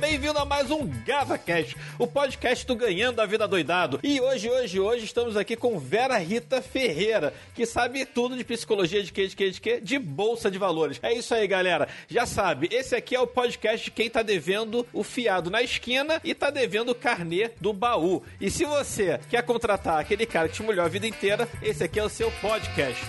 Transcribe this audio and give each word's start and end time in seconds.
Bem-vindo 0.00 0.38
a 0.38 0.44
mais 0.44 0.70
um 0.70 0.86
GavaCast, 1.04 1.76
o 1.98 2.06
podcast 2.06 2.66
do 2.66 2.74
Ganhando 2.74 3.20
a 3.20 3.26
Vida 3.26 3.46
Doidado. 3.46 4.00
E 4.02 4.20
hoje, 4.20 4.50
hoje, 4.50 4.80
hoje 4.80 5.04
estamos 5.04 5.36
aqui 5.36 5.54
com 5.54 5.78
Vera 5.78 6.16
Rita 6.18 6.62
Ferreira, 6.62 7.32
que 7.54 7.66
sabe 7.66 8.04
tudo 8.04 8.36
de 8.36 8.44
psicologia, 8.44 9.02
de 9.02 9.12
que, 9.12 9.28
de 9.28 9.36
que, 9.36 9.50
de 9.50 9.60
que? 9.60 9.80
De 9.80 9.98
bolsa 9.98 10.50
de 10.50 10.58
valores. 10.58 10.98
É 11.02 11.12
isso 11.12 11.34
aí, 11.34 11.46
galera. 11.46 11.88
Já 12.08 12.26
sabe, 12.26 12.68
esse 12.72 12.96
aqui 12.96 13.14
é 13.14 13.20
o 13.20 13.26
podcast 13.26 13.84
de 13.84 13.90
quem 13.90 14.08
tá 14.08 14.22
devendo 14.22 14.86
o 14.92 15.04
fiado 15.04 15.50
na 15.50 15.62
esquina 15.62 16.20
e 16.24 16.34
tá 16.34 16.50
devendo 16.50 16.90
o 16.90 16.94
carnê 16.94 17.50
do 17.60 17.72
baú. 17.72 18.22
E 18.40 18.50
se 18.50 18.64
você 18.64 19.20
quer 19.30 19.42
contratar 19.42 19.98
aquele 20.00 20.26
cara 20.26 20.48
que 20.48 20.54
te 20.54 20.62
molhou 20.62 20.84
a 20.84 20.88
vida 20.88 21.06
inteira, 21.06 21.48
esse 21.62 21.84
aqui 21.84 22.00
é 22.00 22.04
o 22.04 22.08
seu 22.08 22.30
podcast. 22.40 23.02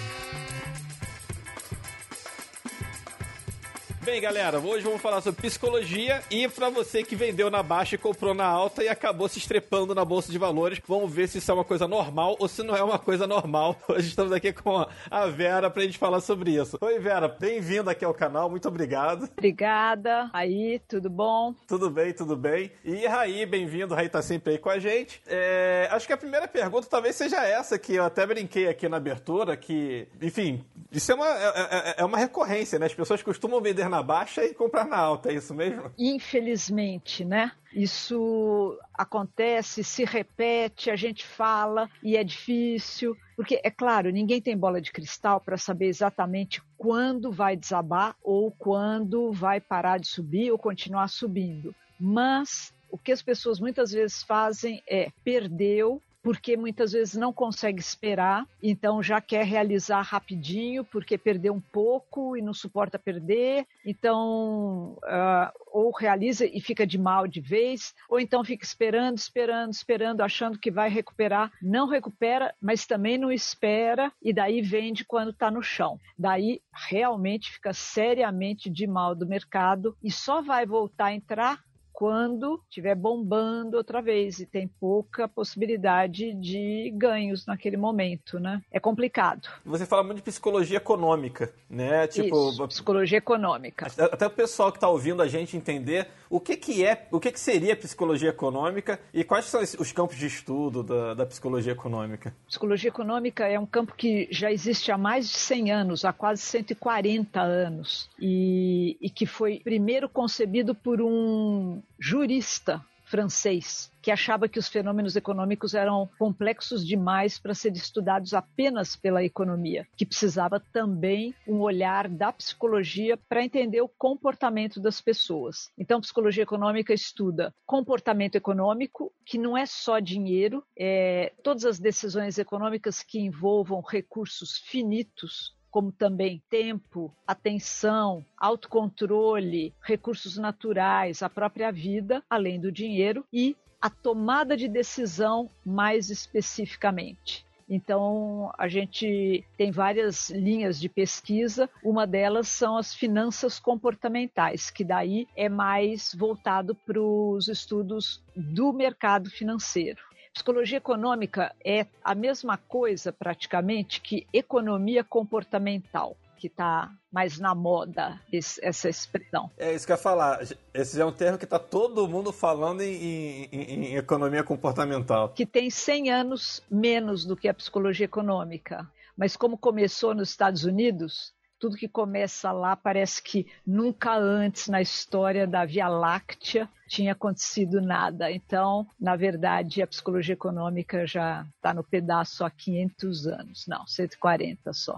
Bem, 4.03 4.20
galera, 4.20 4.59
hoje 4.59 4.84
vamos 4.84 5.02
falar 5.02 5.21
sobre 5.21 5.41
psicologia 5.41 6.21
e 6.30 6.45
para 6.49 6.70
você 6.70 7.03
que 7.03 7.16
vendeu 7.16 7.49
na 7.49 7.63
baixa 7.63 7.95
e 7.95 7.98
comprou 7.98 8.34
na 8.34 8.45
alta 8.45 8.84
e 8.84 8.89
acabou 8.89 9.30
se 9.30 9.39
estrepando 9.39 9.95
na 9.95 10.03
bolsa 10.03 10.30
de 10.30 10.38
valores, 10.38 10.81
vamos 10.85 11.09
ver 11.09 11.30
se 11.30 11.38
isso 11.38 11.49
é 11.49 11.53
uma 11.53 11.63
coisa 11.63 11.88
normal 11.88 12.35
ou 12.38 12.49
se 12.49 12.63
não 12.63 12.75
é 12.75 12.84
uma 12.84 12.99
coisa 12.99 13.25
normal. 13.25 13.77
Hoje 13.88 14.09
estamos 14.09 14.34
aqui 14.34 14.52
com 14.52 14.85
a 15.09 15.27
Vera 15.27 15.70
pra 15.70 15.84
gente 15.84 15.97
falar 15.97 16.20
sobre 16.20 16.52
isso. 16.52 16.77
Oi, 16.81 17.00
Vera, 17.00 17.30
bem-vinda 17.30 17.92
aqui 17.92 18.03
ao 18.03 18.14
canal, 18.14 18.50
muito 18.50 18.67
obrigado. 18.67 19.30
Obrigada. 19.38 20.30
Aí, 20.33 20.81
tudo 20.86 21.09
bom? 21.09 21.55
Tudo 21.66 21.89
bem, 21.89 22.11
tudo 22.11 22.36
bem. 22.36 22.73
E 22.83 23.08
Raí, 23.08 23.45
bem-vindo, 23.45 23.95
Raí 23.95 24.09
tá 24.09 24.22
sempre 24.22 24.52
aí 24.52 24.58
com 24.58 24.70
a 24.70 24.80
gente. 24.80 25.22
É, 25.25 25.88
acho 25.89 26.05
que 26.05 26.14
a 26.14 26.17
primeira 26.17 26.45
pergunta 26.45 26.88
talvez 26.89 27.16
seja 27.16 27.42
essa, 27.42 27.80
que 27.80 27.95
eu 27.95 28.03
até 28.03 28.25
brinquei 28.25 28.67
aqui 28.67 28.89
na 28.89 28.97
abertura, 28.97 29.55
que, 29.55 30.09
enfim, 30.22 30.61
isso 30.92 31.09
é 31.09 31.16
uma, 31.16 31.27
é, 31.27 31.47
é, 31.47 31.95
é 31.99 32.05
uma 32.05 32.17
recorrência, 32.17 32.77
né? 32.77 32.88
As 32.88 32.94
pessoas 32.94 33.23
costumam 33.23 33.61
vender 33.61 33.92
na 33.94 34.02
baixa 34.02 34.44
e 34.44 34.53
comprar 34.53 34.86
na 34.86 34.97
alta, 34.97 35.31
é 35.31 35.36
isso 35.36 35.53
mesmo? 35.53 35.91
Infelizmente, 35.97 37.23
né? 37.23 37.52
Isso 37.72 38.77
acontece, 38.94 39.83
se 39.83 40.03
repete, 40.03 40.89
a 40.89 40.95
gente 40.95 41.25
fala 41.25 41.89
e 42.02 42.17
é 42.17 42.23
difícil, 42.23 43.16
porque 43.36 43.59
é 43.64 43.69
claro, 43.71 44.11
ninguém 44.11 44.41
tem 44.41 44.58
bola 44.58 44.81
de 44.81 44.91
cristal 44.91 45.39
para 45.39 45.58
saber 45.58 45.88
exatamente 45.88 46.61
quando 46.77 47.31
vai 47.31 47.55
desabar 47.55 48.16
ou 48.23 48.52
quando 48.52 49.31
vai 49.31 49.59
parar 49.59 49.99
de 49.99 50.08
subir 50.08 50.52
ou 50.52 50.58
continuar 50.58 51.08
subindo. 51.08 51.75
Mas 51.99 52.73
o 52.89 52.97
que 52.97 53.11
as 53.11 53.21
pessoas 53.21 53.59
muitas 53.59 53.91
vezes 53.91 54.23
fazem 54.23 54.83
é 54.88 55.09
perdeu, 55.23 56.02
porque 56.23 56.55
muitas 56.55 56.93
vezes 56.93 57.16
não 57.16 57.33
consegue 57.33 57.81
esperar, 57.81 58.47
então 58.61 59.03
já 59.03 59.19
quer 59.19 59.45
realizar 59.45 60.02
rapidinho, 60.02 60.85
porque 60.85 61.17
perdeu 61.17 61.53
um 61.53 61.59
pouco 61.59 62.38
e 62.38 62.41
não 62.41 62.53
suporta 62.53 62.97
perder, 62.97 63.67
então 63.85 64.97
uh, 65.03 65.52
ou 65.67 65.91
realiza 65.91 66.45
e 66.45 66.61
fica 66.61 66.88
de 66.88 66.97
mal 66.97 67.27
de 67.27 67.41
vez, 67.41 67.93
ou 68.07 68.19
então 68.19 68.43
fica 68.43 68.63
esperando, 68.63 69.17
esperando, 69.17 69.73
esperando, 69.73 70.21
achando 70.21 70.57
que 70.57 70.71
vai 70.71 70.89
recuperar, 70.89 71.52
não 71.61 71.88
recupera, 71.88 72.55
mas 72.61 72.85
também 72.85 73.17
não 73.17 73.31
espera 73.31 74.11
e 74.21 74.31
daí 74.31 74.61
vende 74.61 75.03
quando 75.03 75.31
está 75.31 75.52
no 75.52 75.61
chão. 75.61 75.99
Daí 76.17 76.61
realmente 76.71 77.52
fica 77.52 77.73
seriamente 77.73 78.69
de 78.69 78.87
mal 78.87 79.13
do 79.13 79.27
mercado 79.27 79.97
e 80.02 80.09
só 80.09 80.41
vai 80.41 80.65
voltar 80.65 81.08
a 81.08 81.14
entrar 81.14 81.64
quando 81.93 82.59
estiver 82.67 82.95
bombando 82.95 83.77
outra 83.77 84.02
vez 84.02 84.39
e 84.39 84.45
tem 84.48 84.67
pouca 84.67 85.27
possibilidade 85.27 86.33
de 86.33 86.92
ganhos 86.95 87.45
naquele 87.45 87.77
momento, 87.77 88.39
né? 88.39 88.61
É 88.71 88.80
complicado. 88.80 89.48
Você 89.64 89.86
fala 89.86 90.04
muito 90.04 90.17
de 90.17 90.23
psicologia 90.23 90.77
econômica, 90.77 91.54
né? 91.70 92.08
Tipo, 92.08 92.49
Isso, 92.49 92.67
psicologia 92.67 93.20
econômica. 93.20 93.87
Até 93.98 94.26
o 94.26 94.31
pessoal 94.31 94.71
que 94.71 94.77
está 94.77 94.89
ouvindo 94.89 95.21
a 95.21 95.27
gente 95.27 95.55
entender 95.55 96.08
o 96.30 96.39
que, 96.39 96.58
que 96.58 96.83
é, 96.83 97.08
o 97.11 97.20
que, 97.20 97.31
que 97.31 97.39
seria 97.39 97.76
psicologia 97.76 98.30
econômica 98.30 98.99
e 99.14 99.23
quais 99.23 99.45
são 99.45 99.61
os 99.61 99.92
campos 99.92 100.17
de 100.17 100.25
estudo 100.25 100.81
da, 100.81 101.14
da 101.14 101.25
psicologia 101.27 101.73
econômica. 101.73 102.33
Psicologia 102.48 102.89
econômica 102.89 103.45
é 103.45 103.60
um 103.60 103.67
campo 103.67 103.93
que 103.95 104.27
já 104.31 104.52
existe 104.52 104.92
há 104.92 104.98
mais 104.98 105.30
de 105.30 105.37
100 105.37 105.71
anos, 105.71 106.05
há 106.05 106.11
quase 106.11 106.42
140 106.42 107.39
anos, 107.39 108.10
e, 108.20 108.98
e 108.99 109.11
que 109.11 109.27
foi 109.27 109.61
primeiro 109.64 110.10
concebido 110.10 110.73
por 110.73 110.99
um 111.02 111.83
jurista 112.03 112.86
francês 113.05 113.89
que 114.02 114.11
achava 114.11 114.49
que 114.49 114.59
os 114.59 114.67
fenômenos 114.67 115.15
econômicos 115.15 115.73
eram 115.73 116.09
complexos 116.19 116.86
demais 116.86 117.39
para 117.39 117.53
serem 117.53 117.77
estudados 117.77 118.33
apenas 118.33 118.97
pela 118.97 119.23
economia, 119.23 119.87
que 119.95 120.05
precisava 120.05 120.59
também 120.59 121.33
um 121.47 121.61
olhar 121.61 122.09
da 122.09 122.33
psicologia 122.33 123.15
para 123.30 123.42
entender 123.42 123.80
o 123.80 123.87
comportamento 123.87 124.81
das 124.81 124.99
pessoas. 124.99 125.71
Então, 125.77 126.02
psicologia 126.02 126.43
econômica 126.43 126.93
estuda 126.93 127.55
comportamento 127.65 128.36
econômico, 128.36 129.13
que 129.25 129.38
não 129.38 129.57
é 129.57 129.65
só 129.65 130.00
dinheiro, 130.00 130.62
é 130.77 131.31
todas 131.42 131.63
as 131.63 131.80
decisões 131.80 132.38
econômicas 132.38 133.01
que 133.01 133.18
envolvam 133.18 133.80
recursos 133.80 134.57
finitos 134.57 135.56
como 135.74 135.92
também 135.92 136.39
tempo, 136.51 137.12
atenção, 137.25 138.24
autocontrole, 138.38 139.74
recursos 139.81 140.38
naturais, 140.38 141.24
a 141.24 141.30
própria 141.30 141.72
vida, 141.72 142.24
além 142.30 142.62
do 142.62 142.72
dinheiro 142.72 143.25
e 143.34 143.57
a 143.81 143.89
tomada 143.89 144.56
de 144.56 144.68
decisão 144.68 145.50
mais 145.66 146.12
especificamente. 146.12 147.44
Então, 147.68 148.54
a 148.56 148.68
gente 148.68 149.44
tem 149.57 149.72
várias 149.72 150.30
linhas 150.30 150.80
de 150.80 150.88
pesquisa. 150.88 151.68
Uma 151.84 152.06
delas 152.06 152.50
são 152.50 152.78
as 152.78 152.94
finanças 152.94 153.57
comportamentais, 153.57 154.69
que 154.69 154.84
daí 154.84 155.28
é 155.36 155.50
mais 155.50 156.13
voltado 156.13 156.75
para 156.75 157.01
os 157.01 157.48
estudos 157.48 158.22
do 158.36 158.72
mercado 158.72 159.28
financeiro. 159.31 160.04
Psicologia 160.33 160.80
econômica 160.80 161.56
é 161.63 161.86
a 162.04 162.16
mesma 162.16 162.57
coisa, 162.57 163.13
praticamente, 163.13 164.01
que 164.01 164.25
economia 164.33 165.04
comportamental 165.04 166.18
que 166.36 166.48
está 166.48 166.92
mais 167.10 167.39
na 167.39 167.56
moda 167.56 168.19
esse, 168.30 168.60
essa 168.66 168.89
expressão. 168.89 169.50
É 169.57 169.74
isso 169.74 169.86
que 169.86 169.94
eu 169.94 169.95
ia 169.95 170.01
falar. 170.01 170.42
Esse 170.74 171.00
é 171.00 171.06
um 171.06 171.12
termo 171.12 171.38
que 171.38 171.45
está 171.45 171.57
todo 171.57 172.06
mundo 172.06 172.33
falando 172.33 172.81
em, 172.81 173.45
em, 173.45 173.48
em, 173.51 173.95
economia 173.95 174.44
comportamental. 174.44 175.30
Que 175.30 175.45
tem 175.45 175.69
100 175.69 176.12
anos 176.12 176.62
menos 176.69 177.24
do 177.24 177.38
que 177.38 177.48
a 177.48 177.54
psicologia 177.54 178.06
econômica. 178.06 178.86
Mas 179.16 179.38
como 179.38 179.57
começou 179.57 180.13
nos 180.13 180.31
Estados 180.31 180.66
Unidos, 180.66 181.33
tudo 181.63 181.77
que 181.77 181.88
começa 181.88 182.51
lá 182.51 182.75
parece 182.75 183.24
que 183.24 183.47
nunca 183.65 184.18
antes 184.18 184.68
na 184.68 184.81
história 184.81 185.47
da 185.47 185.63
Via 185.63 185.88
Láctea 185.88 186.68
tinha 186.89 187.13
acontecido 187.13 187.79
nada. 187.79 188.29
Então, 188.29 188.85
na 189.00 189.15
verdade, 189.15 189.81
a 189.81 189.88
psicologia 189.88 190.33
econômica 190.33 191.07
já 191.07 191.45
está 191.56 191.74
no 191.74 191.81
pedaço 191.81 192.44
há 192.44 192.51
500 192.51 193.27
anos. 193.27 193.65
Não, 193.65 193.88
140 193.88 194.74
só. 194.74 194.97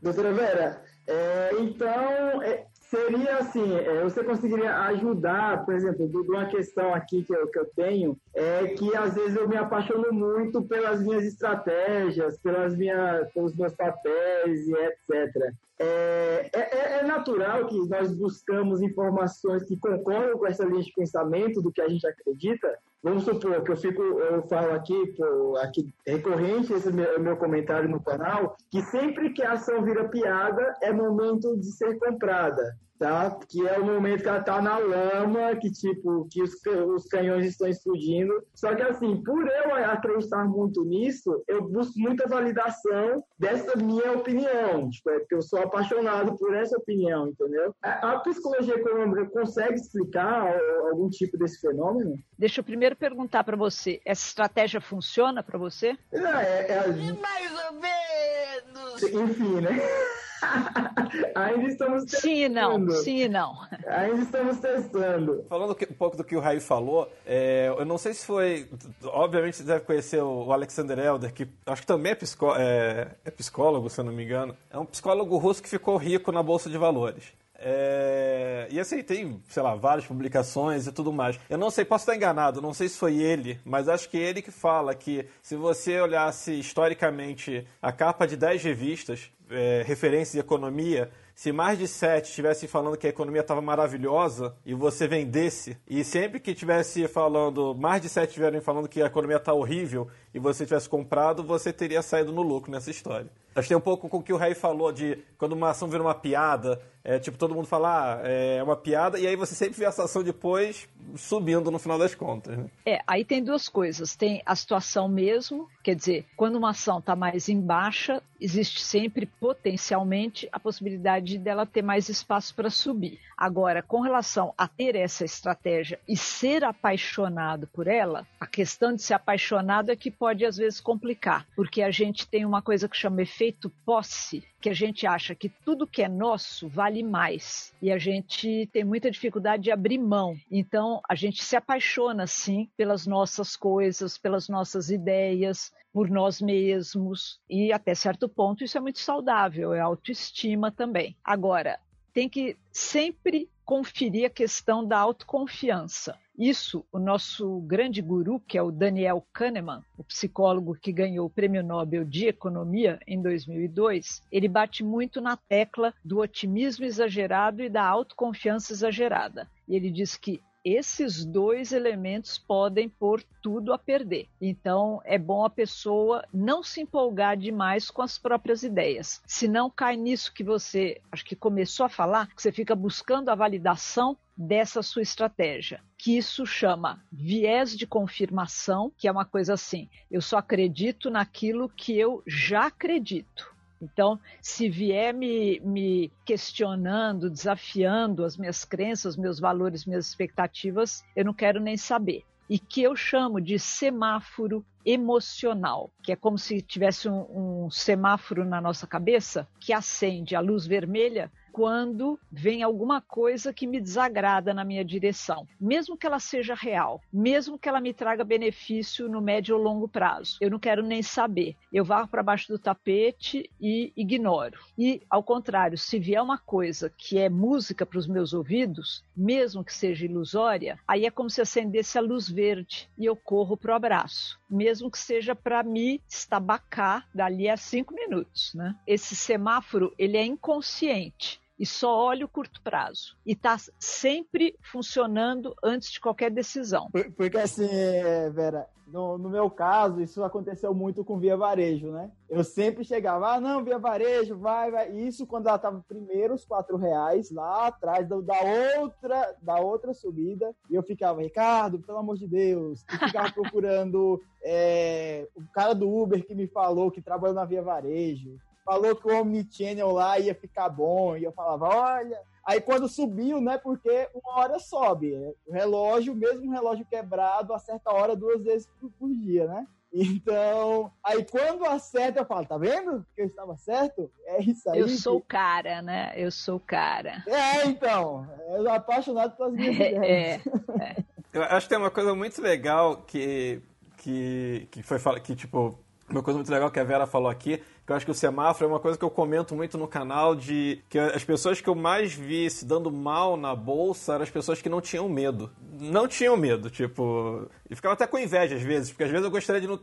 Doutora 0.00 0.32
Vera, 0.32 0.82
é, 1.06 1.50
então, 1.60 2.42
é, 2.42 2.66
seria 2.90 3.38
assim, 3.38 3.72
é, 3.72 4.02
você 4.02 4.24
conseguiria 4.24 4.74
ajudar, 4.86 5.64
por 5.64 5.74
exemplo, 5.74 6.08
de 6.08 6.16
uma 6.16 6.46
questão 6.46 6.92
aqui 6.92 7.22
que 7.22 7.32
eu, 7.32 7.46
que 7.46 7.58
eu 7.58 7.66
tenho, 7.76 8.18
é 8.34 8.66
que 8.66 8.96
às 8.96 9.14
vezes 9.14 9.36
eu 9.36 9.48
me 9.48 9.56
apaixono 9.56 10.12
muito 10.12 10.62
pelas 10.64 11.00
minhas 11.00 11.24
estratégias, 11.24 12.36
pelas 12.40 12.76
minhas, 12.76 13.32
pelos 13.32 13.56
meus 13.56 13.72
papéis 13.74 14.66
e 14.66 14.74
etc. 14.74 15.54
É, 15.78 16.50
é, 16.52 16.98
é, 16.98 17.04
natural 17.04 17.66
que 17.66 17.78
nós 17.88 18.12
buscamos 18.12 18.82
informações 18.82 19.62
que 19.62 19.76
concordam 19.76 20.36
com 20.36 20.46
essa 20.46 20.64
linha 20.64 20.82
de 20.82 20.92
pensamento 20.92 21.62
do 21.62 21.72
que 21.72 21.80
a 21.80 21.88
gente 21.88 22.06
acredita. 22.06 22.76
Vamos 23.02 23.24
supor 23.24 23.62
que 23.64 23.72
eu 23.72 23.76
fico, 23.76 24.02
eu 24.02 24.42
falo 24.48 24.72
aqui, 24.72 25.14
pô, 25.16 25.56
aqui 25.56 25.92
recorrente 26.06 26.72
esse 26.72 26.92
meu, 26.92 27.18
meu 27.18 27.36
comentário 27.36 27.88
no 27.88 28.02
canal, 28.02 28.54
que 28.70 28.82
sempre 28.82 29.32
que 29.32 29.42
a 29.42 29.52
ação 29.52 29.82
vira 29.82 30.08
piada 30.08 30.74
é 30.82 30.92
momento 30.92 31.56
de 31.56 31.72
ser 31.72 31.98
comprada 31.98 32.62
tá? 33.00 33.34
Que 33.48 33.66
é 33.66 33.78
o 33.78 33.84
momento 33.84 34.22
que 34.22 34.28
ela 34.28 34.42
tá 34.42 34.60
na 34.60 34.76
lama, 34.76 35.56
que 35.56 35.70
tipo, 35.70 36.28
que 36.30 36.42
os, 36.42 36.52
os 36.94 37.06
canhões 37.06 37.46
estão 37.46 37.66
explodindo. 37.66 38.44
Só 38.54 38.74
que 38.74 38.82
assim, 38.82 39.22
por 39.24 39.48
eu 39.48 39.74
acreditar 39.74 40.44
muito 40.44 40.84
nisso, 40.84 41.42
eu 41.48 41.66
busco 41.66 41.98
muita 41.98 42.28
validação 42.28 43.24
dessa 43.38 43.74
minha 43.76 44.12
opinião. 44.12 44.90
Tipo, 44.90 45.10
é 45.10 45.18
porque 45.20 45.34
eu 45.34 45.40
sou 45.40 45.60
apaixonado 45.62 46.36
por 46.36 46.54
essa 46.54 46.76
opinião, 46.76 47.28
entendeu? 47.28 47.74
A, 47.82 48.12
a 48.12 48.20
psicologia 48.20 48.74
econômica 48.74 49.24
consegue 49.30 49.76
explicar 49.76 50.54
algum 50.90 51.08
tipo 51.08 51.38
desse 51.38 51.58
fenômeno? 51.58 52.18
Deixa 52.38 52.60
eu 52.60 52.64
primeiro 52.64 52.94
perguntar 52.94 53.44
para 53.44 53.56
você, 53.56 54.00
essa 54.04 54.26
estratégia 54.26 54.80
funciona 54.80 55.42
para 55.42 55.58
você? 55.58 55.96
É, 56.12 56.18
é, 56.18 56.72
é, 56.72 56.86
Mais 57.14 57.52
ou 57.66 57.80
menos! 57.80 59.02
Enfim, 59.02 59.60
né? 59.62 59.70
Ainda 61.34 61.68
estamos 61.68 62.04
testando. 62.04 62.20
Sim 62.20 62.44
e 62.44 62.48
não, 62.48 62.90
sim 62.90 63.16
e 63.22 63.28
não. 63.28 63.56
Ainda 63.86 64.22
estamos 64.22 64.58
testando. 64.58 65.44
Falando 65.48 65.72
um 65.72 65.94
pouco 65.94 66.16
do 66.16 66.24
que 66.24 66.36
o 66.36 66.40
Raio 66.40 66.60
falou, 66.60 67.10
é, 67.26 67.68
eu 67.68 67.84
não 67.84 67.98
sei 67.98 68.14
se 68.14 68.24
foi. 68.24 68.68
Obviamente 69.04 69.56
você 69.56 69.62
deve 69.62 69.84
conhecer 69.84 70.22
o 70.22 70.52
Alexander 70.52 70.98
Elder, 70.98 71.32
que 71.32 71.48
acho 71.66 71.82
que 71.82 71.86
também 71.86 72.12
é, 72.12 72.14
psicó, 72.14 72.56
é, 72.56 73.08
é 73.24 73.30
psicólogo, 73.30 73.90
se 73.90 74.00
eu 74.00 74.04
não 74.04 74.12
me 74.12 74.24
engano. 74.24 74.56
É 74.70 74.78
um 74.78 74.86
psicólogo 74.86 75.36
russo 75.36 75.62
que 75.62 75.68
ficou 75.68 75.96
rico 75.96 76.32
na 76.32 76.42
Bolsa 76.42 76.70
de 76.70 76.78
Valores. 76.78 77.39
É... 77.60 78.66
E 78.70 78.80
assim, 78.80 79.02
tem, 79.02 79.40
sei 79.48 79.62
lá, 79.62 79.74
várias 79.74 80.06
publicações 80.06 80.86
e 80.86 80.92
tudo 80.92 81.12
mais. 81.12 81.38
Eu 81.48 81.58
não 81.58 81.70
sei, 81.70 81.84
posso 81.84 82.02
estar 82.02 82.16
enganado, 82.16 82.62
não 82.62 82.72
sei 82.72 82.88
se 82.88 82.96
foi 82.96 83.16
ele, 83.16 83.60
mas 83.64 83.88
acho 83.88 84.08
que 84.08 84.18
é 84.18 84.22
ele 84.22 84.40
que 84.40 84.50
fala 84.50 84.94
que 84.94 85.26
se 85.42 85.56
você 85.56 86.00
olhasse 86.00 86.58
historicamente 86.58 87.66
a 87.82 87.92
capa 87.92 88.26
de 88.26 88.36
10 88.36 88.62
revistas, 88.62 89.30
é, 89.50 89.82
referências 89.86 90.32
de 90.32 90.38
economia, 90.38 91.10
se 91.34 91.52
mais 91.52 91.78
de 91.78 91.88
sete 91.88 92.28
estivessem 92.28 92.68
falando 92.68 92.98
que 92.98 93.06
a 93.06 93.10
economia 93.10 93.40
estava 93.40 93.62
maravilhosa 93.62 94.54
e 94.64 94.74
você 94.74 95.08
vendesse, 95.08 95.74
e 95.88 96.04
sempre 96.04 96.38
que 96.38 96.54
tivesse 96.54 97.08
falando, 97.08 97.74
mais 97.74 98.02
de 98.02 98.10
sete 98.10 98.28
estiverem 98.28 98.60
falando 98.60 98.86
que 98.86 99.00
a 99.00 99.06
economia 99.06 99.38
está 99.38 99.54
horrível 99.54 100.06
e 100.32 100.38
você 100.38 100.64
tivesse 100.64 100.88
comprado, 100.88 101.42
você 101.42 101.72
teria 101.72 102.02
saído 102.02 102.32
no 102.32 102.42
lucro 102.42 102.70
nessa 102.70 102.90
história. 102.90 103.30
Acho 103.54 103.66
que 103.66 103.68
tem 103.68 103.76
um 103.76 103.80
pouco 103.80 104.08
com 104.08 104.18
o 104.18 104.22
que 104.22 104.32
o 104.32 104.36
Rei 104.36 104.54
falou 104.54 104.92
de 104.92 105.18
quando 105.36 105.52
uma 105.52 105.70
ação 105.70 105.88
vira 105.88 106.02
uma 106.02 106.14
piada, 106.14 106.80
é 107.02 107.18
tipo 107.18 107.36
todo 107.36 107.54
mundo 107.54 107.66
fala, 107.66 108.14
ah, 108.14 108.20
é 108.22 108.62
uma 108.62 108.76
piada, 108.76 109.18
e 109.18 109.26
aí 109.26 109.34
você 109.34 109.54
sempre 109.54 109.78
vê 109.78 109.86
essa 109.86 110.04
ação 110.04 110.22
depois 110.22 110.88
subindo 111.16 111.70
no 111.70 111.78
final 111.78 111.98
das 111.98 112.14
contas. 112.14 112.56
Né? 112.56 112.66
É, 112.86 113.00
aí 113.06 113.24
tem 113.24 113.42
duas 113.42 113.68
coisas. 113.68 114.14
Tem 114.14 114.42
a 114.46 114.54
situação 114.54 115.08
mesmo, 115.08 115.68
quer 115.82 115.94
dizer, 115.94 116.26
quando 116.36 116.56
uma 116.56 116.70
ação 116.70 116.98
está 116.98 117.16
mais 117.16 117.48
em 117.48 117.60
baixa, 117.60 118.22
existe 118.40 118.80
sempre 118.82 119.26
potencialmente 119.26 120.48
a 120.52 120.60
possibilidade 120.60 121.38
dela 121.38 121.66
ter 121.66 121.82
mais 121.82 122.08
espaço 122.08 122.54
para 122.54 122.70
subir. 122.70 123.18
Agora, 123.36 123.82
com 123.82 124.00
relação 124.00 124.52
a 124.56 124.68
ter 124.68 124.94
essa 124.94 125.24
estratégia 125.24 125.98
e 126.06 126.16
ser 126.16 126.62
apaixonado 126.62 127.66
por 127.66 127.88
ela, 127.88 128.26
a 128.38 128.46
questão 128.46 128.94
de 128.94 129.02
ser 129.02 129.14
apaixonado 129.14 129.90
é 129.90 129.96
que 129.96 130.10
pode 130.20 130.44
às 130.44 130.58
vezes 130.58 130.82
complicar, 130.82 131.46
porque 131.56 131.80
a 131.80 131.90
gente 131.90 132.28
tem 132.28 132.44
uma 132.44 132.60
coisa 132.60 132.86
que 132.86 132.96
chama 132.96 133.22
efeito 133.22 133.72
posse, 133.86 134.44
que 134.60 134.68
a 134.68 134.74
gente 134.74 135.06
acha 135.06 135.34
que 135.34 135.48
tudo 135.48 135.86
que 135.86 136.02
é 136.02 136.08
nosso 136.08 136.68
vale 136.68 137.02
mais 137.02 137.72
e 137.80 137.90
a 137.90 137.96
gente 137.96 138.68
tem 138.70 138.84
muita 138.84 139.10
dificuldade 139.10 139.62
de 139.62 139.70
abrir 139.70 139.96
mão. 139.96 140.36
Então, 140.50 141.00
a 141.08 141.14
gente 141.14 141.42
se 141.42 141.56
apaixona 141.56 142.26
sim 142.26 142.68
pelas 142.76 143.06
nossas 143.06 143.56
coisas, 143.56 144.18
pelas 144.18 144.46
nossas 144.46 144.90
ideias, 144.90 145.72
por 145.90 146.10
nós 146.10 146.38
mesmos 146.42 147.40
e 147.48 147.72
até 147.72 147.94
certo 147.94 148.28
ponto 148.28 148.62
isso 148.62 148.76
é 148.76 148.80
muito 148.80 148.98
saudável, 148.98 149.72
é 149.72 149.80
autoestima 149.80 150.70
também. 150.70 151.16
Agora, 151.24 151.80
tem 152.12 152.28
que 152.28 152.58
sempre 152.70 153.48
conferir 153.70 154.26
a 154.26 154.28
questão 154.28 154.84
da 154.84 154.98
autoconfiança. 154.98 156.18
Isso, 156.36 156.84
o 156.90 156.98
nosso 156.98 157.60
grande 157.60 158.02
guru, 158.02 158.40
que 158.40 158.58
é 158.58 158.62
o 158.62 158.72
Daniel 158.72 159.24
Kahneman, 159.32 159.84
o 159.96 160.02
psicólogo 160.02 160.74
que 160.74 160.90
ganhou 160.90 161.26
o 161.26 161.30
Prêmio 161.30 161.62
Nobel 161.62 162.04
de 162.04 162.26
Economia 162.26 162.98
em 163.06 163.22
2002, 163.22 164.24
ele 164.32 164.48
bate 164.48 164.82
muito 164.82 165.20
na 165.20 165.36
tecla 165.36 165.94
do 166.04 166.18
otimismo 166.18 166.84
exagerado 166.84 167.62
e 167.62 167.68
da 167.68 167.86
autoconfiança 167.86 168.72
exagerada. 168.72 169.48
E 169.68 169.76
ele 169.76 169.88
diz 169.88 170.16
que 170.16 170.42
esses 170.64 171.24
dois 171.24 171.72
elementos 171.72 172.38
podem 172.38 172.88
pôr 172.88 173.22
tudo 173.42 173.72
a 173.72 173.78
perder. 173.78 174.28
Então, 174.40 175.00
é 175.04 175.18
bom 175.18 175.44
a 175.44 175.50
pessoa 175.50 176.24
não 176.32 176.62
se 176.62 176.80
empolgar 176.80 177.36
demais 177.36 177.90
com 177.90 178.02
as 178.02 178.18
próprias 178.18 178.62
ideias. 178.62 179.22
Se 179.26 179.48
não 179.48 179.70
cai 179.70 179.96
nisso 179.96 180.32
que 180.32 180.44
você, 180.44 181.00
acho 181.10 181.24
que 181.24 181.36
começou 181.36 181.86
a 181.86 181.88
falar, 181.88 182.28
que 182.34 182.42
você 182.42 182.52
fica 182.52 182.74
buscando 182.74 183.30
a 183.30 183.34
validação 183.34 184.16
dessa 184.36 184.82
sua 184.82 185.02
estratégia, 185.02 185.82
que 185.98 186.16
isso 186.16 186.46
chama 186.46 187.04
viés 187.12 187.76
de 187.76 187.86
confirmação, 187.86 188.90
que 188.96 189.06
é 189.06 189.12
uma 189.12 189.24
coisa 189.24 189.54
assim, 189.54 189.88
eu 190.10 190.22
só 190.22 190.38
acredito 190.38 191.10
naquilo 191.10 191.68
que 191.68 191.98
eu 191.98 192.22
já 192.26 192.66
acredito. 192.66 193.54
Então, 193.80 194.20
se 194.42 194.68
vier 194.68 195.14
me, 195.14 195.60
me 195.60 196.12
questionando, 196.24 197.30
desafiando 197.30 198.24
as 198.24 198.36
minhas 198.36 198.64
crenças, 198.64 199.16
meus 199.16 199.40
valores, 199.40 199.86
minhas 199.86 200.06
expectativas, 200.06 201.04
eu 201.16 201.24
não 201.24 201.32
quero 201.32 201.60
nem 201.60 201.76
saber. 201.76 202.22
E 202.48 202.58
que 202.58 202.82
eu 202.82 202.94
chamo 202.94 203.40
de 203.40 203.58
semáforo 203.58 204.64
emocional, 204.84 205.90
que 206.02 206.12
é 206.12 206.16
como 206.16 206.36
se 206.36 206.60
tivesse 206.60 207.08
um, 207.08 207.64
um 207.64 207.70
semáforo 207.70 208.44
na 208.44 208.60
nossa 208.60 208.86
cabeça 208.86 209.46
que 209.60 209.72
acende 209.72 210.34
a 210.34 210.40
luz 210.40 210.66
vermelha 210.66 211.30
quando 211.52 212.18
vem 212.30 212.62
alguma 212.62 213.00
coisa 213.00 213.52
que 213.52 213.66
me 213.66 213.80
desagrada 213.80 214.54
na 214.54 214.64
minha 214.64 214.84
direção, 214.84 215.46
mesmo 215.60 215.96
que 215.96 216.06
ela 216.06 216.18
seja 216.18 216.54
real, 216.54 217.00
mesmo 217.12 217.58
que 217.58 217.68
ela 217.68 217.80
me 217.80 217.92
traga 217.92 218.24
benefício 218.24 219.08
no 219.08 219.20
médio 219.20 219.56
ou 219.56 219.62
longo 219.62 219.88
prazo. 219.88 220.38
Eu 220.40 220.50
não 220.50 220.58
quero 220.58 220.82
nem 220.82 221.02
saber. 221.02 221.56
Eu 221.72 221.84
vá 221.84 222.06
para 222.06 222.22
baixo 222.22 222.48
do 222.48 222.58
tapete 222.58 223.50
e 223.60 223.92
ignoro. 223.96 224.58
E 224.78 225.02
ao 225.10 225.22
contrário, 225.22 225.76
se 225.76 225.98
vier 225.98 226.22
uma 226.22 226.38
coisa 226.38 226.90
que 226.96 227.18
é 227.18 227.28
música 227.28 227.84
para 227.84 227.98
os 227.98 228.06
meus 228.06 228.32
ouvidos, 228.32 229.04
mesmo 229.16 229.64
que 229.64 229.74
seja 229.74 230.04
ilusória, 230.06 230.78
aí 230.86 231.04
é 231.04 231.10
como 231.10 231.28
se 231.28 231.40
acendesse 231.40 231.98
a 231.98 232.00
luz 232.00 232.28
verde 232.28 232.88
e 232.96 233.04
eu 233.04 233.14
corro 233.14 233.56
pro 233.56 233.74
abraço, 233.74 234.39
mesmo 234.50 234.90
que 234.90 234.98
seja 234.98 235.34
para 235.34 235.62
me 235.62 236.02
estabacar 236.08 237.08
dali 237.14 237.48
a 237.48 237.56
cinco 237.56 237.94
minutos, 237.94 238.52
né? 238.54 238.74
Esse 238.86 239.14
semáforo 239.14 239.94
ele 239.96 240.16
é 240.16 240.24
inconsciente 240.24 241.40
e 241.60 241.66
só 241.66 241.94
olha 241.94 242.24
o 242.24 242.28
curto 242.28 242.62
prazo. 242.62 243.14
E 243.26 243.32
está 243.32 243.54
sempre 243.78 244.56
funcionando 244.62 245.54
antes 245.62 245.90
de 245.90 246.00
qualquer 246.00 246.30
decisão. 246.30 246.88
Porque 247.14 247.36
assim, 247.36 247.68
é, 247.70 248.30
Vera, 248.30 248.66
no, 248.86 249.18
no, 249.18 249.28
meu 249.28 249.50
caso, 249.50 250.00
isso 250.00 250.24
aconteceu 250.24 250.72
muito 250.74 251.04
com 251.04 251.18
Via 251.18 251.36
Varejo, 251.36 251.92
né? 251.92 252.10
Eu 252.30 252.42
sempre 252.42 252.82
chegava, 252.82 253.34
ah, 253.34 253.40
não, 253.40 253.62
Via 253.62 253.78
Varejo, 253.78 254.38
vai, 254.38 254.70
vai. 254.70 254.90
Isso 254.90 255.26
quando 255.26 255.48
ela 255.48 255.56
estava 255.56 255.84
primeiro 255.86 256.32
os 256.32 256.46
quatro 256.46 256.78
reais, 256.78 257.30
lá 257.30 257.66
atrás 257.66 258.08
da, 258.08 258.18
da, 258.22 258.40
outra, 258.80 259.36
da 259.42 259.60
outra 259.60 259.92
subida. 259.92 260.54
E 260.70 260.74
eu 260.74 260.82
ficava, 260.82 261.20
Ricardo, 261.20 261.78
pelo 261.78 261.98
amor 261.98 262.16
de 262.16 262.26
Deus. 262.26 262.86
E 262.90 263.06
ficava 263.06 263.30
procurando 263.34 264.18
é, 264.42 265.28
o 265.36 265.42
cara 265.52 265.74
do 265.74 265.88
Uber 265.94 266.26
que 266.26 266.34
me 266.34 266.46
falou 266.46 266.90
que 266.90 267.02
trabalhou 267.02 267.34
na 267.34 267.44
Via 267.44 267.62
Varejo 267.62 268.40
falou 268.64 268.96
que 268.96 269.06
o 269.06 269.20
Omnichannel 269.20 269.90
lá 269.90 270.18
ia 270.18 270.34
ficar 270.34 270.68
bom, 270.68 271.16
e 271.16 271.24
eu 271.24 271.32
falava, 271.32 271.68
olha. 271.68 272.20
Aí 272.44 272.60
quando 272.60 272.88
subiu, 272.88 273.40
né, 273.40 273.58
porque 273.58 274.08
uma 274.14 274.38
hora 274.40 274.58
sobe. 274.58 275.14
O 275.46 275.52
relógio, 275.52 276.14
mesmo 276.14 276.46
um 276.46 276.52
relógio 276.52 276.86
quebrado, 276.86 277.52
acerta 277.52 277.90
a 277.90 277.94
hora 277.94 278.16
duas 278.16 278.42
vezes 278.42 278.66
por, 278.80 278.90
por 278.92 279.08
dia, 279.14 279.46
né? 279.46 279.66
Então, 279.92 280.92
aí 281.02 281.24
quando 281.24 281.64
acerta, 281.64 282.20
eu 282.20 282.24
falo, 282.24 282.46
tá 282.46 282.56
vendo 282.56 283.04
que 283.14 283.22
eu 283.22 283.26
estava 283.26 283.56
certo? 283.56 284.10
É 284.24 284.40
isso 284.40 284.70
aí. 284.70 284.78
Eu 284.78 284.88
sou 284.88 285.16
o 285.16 285.20
cara, 285.20 285.82
né? 285.82 286.12
Eu 286.14 286.30
sou 286.30 286.56
o 286.56 286.60
cara. 286.60 287.24
É, 287.26 287.66
então. 287.66 288.26
Eu 288.50 288.62
sou 288.62 288.70
apaixonado 288.70 289.36
pelas 289.36 289.52
minhas 289.52 289.78
é, 289.80 289.92
ideias. 289.92 290.46
É, 290.46 290.82
é. 290.82 291.04
Eu 291.32 291.42
acho 291.42 291.66
que 291.66 291.70
tem 291.70 291.78
uma 291.78 291.90
coisa 291.90 292.14
muito 292.14 292.40
legal 292.40 292.98
que, 293.02 293.60
que, 293.96 294.68
que 294.70 294.82
foi 294.82 294.98
que, 295.20 295.34
tipo, 295.34 295.78
uma 296.08 296.22
coisa 296.22 296.38
muito 296.38 296.50
legal 296.50 296.70
que 296.70 296.80
a 296.80 296.84
Vera 296.84 297.06
falou 297.06 297.28
aqui, 297.28 297.62
eu 297.92 297.96
acho 297.96 298.06
que 298.06 298.12
o 298.12 298.14
semáforo 298.14 298.70
é 298.70 298.72
uma 298.72 298.78
coisa 298.80 298.96
que 298.96 299.04
eu 299.04 299.10
comento 299.10 299.54
muito 299.54 299.76
no 299.76 299.88
canal 299.88 300.34
de 300.34 300.80
que 300.88 300.98
as 300.98 301.24
pessoas 301.24 301.60
que 301.60 301.68
eu 301.68 301.74
mais 301.74 302.12
vi 302.12 302.48
se 302.48 302.64
dando 302.64 302.90
mal 302.90 303.36
na 303.36 303.54
bolsa 303.54 304.14
eram 304.14 304.22
as 304.22 304.30
pessoas 304.30 304.62
que 304.62 304.68
não 304.68 304.80
tinham 304.80 305.08
medo. 305.08 305.50
Não 305.80 306.06
tinham 306.06 306.36
medo, 306.36 306.70
tipo. 306.70 307.48
E 307.68 307.74
ficava 307.74 307.94
até 307.94 308.06
com 308.06 308.18
inveja 308.18 308.54
às 308.54 308.62
vezes, 308.62 308.90
porque 308.90 309.04
às 309.04 309.10
vezes 309.10 309.24
eu 309.24 309.30
gostaria 309.30 309.60
de 309.60 309.66
não. 309.66 309.80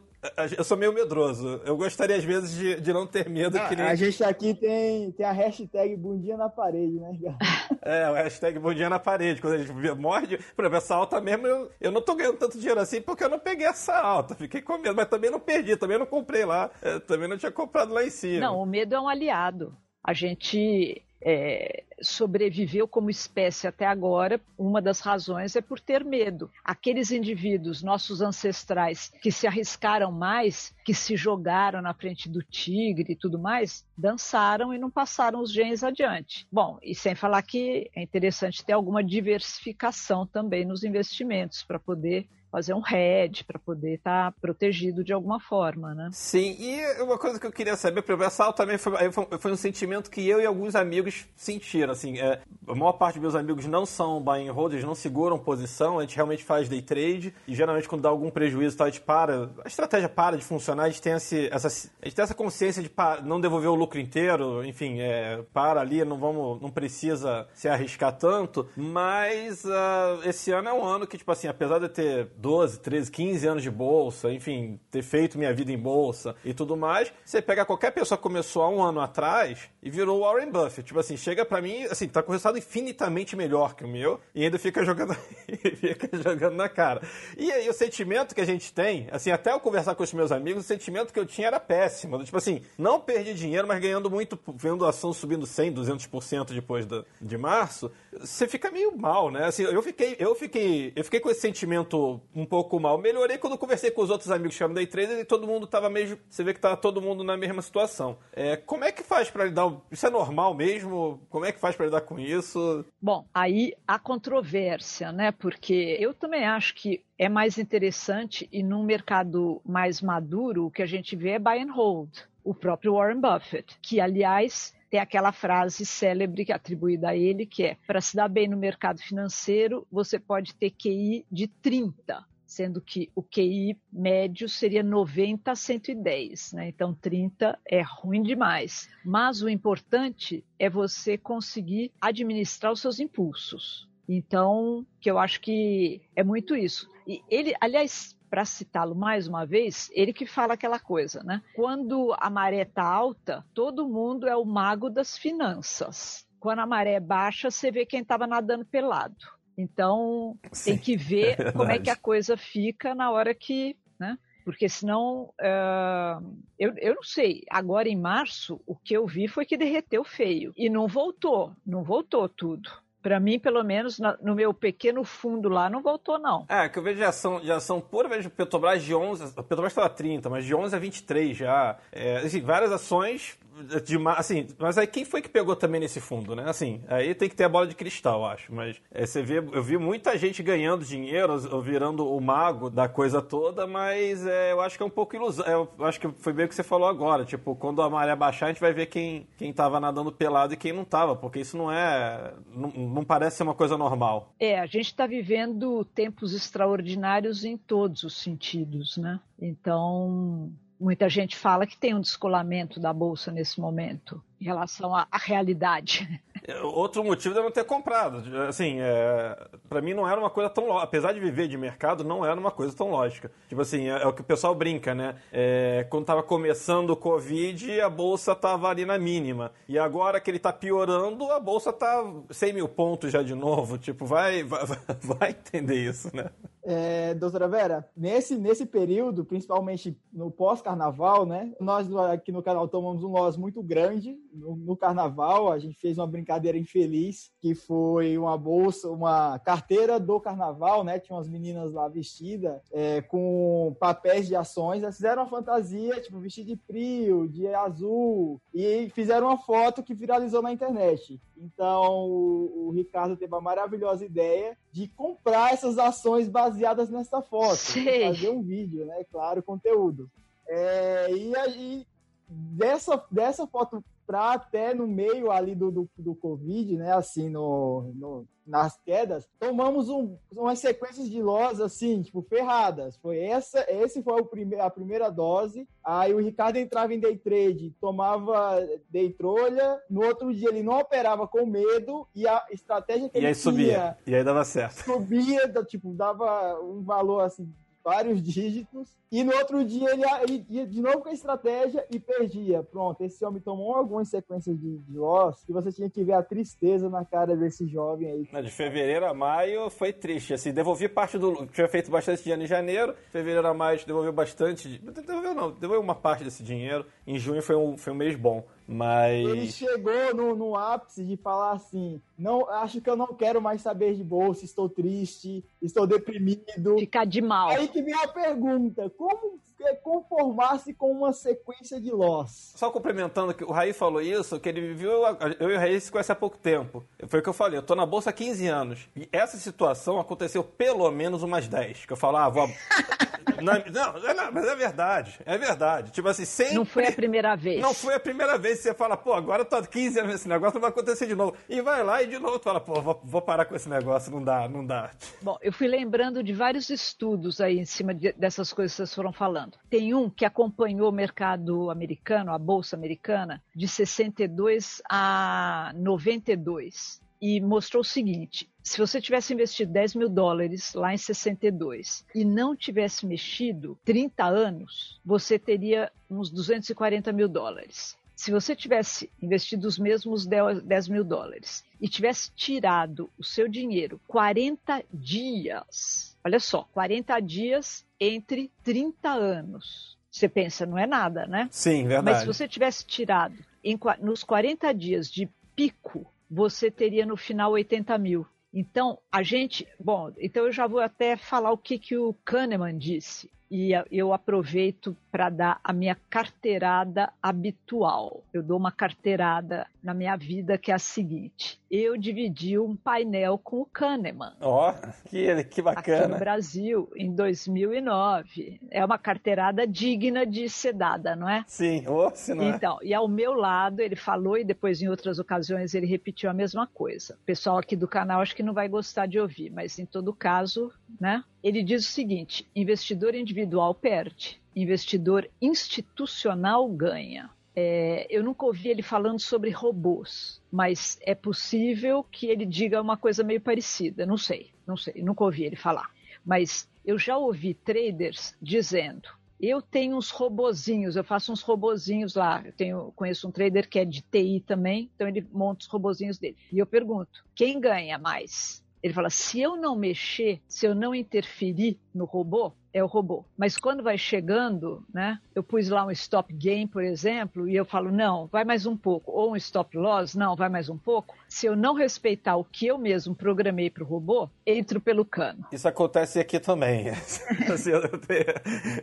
Eu 0.58 0.64
sou 0.64 0.78
meio 0.78 0.94
medroso. 0.94 1.62
Eu 1.66 1.78
gostaria 1.78 2.16
às 2.16 2.24
vezes 2.24 2.52
de, 2.56 2.82
de 2.82 2.94
não 2.94 3.06
ter 3.08 3.30
medo. 3.30 3.58
Ah, 3.58 3.68
que 3.68 3.76
nem... 3.76 3.86
A 3.86 3.96
gente 3.96 4.24
aqui 4.24 4.54
tem, 4.54 5.12
tem 5.12 5.26
a 5.26 5.32
hashtag 5.32 5.96
bundinha 5.96 6.36
na 6.38 6.50
parede, 6.50 7.00
né, 7.00 7.18
É, 7.82 8.10
o 8.10 8.14
hashtag 8.14 8.60
bundinha 8.60 8.90
na 8.90 9.00
parede. 9.00 9.40
Quando 9.40 9.54
a 9.54 9.58
gente 9.58 9.72
morde, 9.96 10.38
por 10.56 10.66
exemplo, 10.66 10.78
essa 10.78 10.96
alta 10.96 11.22
mesmo, 11.22 11.48
eu, 11.48 11.72
eu 11.80 11.92
não 11.92 12.02
tô 12.02 12.16
ganhando 12.16 12.38
tanto 12.38 12.58
dinheiro 12.58 12.80
assim 12.80 13.02
porque 13.02 13.24
eu 13.24 13.30
não 13.30 13.40
peguei 13.40 13.68
essa 13.68 13.98
alta. 13.98 14.36
Fiquei 14.36 14.62
com 14.62 14.78
medo, 14.78 14.96
mas 14.96 15.08
também 15.08 15.32
não 15.32 15.40
perdi, 15.40 15.76
também 15.78 15.98
não 15.98 16.06
comprei 16.06 16.44
lá. 16.44 16.70
também 17.08 17.30
não 17.30 17.38
tinha 17.38 17.52
comprado 17.52 17.94
lá 17.94 17.97
em 18.02 18.10
cima. 18.10 18.40
Não, 18.40 18.62
o 18.62 18.66
medo 18.66 18.96
é 18.96 19.00
um 19.00 19.08
aliado. 19.08 19.76
A 20.04 20.14
gente 20.14 21.04
é, 21.22 21.84
sobreviveu 22.02 22.88
como 22.88 23.10
espécie 23.10 23.68
até 23.68 23.86
agora, 23.86 24.40
uma 24.58 24.82
das 24.82 25.00
razões 25.00 25.56
é 25.56 25.62
por 25.62 25.80
ter 25.80 26.04
medo. 26.04 26.50
Aqueles 26.64 27.12
indivíduos, 27.12 27.82
nossos 27.82 28.22
ancestrais, 28.22 29.12
que 29.22 29.32
se 29.32 29.48
arriscaram 29.48 30.12
mais, 30.12 30.74
que 30.86 30.94
se 30.94 31.18
jogaram 31.18 31.82
na 31.82 31.94
frente 31.94 32.30
do 32.30 32.42
tigre 32.44 33.14
e 33.14 33.16
tudo 33.16 33.40
mais, 33.40 33.86
dançaram 33.98 34.74
e 34.74 34.78
não 34.78 34.92
passaram 34.92 35.42
os 35.42 35.52
genes 35.52 35.84
adiante. 35.84 36.48
Bom, 36.52 36.78
e 36.82 36.94
sem 36.94 37.16
falar 37.16 37.42
que 37.42 37.90
é 37.96 38.02
interessante 38.02 38.64
ter 38.64 38.74
alguma 38.74 39.04
diversificação 39.04 40.26
também 40.26 40.66
nos 40.66 40.84
investimentos 40.84 41.64
para 41.64 41.80
poder 41.80 42.28
fazer 42.58 42.74
um 42.74 42.82
hedge 42.82 43.44
para 43.44 43.60
poder 43.60 43.96
estar 43.96 44.32
tá 44.32 44.38
protegido 44.42 45.04
de 45.04 45.14
alguma 45.14 45.40
forma, 45.40 45.94
né? 45.94 46.10
Sim, 46.12 46.56
e 46.60 47.04
uma 47.04 47.16
coisa 47.16 47.40
que 47.40 47.46
eu 47.46 47.52
queria 47.52 47.76
saber, 47.76 48.02
por 48.02 48.20
exemplo, 48.20 48.54
também 48.54 48.80
foi, 48.80 48.94
foi, 49.40 49.52
um 49.52 49.56
sentimento 49.56 50.10
que 50.10 50.28
eu 50.28 50.42
e 50.42 50.46
alguns 50.46 50.76
amigos 50.76 51.28
sentiram, 51.36 51.92
assim, 51.92 52.18
é, 52.18 52.42
a 52.68 52.74
maior 52.74 52.94
parte 52.94 53.16
dos 53.16 53.22
meus 53.22 53.36
amigos 53.36 53.68
não 53.68 53.86
são 53.86 54.20
buy 54.20 54.48
and 54.48 54.52
hold, 54.52 54.74
eles 54.74 54.84
não 54.84 54.96
seguram 54.96 55.38
posição, 55.38 56.00
a 56.00 56.02
gente 56.02 56.16
realmente 56.16 56.44
faz 56.44 56.68
day 56.68 56.82
trade, 56.82 57.32
e 57.48 57.54
geralmente 57.54 57.88
quando 57.88 58.02
dá 58.02 58.10
algum 58.10 58.32
prejuízo, 58.32 58.76
tá, 58.76 58.86
a 58.86 58.90
gente 58.90 59.02
para, 59.02 59.52
a 59.64 59.68
estratégia 59.68 60.10
para 60.10 60.36
de 60.36 60.44
funcionar, 60.44 60.86
a 60.86 60.90
gente 60.90 61.02
tem, 61.02 61.14
esse, 61.14 61.48
essa, 61.52 61.68
a 61.68 62.06
gente 62.06 62.16
tem 62.16 62.24
essa 62.24 62.34
consciência 62.34 62.82
de 62.82 62.90
não 63.24 63.40
devolver 63.40 63.70
o 63.70 63.76
lucro 63.76 64.00
inteiro, 64.00 64.66
enfim, 64.66 65.00
é, 65.00 65.44
para 65.54 65.80
ali, 65.80 66.04
não 66.04 66.18
vamos, 66.18 66.60
não 66.60 66.72
precisa 66.72 67.48
se 67.54 67.70
arriscar 67.70 68.18
tanto, 68.18 68.68
mas 68.76 69.64
uh, 69.64 70.28
esse 70.28 70.52
ano 70.52 70.70
é 70.70 70.74
um 70.74 70.84
ano 70.84 71.06
que, 71.06 71.20
tipo 71.20 71.32
assim, 71.32 71.48
apesar 71.48 71.78
de 71.78 71.90
ter 71.90 72.32
12, 72.48 72.80
13, 72.80 73.12
15 73.12 73.46
anos 73.46 73.64
de 73.64 73.70
bolsa, 73.70 74.32
enfim, 74.32 74.80
ter 74.90 75.02
feito 75.02 75.38
minha 75.38 75.54
vida 75.54 75.70
em 75.70 75.78
bolsa 75.78 76.34
e 76.46 76.54
tudo 76.54 76.78
mais, 76.78 77.12
você 77.26 77.42
pega 77.42 77.66
qualquer 77.66 77.92
pessoa 77.92 78.18
que 78.18 78.24
começou 78.24 78.62
há 78.62 78.70
um 78.70 78.82
ano 78.82 79.02
atrás 79.02 79.70
e 79.84 79.90
virou 79.90 80.22
Warren 80.22 80.50
Buffett. 80.50 80.84
Tipo 80.84 80.98
assim, 80.98 81.18
chega 81.18 81.44
para 81.44 81.62
mim, 81.62 81.84
assim, 81.92 82.08
tá 82.08 82.24
com 82.24 82.32
resultado 82.32 82.58
infinitamente 82.58 83.36
melhor 83.36 83.76
que 83.76 83.84
o 83.84 83.88
meu 83.88 84.22
e 84.34 84.46
ainda 84.46 84.58
fica 84.58 84.86
jogando, 84.86 85.14
fica 85.76 86.10
jogando 86.18 86.56
na 86.56 86.70
cara. 86.70 87.02
E 87.38 87.52
aí 87.52 87.68
o 87.68 87.74
sentimento 87.74 88.34
que 88.34 88.40
a 88.40 88.46
gente 88.46 88.74
tem, 88.74 89.10
assim, 89.12 89.30
até 89.30 89.52
eu 89.52 89.60
conversar 89.60 89.94
com 89.96 90.04
os 90.04 90.14
meus 90.14 90.32
amigos, 90.32 90.64
o 90.64 90.68
sentimento 90.68 91.12
que 91.12 91.20
eu 91.20 91.26
tinha 91.26 91.48
era 91.48 91.60
péssimo. 91.60 92.24
Tipo 92.24 92.38
assim, 92.38 92.62
não 92.78 92.98
perdi 92.98 93.34
dinheiro, 93.34 93.68
mas 93.68 93.82
ganhando 93.82 94.10
muito, 94.10 94.40
vendo 94.56 94.86
a 94.86 94.90
ação 94.92 95.12
subindo 95.12 95.46
100, 95.46 95.74
200% 95.74 96.54
depois 96.54 96.86
da, 96.86 97.04
de 97.22 97.38
março, 97.38 97.92
você 98.14 98.48
fica 98.48 98.72
meio 98.72 98.96
mal, 98.98 99.30
né? 99.30 99.44
Assim, 99.44 99.64
eu 99.64 99.82
fiquei, 99.82 100.16
eu 100.18 100.34
fiquei, 100.34 100.94
eu 100.96 101.04
fiquei 101.04 101.20
com 101.20 101.30
esse 101.30 101.42
sentimento 101.42 102.22
um 102.38 102.46
pouco 102.46 102.80
mal. 102.80 103.00
Melhorei 103.00 103.38
quando 103.40 103.58
conversei 103.58 103.90
com 103.90 104.04
os 104.04 104.12
outros 104.12 104.30
amigos 104.30 104.54
que 104.54 104.60
chamam 104.60 104.76
day 104.76 104.86
trader 104.86 105.18
e 105.18 105.26
todo 105.26 105.48
mundo 105.48 105.66
tava 105.66 105.90
meio, 105.90 106.20
você 106.30 106.44
vê 106.44 106.54
que 106.54 106.60
tava 106.60 106.78
todo 106.78 107.02
mundo 107.02 107.24
na 107.24 107.36
mesma 107.36 107.64
situação. 107.64 108.20
É, 108.32 108.56
como 108.56 108.84
é 108.84 108.92
que 108.92 109.02
faz 109.02 109.30
para 109.30 109.46
lidar? 109.46 109.74
Isso 109.92 110.06
é 110.06 110.10
normal 110.10 110.54
mesmo? 110.54 111.20
Como 111.30 111.46
é 111.46 111.52
que 111.52 111.60
faz 111.60 111.76
para 111.76 111.88
lidar 111.88 112.02
com 112.02 112.20
isso? 112.20 112.86
Bom, 113.02 113.26
aí 113.34 113.74
a 113.88 113.98
controvérsia, 113.98 115.12
né? 115.12 115.32
Porque 115.32 115.98
eu 116.00 116.14
também 116.14 116.46
acho 116.46 116.76
que 116.76 117.04
é 117.18 117.28
mais 117.28 117.58
interessante 117.58 118.48
e 118.52 118.62
num 118.62 118.84
mercado 118.84 119.60
mais 119.66 120.00
maduro 120.00 120.68
o 120.68 120.72
que 120.72 120.84
a 120.84 120.88
gente 120.88 121.16
vê 121.16 121.32
é 121.32 121.40
buy 121.40 121.60
and 121.60 121.74
hold. 121.74 122.12
O 122.44 122.54
próprio 122.54 122.94
Warren 122.94 123.20
Buffett, 123.20 123.78
que 123.82 124.00
aliás 124.00 124.77
tem 124.90 125.00
aquela 125.00 125.32
frase 125.32 125.86
célebre 125.86 126.52
atribuída 126.52 127.10
a 127.10 127.16
ele, 127.16 127.46
que 127.46 127.64
é: 127.64 127.78
para 127.86 128.02
se 128.02 128.16
dar 128.16 128.28
bem 128.28 128.48
no 128.48 128.58
mercado 128.58 129.00
financeiro, 129.02 129.86
você 129.92 130.20
pode 130.20 130.56
ter 130.56 130.72
QI 130.72 131.26
de 131.32 131.48
30, 131.48 132.26
sendo 132.46 132.82
que 132.82 133.12
o 133.14 133.22
QI 133.22 133.78
médio 133.92 134.48
seria 134.48 134.82
90 134.82 135.52
a 135.52 135.56
110, 135.56 136.54
né? 136.54 136.70
Então 136.70 136.94
30 136.94 137.60
é 137.66 137.82
ruim 137.82 138.24
demais. 138.24 138.90
Mas 139.04 139.42
o 139.42 139.50
importante 139.50 140.44
é 140.58 140.70
você 140.70 141.18
conseguir 141.18 141.92
administrar 142.00 142.72
os 142.72 142.82
seus 142.82 143.00
impulsos. 143.00 143.88
Então, 144.10 144.88
que 145.02 145.12
eu 145.12 145.20
acho 145.20 145.42
que 145.42 146.02
é 146.16 146.24
muito 146.24 146.56
isso. 146.56 146.90
E 147.06 147.22
ele, 147.30 147.54
aliás, 147.60 148.17
para 148.30 148.46
citá-lo 148.46 148.96
mais 148.96 149.28
uma 149.28 149.46
vez, 149.46 149.90
ele 149.94 150.14
que 150.14 150.26
fala 150.26 150.54
aquela 150.54 150.80
coisa, 150.80 151.24
né? 151.24 151.42
Quando 151.56 152.16
a 152.20 152.30
maré 152.30 152.62
está 152.62 152.84
alta, 152.84 153.46
todo 153.54 153.88
mundo 153.88 154.28
é 154.28 154.36
o 154.36 154.46
mago 154.46 154.90
das 154.90 155.18
finanças. 155.18 156.28
Quando 156.40 156.60
a 156.60 156.66
maré 156.66 157.00
baixa, 157.00 157.50
você 157.50 157.72
vê 157.72 157.86
quem 157.86 158.02
estava 158.02 158.28
nadando 158.28 158.66
pelado. 158.66 159.38
Então, 159.58 160.38
Sim, 160.52 160.72
tem 160.72 160.78
que 160.80 160.96
ver 160.96 161.40
é 161.40 161.52
como 161.52 161.72
é 161.72 161.80
que 161.80 161.90
a 161.90 161.96
coisa 161.96 162.38
fica 162.38 162.94
na 162.94 163.10
hora 163.10 163.34
que, 163.34 163.76
né? 164.00 164.18
Porque 164.46 164.70
senão, 164.70 165.34
uh, 165.42 166.40
eu, 166.58 166.74
eu 166.78 166.96
não 166.96 167.04
sei. 167.04 167.44
Agora 167.50 167.90
em 167.90 168.00
março, 168.00 168.62
o 168.66 168.76
que 168.76 168.94
eu 168.94 169.06
vi 169.06 169.28
foi 169.28 169.46
que 169.46 169.58
derreteu 169.58 170.04
feio 170.06 170.54
e 170.56 170.70
não 170.70 170.88
voltou, 170.88 171.54
não 171.66 171.84
voltou 171.84 172.30
tudo. 172.30 172.70
Para 173.02 173.20
mim, 173.20 173.40
pelo 173.40 173.64
menos, 173.64 174.00
no 174.22 174.36
meu 174.36 174.54
pequeno 174.54 175.04
fundo 175.04 175.50
lá, 175.50 175.70
não 175.70 175.82
voltou, 175.82 176.20
não. 176.20 176.46
É, 176.50 176.68
que 176.68 176.80
eu 176.80 176.84
vejo 176.84 176.98
de 176.98 177.04
ação, 177.04 177.40
de 177.40 177.52
ação 177.52 177.80
pura, 177.80 178.10
vejo 178.10 178.30
Petrobras 178.30 178.84
de 178.84 178.94
11, 178.94 179.34
a 179.38 179.44
Petrobras 179.44 179.72
estava 179.72 179.90
30, 179.90 180.30
mas 180.30 180.46
de 180.46 180.54
11 180.54 180.76
a 180.76 180.80
23 180.80 181.38
já. 181.38 181.78
É, 181.92 182.18
assim, 182.18 182.42
várias 182.42 182.72
ações 182.72 183.38
de, 183.64 183.98
assim, 184.16 184.48
mas 184.58 184.78
aí 184.78 184.88
quem 184.88 185.06
foi 185.06 185.22
que 185.22 185.30
pegou 185.30 185.56
também 185.56 185.80
nesse 185.82 186.00
fundo, 186.00 186.36
né? 186.36 186.44
Assim, 186.48 186.82
aí 186.88 187.14
tem 187.16 187.30
que 187.30 187.36
ter 187.36 187.46
a 187.46 187.50
bola 187.50 187.68
de 187.68 187.76
cristal, 187.76 188.26
acho. 188.26 188.54
Mas 188.54 188.78
é, 188.92 189.06
você 189.06 189.22
vê, 189.22 189.38
eu 189.38 189.64
vi 189.64 189.78
muita 189.78 190.18
gente 190.18 190.44
ganhando 190.44 190.86
dinheiro, 190.86 191.38
virando 191.62 192.08
o 192.08 192.20
mago 192.20 192.70
da 192.70 192.88
coisa 192.88 193.22
toda, 193.22 193.66
mas 193.66 194.26
é, 194.26 194.52
eu 194.52 194.62
acho 194.62 194.78
que 194.78 194.84
é 194.84 194.86
um 194.86 194.90
pouco 194.90 195.16
ilusão. 195.16 195.46
É, 195.46 195.54
eu 195.54 195.86
acho 195.86 196.00
que 196.00 196.08
foi 196.10 196.34
bem 196.34 196.46
o 196.46 196.50
que 196.50 196.56
você 196.56 196.64
falou 196.64 196.88
agora. 196.88 197.26
Tipo, 197.26 197.56
quando 197.56 197.82
a 197.82 197.90
maré 197.90 198.16
baixar, 198.16 198.48
a 198.48 198.50
gente 198.50 198.62
vai 198.62 198.74
ver 198.74 198.88
quem, 198.88 199.28
quem 199.38 199.54
tava 199.54 199.80
nadando 199.80 200.12
pelado 200.12 200.54
e 200.54 200.58
quem 200.58 200.74
não 200.74 200.86
tava, 200.86 201.16
porque 201.16 201.40
isso 201.40 201.58
não 201.58 201.72
é. 201.72 202.34
Não, 202.54 202.70
não 202.70 203.04
parece 203.04 203.38
ser 203.38 203.44
uma 203.44 203.56
coisa 203.56 203.78
normal. 203.78 204.34
É, 204.40 204.60
a 204.60 204.66
gente 204.66 204.88
está 204.88 205.08
vivendo 205.08 205.84
tempos 205.86 206.34
extraordinários 206.34 207.44
em 207.44 207.58
todos 207.58 208.04
os 208.04 208.16
sentidos, 208.16 208.98
né? 208.98 209.20
Então, 209.40 210.52
Muita 210.80 211.10
gente 211.10 211.36
fala 211.36 211.66
que 211.66 211.78
tem 211.78 211.94
um 211.94 212.02
descolamento 212.02 212.80
da 212.80 212.94
bolsa 212.94 213.32
nesse 213.32 213.60
momento 213.60 214.22
em 214.40 214.46
relação 214.46 214.96
à, 214.96 215.08
à 215.12 215.18
realidade. 215.18 216.22
Outro 216.64 217.04
motivo 217.04 217.34
de 217.34 217.40
eu 217.40 217.44
não 217.44 217.52
ter 217.52 217.66
comprado. 217.66 218.24
Assim, 218.48 218.78
é, 218.80 219.48
para 219.68 219.82
mim 219.82 219.94
não 219.94 220.08
era 220.08 220.20
uma 220.20 220.30
coisa 220.30 220.50
tão 220.50 220.78
Apesar 220.78 221.12
de 221.12 221.20
viver 221.20 221.48
de 221.48 221.58
mercado, 221.58 222.04
não 222.04 222.26
era 222.26 222.40
uma 222.40 222.52
coisa 222.52 222.74
tão 222.76 222.92
lógica. 222.92 223.32
Tipo 223.50 223.62
assim, 223.62 223.90
é, 223.90 224.04
é 224.04 224.08
o 224.08 224.14
que 224.14 224.22
o 224.22 224.24
pessoal 224.24 224.56
brinca, 224.56 224.96
né? 224.96 225.16
É, 225.32 225.86
quando 225.90 226.06
tava 226.06 226.24
começando 226.24 226.92
o 226.92 226.96
Covid, 226.96 227.82
a 227.82 227.90
bolsa 227.90 228.34
tava 228.34 228.70
ali 228.70 228.86
na 228.86 228.98
mínima. 228.98 229.52
E 229.68 229.78
agora 229.78 230.22
que 230.22 230.32
ele 230.32 230.40
tá 230.40 230.54
piorando, 230.54 231.30
a 231.32 231.40
bolsa 231.40 231.74
tá 231.74 232.04
100 232.30 232.54
mil 232.54 232.70
pontos 232.70 233.12
já 233.12 233.22
de 233.22 233.36
novo. 233.36 233.78
Tipo, 233.78 234.06
vai, 234.06 234.44
vai, 234.46 234.62
vai 235.02 235.30
entender 235.32 235.76
isso, 235.76 236.16
né? 236.16 236.30
É, 236.70 237.14
doutora 237.14 237.48
Vera, 237.48 237.90
nesse, 237.96 238.38
nesse 238.38 238.66
período, 238.66 239.24
principalmente 239.24 239.98
no 240.12 240.30
pós-carnaval, 240.30 241.26
né? 241.26 241.54
Nós 241.62 241.90
aqui 241.96 242.30
no 242.30 242.44
canal 242.44 242.68
tomamos 242.68 243.06
um 243.06 243.08
loss 243.08 243.38
muito 243.38 243.64
grande 243.64 244.20
no, 244.34 244.54
no, 244.58 244.76
carnaval. 244.76 245.50
A 245.50 245.60
gente 245.60 245.80
fez 245.80 245.98
uma 245.98 246.06
brincadeira 246.06 246.58
infeliz, 246.58 247.32
que 247.40 247.56
foi 247.56 248.18
uma 248.18 248.38
bolsa, 248.38 248.90
uma 248.90 249.40
carteira 249.40 249.98
do 249.98 250.20
carnaval, 250.20 250.84
né? 250.84 251.00
Tinha 251.00 251.16
umas 251.16 251.30
meninas 251.30 251.72
lá 251.72 251.88
vestidas 251.88 252.60
é, 252.74 253.02
com 253.02 253.74
papéis 253.80 254.28
de 254.28 254.36
ações. 254.36 254.84
Elas 254.84 254.98
fizeram 254.98 255.22
uma 255.24 255.30
fantasia, 255.30 256.02
tipo, 256.02 256.20
vestido 256.20 256.48
de 256.48 256.58
frio, 256.58 257.30
de 257.30 257.48
azul, 257.48 258.42
e 258.54 258.90
fizeram 258.90 259.28
uma 259.28 259.38
foto 259.38 259.82
que 259.82 259.94
viralizou 259.94 260.42
na 260.42 260.52
internet. 260.52 261.18
Então, 261.38 262.10
o, 262.10 262.68
o 262.68 262.72
Ricardo 262.72 263.16
teve 263.16 263.34
a 263.34 263.40
maravilhosa 263.40 264.04
ideia 264.04 264.58
de 264.78 264.88
comprar 264.90 265.54
essas 265.54 265.80
ações 265.80 266.30
baseadas 266.30 266.88
nessa 266.88 267.20
foto. 267.20 267.58
Fazer 267.58 268.30
um 268.30 268.44
vídeo, 268.44 268.86
né? 268.86 269.04
Claro, 269.12 269.42
conteúdo. 269.42 270.08
É, 270.48 271.12
e 271.12 271.36
aí, 271.36 271.88
dessa, 272.30 273.04
dessa 273.10 273.48
foto 273.48 273.84
para 274.08 274.34
até 274.34 274.74
no 274.74 274.88
meio 274.88 275.30
ali 275.30 275.54
do, 275.54 275.70
do, 275.70 275.90
do 275.98 276.16
Covid, 276.16 276.78
né? 276.78 276.94
Assim, 276.94 277.30
no, 277.30 277.92
no 277.94 278.28
nas 278.48 278.80
quedas, 278.86 279.28
tomamos 279.38 279.90
um, 279.90 280.16
umas 280.32 280.60
sequências 280.60 281.10
de 281.10 281.22
loss, 281.22 281.60
assim, 281.60 282.02
tipo, 282.02 282.22
ferradas. 282.22 282.96
Foi 282.98 283.20
essa, 283.20 283.66
esse 283.68 284.02
foi 284.02 284.22
o 284.22 284.26
prime 284.26 284.56
a 284.56 284.70
primeira 284.70 285.10
dose. 285.10 285.68
Aí 285.84 286.14
o 286.14 286.20
Ricardo 286.20 286.56
entrava 286.56 286.94
em 286.94 287.00
day 287.00 287.18
trade, 287.18 287.76
tomava 287.82 288.66
day 288.90 289.12
trolha, 289.12 289.78
no 289.90 290.06
outro 290.06 290.34
dia 290.34 290.48
ele 290.48 290.64
não 290.64 290.80
operava 290.80 291.28
com 291.28 291.46
medo 291.46 292.08
e 292.16 292.26
a 292.26 292.46
estratégia 292.50 293.10
que 293.10 293.18
e 293.18 293.20
ele 293.20 293.28
aí 293.28 293.34
tinha... 293.34 293.44
subia, 293.44 293.98
e 294.08 294.16
aí 294.16 294.24
dava 294.24 294.46
certo. 294.46 294.86
Subia, 294.86 295.52
tipo, 295.66 295.94
dava 295.94 296.58
um 296.62 296.82
valor, 296.84 297.20
assim, 297.20 297.54
vários 297.88 298.22
dígitos, 298.22 298.98
e 299.10 299.24
no 299.24 299.34
outro 299.34 299.64
dia 299.64 299.94
ele, 299.94 300.04
ele 300.24 300.46
ia 300.50 300.68
de 300.68 300.82
novo 300.82 301.00
com 301.00 301.08
a 301.08 301.14
estratégia 301.14 301.88
e 301.90 301.98
perdia. 301.98 302.62
Pronto, 302.62 303.02
esse 303.02 303.24
homem 303.24 303.42
tomou 303.42 303.74
algumas 303.74 304.10
sequências 304.10 304.60
de, 304.60 304.80
de 304.80 304.98
loss 304.98 305.42
que 305.46 305.54
você 305.54 305.72
tinha 305.72 305.90
que 305.90 306.04
ver 306.04 306.12
a 306.12 306.22
tristeza 306.22 306.90
na 306.90 307.06
cara 307.06 307.34
desse 307.38 307.66
jovem 307.66 308.12
aí. 308.12 308.44
De 308.44 308.52
fevereiro 308.52 309.06
a 309.06 309.14
maio 309.14 309.70
foi 309.70 309.94
triste. 309.94 310.34
Assim, 310.34 310.52
devolvi 310.52 310.90
parte 310.90 311.18
do. 311.18 311.46
Tinha 311.46 311.70
feito 311.70 311.90
bastante 311.90 312.24
dinheiro 312.24 312.44
em 312.44 312.48
janeiro, 312.48 312.94
fevereiro 313.10 313.48
a 313.48 313.54
maio 313.54 313.80
devolveu 313.86 314.12
bastante. 314.12 314.80
Devolveu 314.80 315.34
não, 315.34 315.52
devolveu 315.52 315.80
uma 315.80 315.96
parte 315.96 316.26
desse 316.26 316.44
dinheiro. 316.44 316.86
Em 317.06 317.18
junho 317.18 317.42
foi 317.42 317.56
um, 317.56 317.78
foi 317.78 317.94
um 317.94 317.96
mês 317.96 318.18
bom. 318.18 318.44
Mas. 318.68 319.26
Ele 319.26 319.48
chegou 319.48 320.14
no, 320.14 320.36
no 320.36 320.56
ápice 320.58 321.06
de 321.06 321.16
falar 321.16 321.54
assim: 321.54 322.02
não, 322.18 322.50
acho 322.50 322.82
que 322.82 322.90
eu 322.90 322.98
não 322.98 323.08
quero 323.08 323.42
mais 323.42 323.62
saber 323.62 323.96
de 323.96 324.04
bolsa, 324.04 324.44
estou 324.44 324.68
triste, 324.68 325.44
estou 325.62 325.88
deprimido. 325.88 326.78
Ficar 326.78 327.06
de 327.06 327.22
mal. 327.22 327.50
Aí 327.50 327.70
que 327.70 327.82
vem 327.82 327.94
a 327.94 328.08
pergunta: 328.10 328.90
como 328.90 329.40
conformar-se 329.76 330.74
com 330.74 330.92
uma 330.92 331.14
sequência 331.14 331.80
de 331.80 331.92
loss. 331.92 332.54
Só 332.56 332.70
complementando 332.70 333.34
que 333.34 333.44
o 333.44 333.52
Raí 333.52 333.74
falou 333.74 334.02
isso, 334.02 334.40
que 334.40 334.50
ele 334.50 334.62
viveu, 334.62 335.04
eu 335.40 335.52
e 335.52 335.56
o 335.56 335.60
Raí 335.60 335.80
se 335.80 335.92
conhece 335.92 336.12
há 336.12 336.16
pouco 336.16 336.38
tempo. 336.38 336.84
Foi 337.08 337.20
o 337.20 337.24
que 337.24 337.30
eu 337.30 337.34
falei, 337.34 337.58
eu 337.58 337.64
tô 337.64 337.76
na 337.76 337.86
bolsa 337.86 338.10
há 338.10 338.14
15 338.14 338.48
anos. 338.48 338.90
E 338.96 339.08
essa 339.12 339.38
situação 339.38 340.00
aconteceu 340.00 340.44
pelo 340.44 340.90
menos 340.92 341.24
umas 341.24 341.48
10. 341.48 341.86
Que 341.86 341.94
eu 341.94 341.98
falo, 341.98 342.18
ah, 342.18 342.30
vou. 342.30 342.48
não, 343.42 343.54
não, 343.72 344.14
não, 344.14 344.32
mas 344.32 344.46
é 344.46 344.56
verdade, 344.56 345.20
é 345.26 345.38
verdade. 345.38 345.92
Tipo 345.92 346.08
assim, 346.08 346.26
sempre. 346.26 346.56
Não 346.56 346.66
foi 346.66 346.88
a 346.88 346.92
primeira 346.92 347.36
vez. 347.36 347.62
Não 347.62 347.74
foi 347.74 347.96
a 347.96 348.00
primeira 348.00 348.38
vez 348.38 348.58
que 348.58 348.64
você 348.64 348.74
fala, 348.74 348.98
pô, 348.98 349.14
agora 349.14 349.42
eu 349.42 349.46
tô 349.46 349.56
há 349.56 349.66
15 349.66 350.00
anos 350.00 350.12
nesse 350.12 350.28
negócio, 350.28 350.56
não 350.56 350.62
vai 350.62 350.70
acontecer 350.70 351.06
de 351.06 351.16
novo. 351.16 351.36
E 351.48 351.62
vai 351.62 351.84
lá 351.84 352.02
e 352.02 352.08
de 352.08 352.20
novo 352.20 352.40
tu 352.40 352.44
fala, 352.44 352.60
pô, 352.60 352.82
vou, 352.82 353.00
vou 353.04 353.22
parar 353.22 353.46
com 353.46 353.56
esse 353.56 353.70
negócio, 353.70 354.12
não 354.12 354.24
dá, 354.24 354.48
não 354.48 354.66
dá. 354.66 354.92
Bom, 355.22 355.38
eu 355.42 355.52
fui 355.52 355.68
lembrando 355.68 356.24
de 356.24 356.34
vários 356.34 356.70
estudos 356.70 357.40
aí 357.42 357.60
em 357.60 357.66
cima 357.66 357.94
de, 357.94 358.12
dessas 358.14 358.52
coisas 358.54 358.74
que 358.74 358.78
vocês 358.78 358.94
foram 358.94 359.12
falando. 359.12 359.47
Tem 359.70 359.94
um 359.94 360.10
que 360.10 360.26
acompanhou 360.26 360.90
o 360.90 360.94
mercado 360.94 361.70
americano, 361.70 362.32
a 362.32 362.38
bolsa 362.38 362.76
americana, 362.76 363.42
de 363.56 363.68
62 363.68 364.82
a 364.90 365.72
92 365.76 367.02
e 367.22 367.42
mostrou 367.42 367.82
o 367.82 367.86
seguinte: 367.86 368.50
se 368.64 368.78
você 368.78 369.02
tivesse 369.02 369.34
investido 369.34 369.72
10 369.72 369.96
mil 369.96 370.10
dólares 370.10 370.74
lá 370.74 370.94
em 370.94 370.98
62 370.98 372.06
e 372.14 372.24
não 372.24 372.56
tivesse 372.56 373.06
mexido 373.06 373.78
30 373.86 374.26
anos, 374.26 375.00
você 375.06 375.38
teria 375.38 375.92
uns 376.10 376.30
240 376.30 377.12
mil 377.12 377.28
dólares. 377.28 377.98
Se 378.16 378.32
você 378.32 378.56
tivesse 378.56 379.12
investido 379.22 379.68
os 379.68 379.78
mesmos 379.78 380.26
10 380.26 380.88
mil 380.88 381.04
dólares 381.04 381.64
e 381.80 381.88
tivesse 381.88 382.32
tirado 382.32 383.12
o 383.16 383.24
seu 383.24 383.48
dinheiro 383.48 384.02
40 384.08 384.84
dias, 384.92 386.18
olha 386.26 386.40
só, 386.40 386.68
40 386.74 387.20
dias 387.20 387.86
entre 388.00 388.52
30 388.64 389.10
anos. 389.10 389.98
Você 390.10 390.28
pensa, 390.28 390.66
não 390.66 390.78
é 390.78 390.88
nada, 390.88 391.28
né? 391.28 391.48
Sim, 391.52 391.88
verdade. 391.88 392.06
Mas 392.06 392.20
se 392.20 392.26
você 392.26 392.48
tivesse 392.48 392.86
tirado 392.86 393.36
em, 393.64 393.78
nos 394.00 394.24
40 394.24 394.74
dias 394.74 395.12
de 395.12 395.30
pico, 395.56 396.12
você 396.30 396.72
teria 396.72 397.06
no 397.06 397.18
final 397.18 397.52
80 397.52 397.98
mil. 397.98 398.26
Então, 398.54 398.98
a 399.12 399.22
gente. 399.22 399.68
Bom, 399.80 400.12
então 400.18 400.46
eu 400.46 400.52
já 400.52 400.66
vou 400.66 400.80
até 400.80 401.16
falar 401.16 401.52
o 401.52 401.58
que, 401.58 401.78
que 401.78 401.98
o 401.98 402.14
Kahneman 402.26 402.78
disse 402.78 403.30
e 403.50 403.72
eu 403.92 404.14
aproveito 404.14 404.96
para 405.12 405.30
dar 405.30 405.60
a 405.64 405.72
minha 405.72 405.98
carteirada 406.10 407.12
habitual. 407.22 408.24
Eu 408.34 408.44
dou 408.44 408.58
uma 408.58 408.72
carteirada 408.72 409.66
na 409.82 409.94
minha 409.94 410.16
vida 410.16 410.58
que 410.58 410.72
é 410.72 410.76
a 410.76 410.80
seguinte: 410.80 411.60
eu 411.72 411.98
dividi 411.98 412.60
um 412.60 412.76
painel 412.76 413.38
com 413.38 413.62
o 413.62 413.66
Kahneman. 413.66 414.34
Ó, 414.42 414.72
oh, 414.72 415.10
que, 415.10 415.44
que 415.46 415.62
bacana. 415.62 415.98
Aqui 416.00 416.12
no 416.14 416.20
Brasil, 416.20 416.90
em 416.96 417.14
2009. 417.14 418.60
É 418.70 418.84
uma 418.84 418.98
carteirada 418.98 419.66
digna 419.66 420.26
de 420.26 420.50
ser 420.50 420.74
dada, 420.74 421.16
não 421.16 421.30
é? 421.30 421.44
Sim, 421.48 421.88
ou 421.88 422.12
se 422.14 422.34
não 422.34 422.44
é. 422.44 422.50
Então, 422.50 422.78
e 422.82 422.94
ao 422.94 423.08
meu 423.08 423.34
lado, 423.34 423.80
ele 423.80 423.96
falou 423.96 424.38
e 424.38 424.44
depois 424.44 424.82
em 424.82 424.90
outras 424.90 425.20
ocasiões 425.20 425.74
ele 425.74 425.86
repetiu 425.86 426.30
a 426.30 426.34
mesma 426.34 426.68
coisa. 426.68 427.16
O 427.16 427.26
pessoal 427.26 427.58
aqui 427.58 427.76
do 427.76 427.88
canal 427.88 428.22
acho 428.22 428.36
que 428.36 428.44
não 428.44 428.54
vai 428.54 428.68
gostar 428.68 429.06
de 429.06 429.20
ouvir, 429.20 429.50
mas 429.52 429.80
em 429.80 429.86
todo 429.86 430.14
caso, 430.14 430.72
né? 431.00 431.24
Ele 431.48 431.64
diz 431.64 431.88
o 431.88 431.92
seguinte: 431.92 432.46
investidor 432.54 433.16
individual 433.16 433.74
perde, 433.74 434.38
investidor 434.54 435.30
institucional 435.42 436.68
ganha. 436.68 437.30
É, 437.56 438.06
eu 438.10 438.22
nunca 438.22 438.46
ouvi 438.46 438.68
ele 438.68 438.82
falando 438.82 439.20
sobre 439.22 439.50
robôs, 439.50 440.42
mas 440.52 441.00
é 441.02 441.16
possível 441.16 442.04
que 442.04 442.28
ele 442.28 442.46
diga 442.46 442.82
uma 442.82 442.98
coisa 442.98 443.24
meio 443.24 443.40
parecida. 443.40 444.06
Não 444.06 444.18
sei, 444.18 444.52
não 444.68 444.76
sei, 444.76 445.02
nunca 445.02 445.24
ouvi 445.24 445.46
ele 445.46 445.56
falar. 445.56 445.90
Mas 446.26 446.70
eu 446.86 447.00
já 447.00 447.18
ouvi 447.18 447.54
traders 447.54 448.36
dizendo: 448.42 449.08
eu 449.40 449.62
tenho 449.62 449.96
uns 449.96 450.10
robozinhos, 450.10 450.98
eu 450.98 451.04
faço 451.04 451.32
uns 451.32 451.42
robozinhos 451.42 452.14
lá. 452.16 452.44
Eu 452.46 452.52
tenho, 452.52 452.92
conheço 452.94 453.26
um 453.26 453.32
trader 453.32 453.70
que 453.70 453.80
é 453.80 453.86
de 453.86 454.02
TI 454.02 454.44
também, 454.46 454.92
então 454.94 455.08
ele 455.08 455.26
monta 455.32 455.62
os 455.62 455.68
robozinhos 455.68 456.18
dele. 456.18 456.36
E 456.52 456.60
eu 456.60 456.66
pergunto: 456.66 457.24
quem 457.34 457.58
ganha 457.58 457.98
mais? 457.98 458.62
Ele 458.82 458.94
fala: 458.94 459.10
se 459.10 459.42
eu 459.42 459.56
não 459.56 459.76
mexer, 459.76 460.42
se 460.48 460.66
eu 460.66 460.76
não 460.76 460.94
interferir 460.94 461.80
no 461.94 462.06
robô, 462.06 462.54
é 462.74 462.84
o 462.84 462.88
robô. 462.88 463.26
Mas 463.38 463.58
quando 463.58 463.84
vai 463.84 463.98
chegando, 463.98 464.84
né? 464.94 465.20
Eu 465.34 465.44
pus 465.44 465.70
lá 465.70 465.86
um 465.86 465.92
stop 465.92 466.34
gain, 466.34 466.68
por 466.68 466.84
exemplo, 466.84 467.48
e 467.48 467.56
eu 467.56 467.66
falo, 467.66 467.92
não, 467.92 468.28
vai 468.28 468.44
mais 468.44 468.66
um 468.66 468.76
pouco. 468.76 469.12
Ou 469.12 469.34
um 469.34 469.36
stop 469.36 469.78
loss, 469.78 470.16
não, 470.16 470.36
vai 470.36 470.50
mais 470.50 470.70
um 470.70 470.78
pouco. 470.78 471.16
Se 471.28 471.46
eu 471.46 471.56
não 471.56 471.74
respeitar 471.74 472.36
o 472.36 472.44
que 472.44 472.68
eu 472.68 472.78
mesmo 472.78 473.14
programei 473.16 473.70
para 473.70 473.84
o 473.84 473.88
robô, 473.88 474.30
entro 474.46 474.80
pelo 474.80 475.04
cano. 475.04 475.46
Isso 475.52 475.68
acontece 475.68 476.20
aqui 476.20 476.40
também. 476.40 476.90
assim, 477.52 477.72
eu, 477.72 477.82
tenho, 478.00 478.26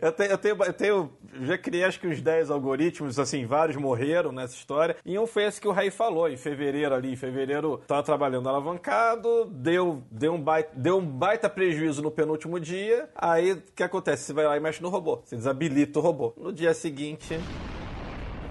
eu, 0.01 0.13
tenho, 0.13 0.31
eu, 0.31 0.39
tenho, 0.39 0.63
eu 0.63 0.73
tenho, 0.73 1.13
já 1.43 1.59
criei 1.59 1.85
acho 1.85 1.99
que 1.99 2.07
uns 2.07 2.21
10 2.21 2.51
algoritmos, 2.51 3.19
assim, 3.19 3.47
vários 3.47 3.77
morreram 3.77 4.33
nessa 4.33 4.55
história. 4.55 4.97
E 5.05 5.19
um 5.19 5.27
foi 5.27 5.45
esse 5.45 5.61
que 5.61 5.69
o 5.69 5.73
Ray 5.73 5.91
falou, 5.91 6.29
em 6.29 6.37
fevereiro 6.37 6.95
ali. 6.95 7.13
Em 7.13 7.17
fevereiro, 7.17 7.81
estava 7.83 8.03
trabalhando 8.03 8.49
alavancado, 8.49 9.47
deu, 9.47 10.03
deu, 10.11 10.35
um 10.35 10.41
baita, 10.41 10.71
deu 10.75 10.99
um 10.99 11.07
baita 11.07 11.49
prejuízo 11.49 12.03
no 12.03 12.11
penúltimo 12.11 12.61
dia. 12.61 13.09
Aí, 13.15 13.57
que 13.75 13.83
acontece? 13.83 14.25
Você 14.25 14.33
vai 14.33 14.45
lá 14.45 14.57
e 14.57 14.61
mexe 14.61 14.83
no 14.83 14.89
robô. 14.89 15.21
Você 15.25 15.37
desabilita 15.37 15.99
o 15.99 16.03
robô. 16.03 16.33
No 16.37 16.53
dia 16.53 16.73
seguinte, 16.73 17.39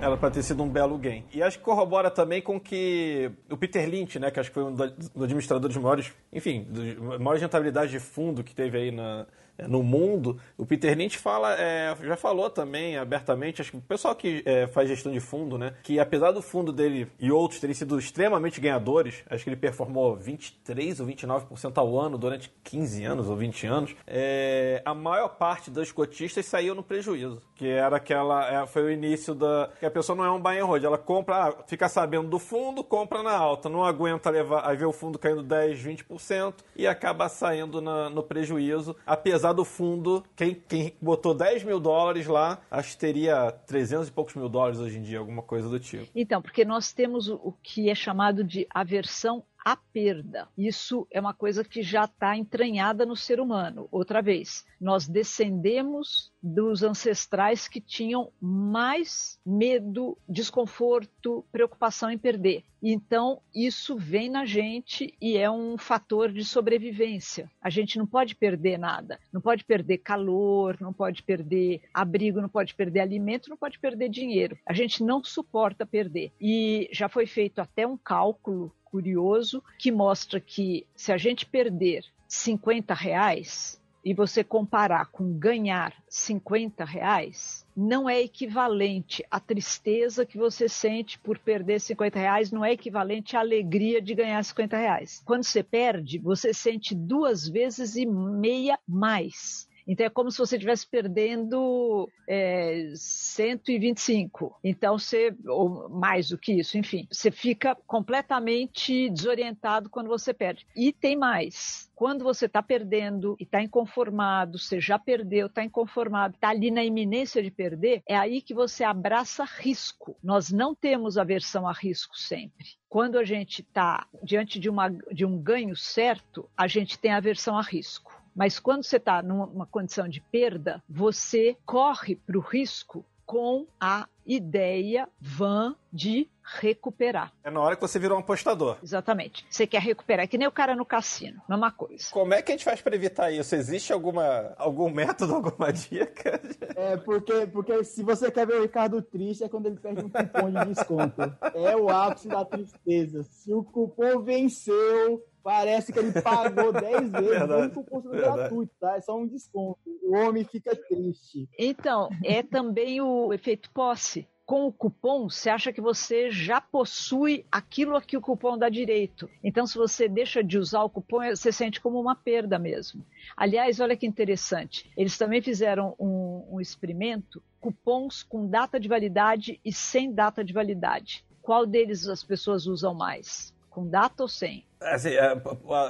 ela 0.01 0.17
para 0.17 0.31
ter 0.31 0.43
sido 0.43 0.61
um 0.61 0.69
belo 0.69 0.97
game. 0.97 1.25
E 1.33 1.41
acho 1.41 1.57
que 1.57 1.63
corrobora 1.63 2.11
também 2.11 2.41
com 2.41 2.59
que 2.59 3.31
o 3.49 3.55
Peter 3.55 3.87
Lynch, 3.89 4.19
né, 4.19 4.29
que 4.29 4.39
acho 4.39 4.49
que 4.49 4.53
foi 4.53 4.63
um 4.63 4.73
dos 4.73 5.11
administradores 5.15 5.77
maiores, 5.77 6.11
enfim, 6.31 6.67
dos 6.69 7.19
maiores 7.19 7.41
rentabilidade 7.41 7.91
de 7.91 7.99
fundo 7.99 8.43
que 8.43 8.53
teve 8.53 8.77
aí 8.77 8.91
na, 8.91 9.25
no 9.67 9.83
mundo, 9.83 10.39
o 10.57 10.65
Peter 10.65 10.97
Lynch 10.97 11.17
fala, 11.17 11.55
é, 11.59 11.95
já 12.01 12.17
falou 12.17 12.49
também 12.49 12.97
abertamente, 12.97 13.61
acho 13.61 13.71
que 13.71 13.77
o 13.77 13.81
pessoal 13.81 14.15
que 14.15 14.41
é, 14.45 14.67
faz 14.67 14.89
gestão 14.89 15.11
de 15.11 15.19
fundo, 15.19 15.57
né, 15.57 15.73
que 15.83 15.99
apesar 15.99 16.31
do 16.31 16.41
fundo 16.41 16.71
dele 16.71 17.07
e 17.19 17.31
outros 17.31 17.59
terem 17.59 17.73
sido 17.73 17.97
extremamente 17.97 18.59
ganhadores, 18.59 19.23
acho 19.29 19.43
que 19.43 19.49
ele 19.49 19.57
performou 19.57 20.15
23 20.15 20.99
ou 20.99 21.07
29% 21.07 21.77
ao 21.77 21.99
ano 21.99 22.17
durante 22.17 22.51
15 22.63 23.03
anos 23.03 23.29
ou 23.29 23.35
20 23.35 23.67
anos, 23.67 23.95
é, 24.07 24.81
a 24.83 24.93
maior 24.93 25.29
parte 25.29 25.69
dos 25.69 25.91
cotistas 25.91 26.45
saiu 26.45 26.73
no 26.73 26.83
prejuízo, 26.83 27.41
que 27.55 27.67
era 27.67 27.97
aquela, 27.97 28.63
é, 28.63 28.67
foi 28.67 28.83
o 28.83 28.91
início 28.91 29.35
da, 29.35 29.69
que 29.79 29.85
a 29.85 29.91
pessoa 29.91 30.15
não 30.15 30.25
é 30.25 30.31
um 30.31 30.39
buy 30.39 30.57
and 30.57 30.65
hold, 30.65 30.83
ela 30.83 30.97
compra, 30.97 31.49
ah, 31.49 31.63
fica 31.67 31.87
sabendo 31.87 32.27
do 32.27 32.39
fundo, 32.39 32.83
compra 32.83 33.21
na 33.21 33.35
alta, 33.35 33.69
não 33.69 33.85
aguenta 33.85 34.29
levar, 34.29 34.67
aí 34.67 34.75
vê 34.75 34.85
o 34.85 34.91
fundo 34.93 35.19
caindo 35.19 35.43
10, 35.43 35.79
20% 35.79 36.53
e 36.75 36.87
acaba 36.87 37.29
saindo 37.29 37.81
na, 37.81 38.09
no 38.09 38.23
prejuízo, 38.23 38.95
apesar 39.05 39.42
apesar 39.43 39.53
do 39.53 39.65
fundo, 39.65 40.23
quem, 40.35 40.55
quem 40.55 40.95
botou 41.01 41.33
10 41.33 41.65
mil 41.65 41.79
dólares 41.79 42.27
lá, 42.27 42.61
acho 42.71 42.93
que 42.93 42.97
teria 42.97 43.51
300 43.51 44.07
e 44.07 44.11
poucos 44.11 44.33
mil 44.35 44.47
dólares 44.47 44.79
hoje 44.79 44.97
em 44.97 45.01
dia, 45.01 45.19
alguma 45.19 45.41
coisa 45.41 45.67
do 45.67 45.79
tipo. 45.79 46.07
Então, 46.15 46.41
porque 46.41 46.63
nós 46.63 46.93
temos 46.93 47.27
o, 47.27 47.53
que 47.61 47.89
é 47.89 47.95
chamado 47.95 48.43
de 48.43 48.65
aversão 48.69 49.43
à 49.63 49.75
perda. 49.75 50.47
Isso 50.57 51.07
é 51.11 51.19
uma 51.19 51.33
coisa 51.33 51.63
que 51.63 51.81
já 51.81 52.05
está 52.05 52.35
entranhada 52.35 53.05
no 53.05 53.15
ser 53.15 53.39
humano. 53.39 53.87
Outra 53.91 54.21
vez, 54.21 54.65
nós 54.79 55.07
descendemos 55.07 56.31
dos 56.41 56.83
ancestrais 56.83 57.67
que 57.67 57.79
tinham 57.79 58.31
mais 58.41 59.39
medo, 59.45 60.17
desconforto, 60.27 61.45
preocupação 61.51 62.11
em 62.11 62.17
perder. 62.17 62.63
Então, 62.85 63.41
isso 63.55 63.95
vem 63.95 64.29
na 64.29 64.45
gente 64.45 65.15
e 65.21 65.37
é 65.37 65.49
um 65.49 65.77
fator 65.77 66.29
de 66.29 66.43
sobrevivência. 66.43 67.49
A 67.61 67.69
gente 67.69 67.97
não 67.97 68.05
pode 68.05 68.35
perder 68.35 68.77
nada. 68.77 69.17
Não 69.31 69.39
pode 69.39 69.63
perder 69.63 69.99
calor, 69.99 70.75
não 70.81 70.91
pode 70.91 71.23
perder 71.23 71.81
abrigo, 71.93 72.41
não 72.41 72.49
pode 72.49 72.75
perder 72.75 72.99
alimento, 72.99 73.49
não 73.49 73.55
pode 73.55 73.79
perder 73.79 74.09
dinheiro. 74.09 74.57
A 74.65 74.73
gente 74.73 75.01
não 75.01 75.23
suporta 75.23 75.85
perder. 75.85 76.33
E 76.41 76.89
já 76.91 77.07
foi 77.07 77.25
feito 77.25 77.59
até 77.59 77.87
um 77.87 77.95
cálculo 77.97 78.75
curioso 78.93 79.63
que 79.79 79.91
mostra 79.91 80.39
que 80.39 80.85
se 80.95 81.11
a 81.11 81.17
gente 81.17 81.47
perder 81.47 82.05
50 82.27 82.93
reais 82.93 83.81
e 84.05 84.13
você 84.13 84.43
comparar 84.43 85.07
com 85.07 85.33
ganhar 85.33 85.95
50 86.07 86.85
reais, 86.85 87.65
não 87.75 88.07
é 88.07 88.21
equivalente. 88.21 89.25
A 89.31 89.39
tristeza 89.39 90.27
que 90.27 90.37
você 90.37 90.69
sente 90.69 91.17
por 91.17 91.39
perder 91.39 91.81
50 91.81 92.19
reais 92.19 92.51
não 92.51 92.63
é 92.63 92.73
equivalente 92.73 93.35
à 93.35 93.39
alegria 93.39 93.99
de 93.99 94.13
ganhar 94.13 94.43
50 94.43 94.77
reais. 94.77 95.23
Quando 95.25 95.43
você 95.43 95.63
perde, 95.63 96.19
você 96.19 96.53
sente 96.53 96.93
duas 96.93 97.47
vezes 97.47 97.95
e 97.95 98.05
meia 98.05 98.77
mais. 98.87 99.67
Então 99.87 100.05
é 100.05 100.09
como 100.09 100.31
se 100.31 100.37
você 100.37 100.55
estivesse 100.55 100.87
perdendo 100.87 102.09
é, 102.27 102.91
125. 102.95 104.59
Então 104.63 104.97
você, 104.97 105.35
ou 105.45 105.89
mais 105.89 106.29
do 106.29 106.37
que 106.37 106.53
isso, 106.53 106.77
enfim, 106.77 107.07
você 107.11 107.31
fica 107.31 107.75
completamente 107.87 109.09
desorientado 109.09 109.89
quando 109.89 110.07
você 110.07 110.33
perde. 110.33 110.65
E 110.75 110.91
tem 110.91 111.15
mais. 111.15 111.91
Quando 111.95 112.23
você 112.23 112.47
está 112.47 112.61
perdendo 112.61 113.35
e 113.39 113.43
está 113.43 113.61
inconformado, 113.61 114.57
você 114.57 114.79
já 114.79 114.97
perdeu, 114.97 115.47
está 115.47 115.63
inconformado, 115.63 116.35
está 116.35 116.49
ali 116.49 116.71
na 116.71 116.83
iminência 116.83 117.41
de 117.41 117.51
perder, 117.51 118.01
é 118.07 118.17
aí 118.17 118.41
que 118.41 118.53
você 118.53 118.83
abraça 118.83 119.43
risco. 119.43 120.17
Nós 120.21 120.51
não 120.51 120.73
temos 120.73 121.17
aversão 121.17 121.67
a 121.67 121.71
risco 121.71 122.17
sempre. 122.17 122.65
Quando 122.89 123.17
a 123.17 123.23
gente 123.23 123.61
está 123.61 124.07
diante 124.21 124.59
de, 124.59 124.69
uma, 124.69 124.89
de 124.89 125.25
um 125.25 125.37
ganho 125.37 125.75
certo, 125.75 126.49
a 126.57 126.67
gente 126.67 126.97
tem 126.97 127.11
aversão 127.11 127.57
a 127.57 127.61
risco 127.61 128.22
Mas 128.35 128.59
quando 128.59 128.83
você 128.83 128.97
está 128.97 129.21
numa 129.21 129.65
condição 129.65 130.07
de 130.07 130.21
perda, 130.21 130.81
você 130.89 131.55
corre 131.65 132.15
para 132.15 132.37
o 132.37 132.41
risco 132.41 133.05
com 133.25 133.65
a 133.79 134.07
ideia 134.25 135.07
vã 135.19 135.75
de 135.91 136.29
recuperar. 136.43 137.31
É 137.43 137.49
na 137.49 137.61
hora 137.61 137.75
que 137.75 137.81
você 137.81 137.97
virou 137.97 138.17
um 138.17 138.21
apostador. 138.21 138.77
Exatamente. 138.83 139.45
Você 139.49 139.65
quer 139.65 139.81
recuperar, 139.81 140.25
é 140.25 140.27
que 140.27 140.37
nem 140.37 140.47
o 140.47 140.51
cara 140.51 140.75
no 140.75 140.85
cassino, 140.85 141.41
mesma 141.47 141.71
coisa. 141.71 142.05
Como 142.11 142.33
é 142.33 142.41
que 142.41 142.51
a 142.51 142.55
gente 142.55 142.65
faz 142.65 142.81
para 142.81 142.95
evitar 142.95 143.31
isso? 143.31 143.55
Existe 143.55 143.93
alguma, 143.93 144.53
algum 144.57 144.89
método, 144.89 145.35
alguma 145.35 145.71
dica? 145.71 146.41
É, 146.75 146.97
porque, 146.97 147.45
porque 147.47 147.83
se 147.83 148.01
você 148.01 148.31
quer 148.31 148.47
ver 148.47 148.55
o 148.55 148.61
Ricardo 148.63 149.01
triste, 149.01 149.43
é 149.43 149.49
quando 149.49 149.67
ele 149.67 149.77
perde 149.77 150.03
um 150.03 150.09
cupom 150.09 150.49
de 150.49 150.65
desconto. 150.65 151.21
É 151.53 151.75
o 151.77 151.87
ápice 151.89 152.27
da 152.27 152.43
tristeza. 152.43 153.23
Se 153.23 153.53
o 153.53 153.63
cupom 153.63 154.21
venceu, 154.21 155.23
Parece 155.43 155.91
que 155.91 155.99
ele 155.99 156.13
pagou 156.21 156.71
10 156.73 157.11
vezes, 157.11 157.11
verdade, 157.11 157.67
um 157.67 157.69
cupom 157.69 158.01
gratuito, 158.01 158.73
tá? 158.79 158.95
É 158.95 159.01
só 159.01 159.17
um 159.17 159.27
desconto. 159.27 159.79
O 160.01 160.15
homem 160.15 160.43
fica 160.45 160.75
triste. 160.75 161.49
Então, 161.59 162.09
é 162.23 162.41
também 162.41 163.01
o 163.01 163.33
efeito 163.33 163.69
posse 163.71 164.27
com 164.45 164.67
o 164.67 164.73
cupom, 164.73 165.29
você 165.29 165.49
acha 165.49 165.71
que 165.71 165.79
você 165.79 166.29
já 166.29 166.59
possui 166.59 167.45
aquilo 167.51 167.95
a 167.95 168.01
que 168.01 168.17
o 168.17 168.21
cupom 168.21 168.57
dá 168.57 168.67
direito. 168.67 169.29
Então, 169.43 169.65
se 169.65 169.77
você 169.77 170.07
deixa 170.09 170.43
de 170.43 170.57
usar 170.57 170.83
o 170.83 170.89
cupom, 170.89 171.19
você 171.29 171.51
sente 171.51 171.79
como 171.79 171.99
uma 171.99 172.15
perda 172.15 172.59
mesmo. 172.59 173.05
Aliás, 173.37 173.79
olha 173.79 173.95
que 173.95 174.05
interessante. 174.05 174.91
Eles 174.97 175.17
também 175.17 175.41
fizeram 175.41 175.95
um, 175.97 176.45
um 176.51 176.61
experimento, 176.61 177.41
cupons 177.59 178.21
com 178.21 178.45
data 178.45 178.79
de 178.79 178.89
validade 178.89 179.59
e 179.63 179.71
sem 179.71 180.11
data 180.13 180.43
de 180.43 180.51
validade. 180.51 181.25
Qual 181.41 181.65
deles 181.65 182.07
as 182.07 182.23
pessoas 182.23 182.67
usam 182.67 182.93
mais? 182.93 183.53
Com 183.73 183.89
data 183.89 184.21
ou 184.21 184.29
sem? 184.29 184.63
Assim, 184.79 185.09
é, 185.09 185.33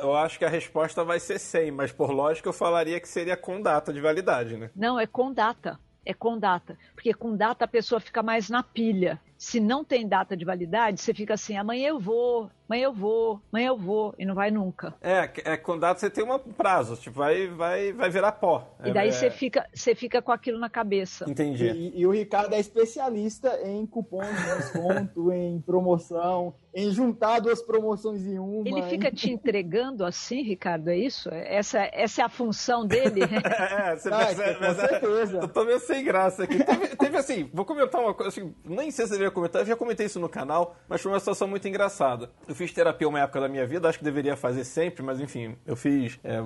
eu 0.02 0.16
acho 0.16 0.40
que 0.40 0.46
a 0.46 0.50
resposta 0.50 1.04
vai 1.04 1.20
ser 1.20 1.38
sem, 1.38 1.70
mas 1.70 1.92
por 1.92 2.12
lógica 2.12 2.48
eu 2.48 2.54
falaria 2.54 2.98
que 2.98 3.10
seria 3.10 3.36
com 3.36 3.62
data 3.62 3.92
de 3.92 4.00
validade, 4.00 4.56
né? 4.56 4.70
Não, 4.74 4.98
é 4.98 5.06
com 5.06 5.34
data 5.34 5.78
é 6.06 6.14
com 6.14 6.38
data, 6.38 6.78
porque 6.94 7.14
com 7.14 7.36
data 7.36 7.66
a 7.66 7.68
pessoa 7.68 8.00
fica 8.00 8.22
mais 8.22 8.50
na 8.50 8.62
pilha. 8.62 9.20
Se 9.44 9.60
não 9.60 9.84
tem 9.84 10.08
data 10.08 10.38
de 10.38 10.46
validade, 10.46 11.02
você 11.02 11.14
fica 11.14 11.34
assim, 11.34 11.58
amanhã 11.58 11.90
eu 11.90 12.00
vou, 12.00 12.50
amanhã 12.66 12.86
eu 12.86 12.94
vou, 12.94 13.42
amanhã 13.52 13.68
eu 13.68 13.78
vou, 13.78 14.16
e 14.18 14.26
não 14.26 14.34
vai 14.34 14.50
nunca. 14.50 14.96
É, 15.02 15.30
é 15.44 15.58
com 15.58 15.78
data 15.78 16.00
você 16.00 16.10
tem 16.10 16.24
um 16.24 16.40
prazo, 16.40 16.96
tipo, 16.96 17.18
vai, 17.18 17.48
vai, 17.50 17.92
vai 17.92 18.10
virar 18.10 18.32
pó. 18.32 18.66
E 18.86 18.94
daí 18.94 19.10
é, 19.10 19.12
você, 19.12 19.30
fica, 19.30 19.68
você 19.74 19.94
fica 19.94 20.22
com 20.22 20.32
aquilo 20.32 20.58
na 20.58 20.70
cabeça. 20.70 21.30
Entendi. 21.30 21.66
E, 21.66 22.00
e 22.00 22.08
o 22.08 22.12
Ricardo 22.12 22.54
é 22.54 22.60
especialista 22.60 23.60
em 23.66 23.86
cupons 23.86 24.26
de 24.28 24.56
desconto, 24.56 25.30
em 25.34 25.60
promoção, 25.60 26.56
em 26.74 26.90
juntar 26.90 27.40
duas 27.40 27.62
promoções 27.62 28.26
em 28.26 28.40
uma. 28.40 28.68
Ele 28.68 28.82
fica 28.84 29.12
te 29.12 29.30
entregando 29.30 30.04
assim, 30.04 30.42
Ricardo, 30.42 30.88
é 30.88 30.98
isso? 30.98 31.30
Essa, 31.32 31.88
essa 31.94 32.22
é 32.22 32.26
a 32.26 32.30
função 32.30 32.86
dele? 32.86 33.22
é, 33.46 33.96
você 33.96 34.10
ah, 34.10 34.26
percebe, 34.26 34.66
com 34.66 34.74
certeza. 34.74 35.38
Eu 35.40 35.48
tô 35.48 35.66
meio 35.66 35.80
sem 35.80 36.04
graça 36.04 36.44
aqui. 36.44 36.64
Teve, 36.64 36.88
teve, 36.96 37.18
assim, 37.18 37.50
vou 37.54 37.66
comentar 37.66 38.02
uma 38.02 38.14
coisa, 38.14 38.30
assim, 38.30 38.54
nem 38.66 38.90
sei 38.90 39.06
se 39.06 39.10
você 39.10 39.18
deveria 39.20 39.32
comentar, 39.34 39.62
eu 39.62 39.66
já 39.66 39.76
comentei 39.76 40.06
isso 40.06 40.20
no 40.20 40.30
canal, 40.30 40.76
mas 40.88 41.02
foi 41.02 41.12
uma 41.12 41.20
situação 41.20 41.48
muito 41.48 41.68
engraçada. 41.68 42.30
Eu 42.48 42.56
fiz 42.56 42.72
terapia 42.72 43.08
uma 43.08 43.20
época 43.20 43.42
da 43.42 43.50
minha 43.50 43.66
vida, 43.66 43.90
acho 43.90 43.98
que 43.98 44.04
deveria 44.04 44.38
fazer 44.38 44.64
sempre, 44.64 45.04
mas 45.04 45.20
enfim, 45.20 45.58
eu 45.66 45.76
fiz 45.76 46.20
é, 46.24 46.40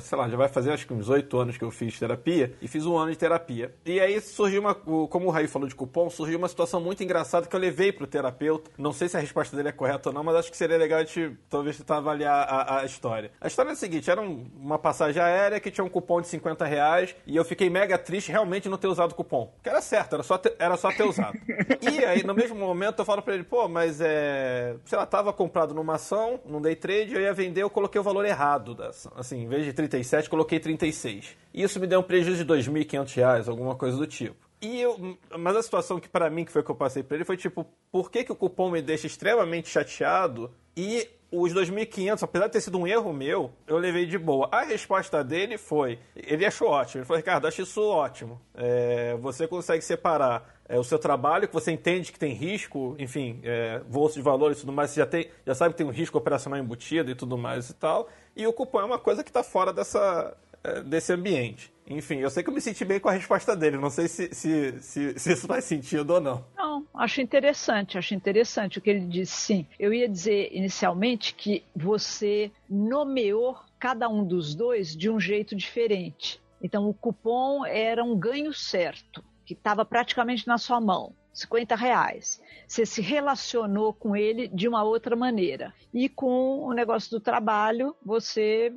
sei 0.00 0.18
lá, 0.18 0.28
já 0.28 0.36
vai 0.36 0.48
fazer 0.48 0.72
acho 0.72 0.86
que 0.86 0.94
uns 0.94 1.08
oito 1.08 1.38
anos 1.38 1.56
que 1.56 1.64
eu 1.64 1.70
fiz 1.70 1.98
terapia, 1.98 2.54
e 2.60 2.68
fiz 2.68 2.86
um 2.86 2.96
ano 2.96 3.10
de 3.10 3.18
terapia. 3.18 3.74
E 3.84 4.00
aí 4.00 4.20
surgiu 4.20 4.60
uma, 4.60 4.74
como 4.74 5.26
o 5.26 5.30
Raí 5.30 5.46
falou 5.46 5.68
de 5.68 5.74
cupom, 5.74 6.08
surgiu 6.10 6.38
uma 6.38 6.48
situação 6.48 6.80
muito 6.80 7.02
engraçada 7.02 7.46
que 7.46 7.54
eu 7.54 7.60
levei 7.60 7.92
pro 7.92 8.06
terapeuta. 8.06 8.70
Não 8.78 8.92
sei 8.92 9.08
se 9.08 9.16
a 9.16 9.20
resposta 9.20 9.56
dele 9.56 9.68
é 9.68 9.72
correta 9.72 10.08
ou 10.08 10.14
não, 10.14 10.22
mas 10.22 10.36
acho 10.36 10.50
que 10.50 10.56
seria 10.56 10.76
legal 10.76 11.00
a 11.00 11.04
gente 11.04 11.36
talvez 11.48 11.76
tentar 11.76 11.98
avaliar 11.98 12.46
a, 12.48 12.80
a 12.80 12.84
história. 12.84 13.30
A 13.40 13.46
história 13.46 13.70
é 13.70 13.72
a 13.72 13.76
seguinte: 13.76 14.10
era 14.10 14.20
um, 14.20 14.46
uma 14.56 14.78
passagem 14.78 15.22
aérea 15.22 15.60
que 15.60 15.70
tinha 15.70 15.84
um 15.84 15.88
cupom 15.88 16.20
de 16.20 16.28
50 16.28 16.64
reais, 16.64 17.14
e 17.26 17.36
eu 17.36 17.44
fiquei 17.44 17.68
mega 17.68 17.98
triste 17.98 18.30
realmente 18.30 18.68
não 18.68 18.78
ter 18.78 18.88
usado 18.88 19.12
o 19.12 19.14
cupom. 19.14 19.52
Que 19.62 19.68
era 19.68 19.80
certo, 19.80 20.14
era 20.14 20.22
só 20.22 20.38
ter, 20.38 20.54
era 20.58 20.76
só 20.76 20.90
ter 20.90 21.04
usado. 21.04 21.38
e 21.80 22.04
aí, 22.04 22.22
no 22.24 22.34
mesmo 22.34 22.56
momento, 22.56 23.00
eu 23.00 23.04
falo 23.04 23.22
pra 23.22 23.34
ele, 23.34 23.44
pô, 23.44 23.68
mas 23.68 24.00
é. 24.00 24.76
Sei 24.84 24.98
lá, 24.98 25.06
tava 25.06 25.32
comprado 25.32 25.74
numa 25.74 25.94
ação, 25.94 26.40
num 26.46 26.60
day 26.60 26.76
trade, 26.76 27.14
eu 27.14 27.20
ia 27.20 27.32
vender, 27.32 27.62
eu 27.62 27.70
coloquei 27.70 28.00
o 28.00 28.04
valor 28.04 28.24
errado 28.24 28.74
da 28.74 28.88
ação. 28.88 29.12
Assim, 29.16 29.42
em 29.42 29.48
vez 29.48 29.64
de 29.64 29.72
37, 29.88 30.30
coloquei 30.30 30.60
36. 30.60 31.36
E 31.52 31.62
isso 31.62 31.80
me 31.80 31.86
deu 31.86 32.00
um 32.00 32.02
prejuízo 32.02 32.44
de 32.44 32.52
R$ 32.52 32.60
2.500, 32.60 33.48
alguma 33.48 33.74
coisa 33.74 33.96
do 33.96 34.06
tipo. 34.06 34.36
E 34.60 34.80
eu, 34.80 35.18
mas 35.38 35.56
a 35.56 35.62
situação 35.62 35.98
que 35.98 36.08
para 36.08 36.30
mim 36.30 36.44
que 36.44 36.52
foi 36.52 36.62
que 36.62 36.70
eu 36.70 36.74
passei 36.74 37.02
para 37.02 37.16
ele 37.16 37.24
foi 37.24 37.36
tipo, 37.36 37.66
por 37.90 38.10
que, 38.10 38.22
que 38.22 38.30
o 38.30 38.36
cupom 38.36 38.70
me 38.70 38.80
deixa 38.80 39.08
extremamente 39.08 39.68
chateado 39.68 40.52
e 40.76 41.08
os 41.32 41.52
2.500, 41.52 42.22
apesar 42.22 42.46
de 42.46 42.52
ter 42.52 42.60
sido 42.60 42.78
um 42.78 42.86
erro 42.86 43.12
meu, 43.12 43.50
eu 43.66 43.78
levei 43.78 44.04
de 44.04 44.18
boa. 44.18 44.48
A 44.52 44.62
resposta 44.62 45.24
dele 45.24 45.56
foi, 45.56 45.98
ele 46.14 46.44
achou 46.44 46.68
ótimo, 46.68 47.00
ele 47.00 47.06
falou, 47.06 47.18
Ricardo, 47.18 47.48
acho 47.48 47.62
isso 47.62 47.82
ótimo. 47.82 48.40
É, 48.54 49.16
você 49.16 49.48
consegue 49.48 49.82
separar 49.82 50.61
é, 50.68 50.78
o 50.78 50.84
seu 50.84 50.98
trabalho, 50.98 51.48
que 51.48 51.54
você 51.54 51.72
entende 51.72 52.12
que 52.12 52.18
tem 52.18 52.32
risco, 52.32 52.96
enfim, 52.98 53.40
é, 53.42 53.80
de 54.14 54.22
valores 54.22 54.58
e 54.58 54.60
tudo 54.60 54.72
mais, 54.72 54.90
você 54.90 55.00
já, 55.00 55.06
tem, 55.06 55.28
já 55.46 55.54
sabe 55.54 55.74
que 55.74 55.78
tem 55.78 55.86
um 55.86 55.90
risco 55.90 56.16
operacional 56.18 56.58
embutido 56.58 57.10
e 57.10 57.14
tudo 57.14 57.36
mais 57.36 57.70
e 57.70 57.74
tal. 57.74 58.08
E 58.34 58.46
o 58.46 58.52
cupom 58.52 58.80
é 58.80 58.84
uma 58.84 58.98
coisa 58.98 59.22
que 59.22 59.30
está 59.30 59.42
fora 59.42 59.72
dessa, 59.72 60.36
é, 60.64 60.82
desse 60.82 61.12
ambiente. 61.12 61.72
Enfim, 61.86 62.18
eu 62.18 62.30
sei 62.30 62.42
que 62.42 62.48
eu 62.48 62.54
me 62.54 62.60
senti 62.60 62.84
bem 62.84 63.00
com 63.00 63.08
a 63.08 63.12
resposta 63.12 63.56
dele, 63.56 63.76
não 63.76 63.90
sei 63.90 64.06
se, 64.06 64.32
se, 64.32 64.80
se, 64.80 65.18
se, 65.18 65.32
isso 65.32 65.46
faz 65.46 65.64
sentido 65.64 66.14
ou 66.14 66.20
não. 66.20 66.44
Não, 66.56 66.86
acho 66.94 67.20
interessante, 67.20 67.98
acho 67.98 68.14
interessante 68.14 68.78
o 68.78 68.80
que 68.80 68.90
ele 68.90 69.06
disse, 69.06 69.32
sim. 69.32 69.66
Eu 69.78 69.92
ia 69.92 70.08
dizer 70.08 70.50
inicialmente 70.52 71.34
que 71.34 71.64
você 71.74 72.50
nomeou 72.70 73.58
cada 73.78 74.08
um 74.08 74.24
dos 74.24 74.54
dois 74.54 74.96
de 74.96 75.10
um 75.10 75.18
jeito 75.18 75.56
diferente. 75.56 76.40
Então, 76.62 76.88
o 76.88 76.94
cupom 76.94 77.66
era 77.66 78.04
um 78.04 78.16
ganho 78.16 78.54
certo, 78.54 79.24
que 79.44 79.54
estava 79.54 79.84
praticamente 79.84 80.46
na 80.46 80.58
sua 80.58 80.80
mão. 80.80 81.14
50 81.32 81.74
reais. 81.74 82.40
Você 82.66 82.84
se 82.84 83.00
relacionou 83.00 83.92
com 83.92 84.14
ele 84.14 84.48
de 84.48 84.68
uma 84.68 84.82
outra 84.82 85.16
maneira. 85.16 85.72
E 85.92 86.08
com 86.08 86.60
o 86.60 86.72
negócio 86.72 87.10
do 87.10 87.20
trabalho, 87.20 87.96
você 88.04 88.72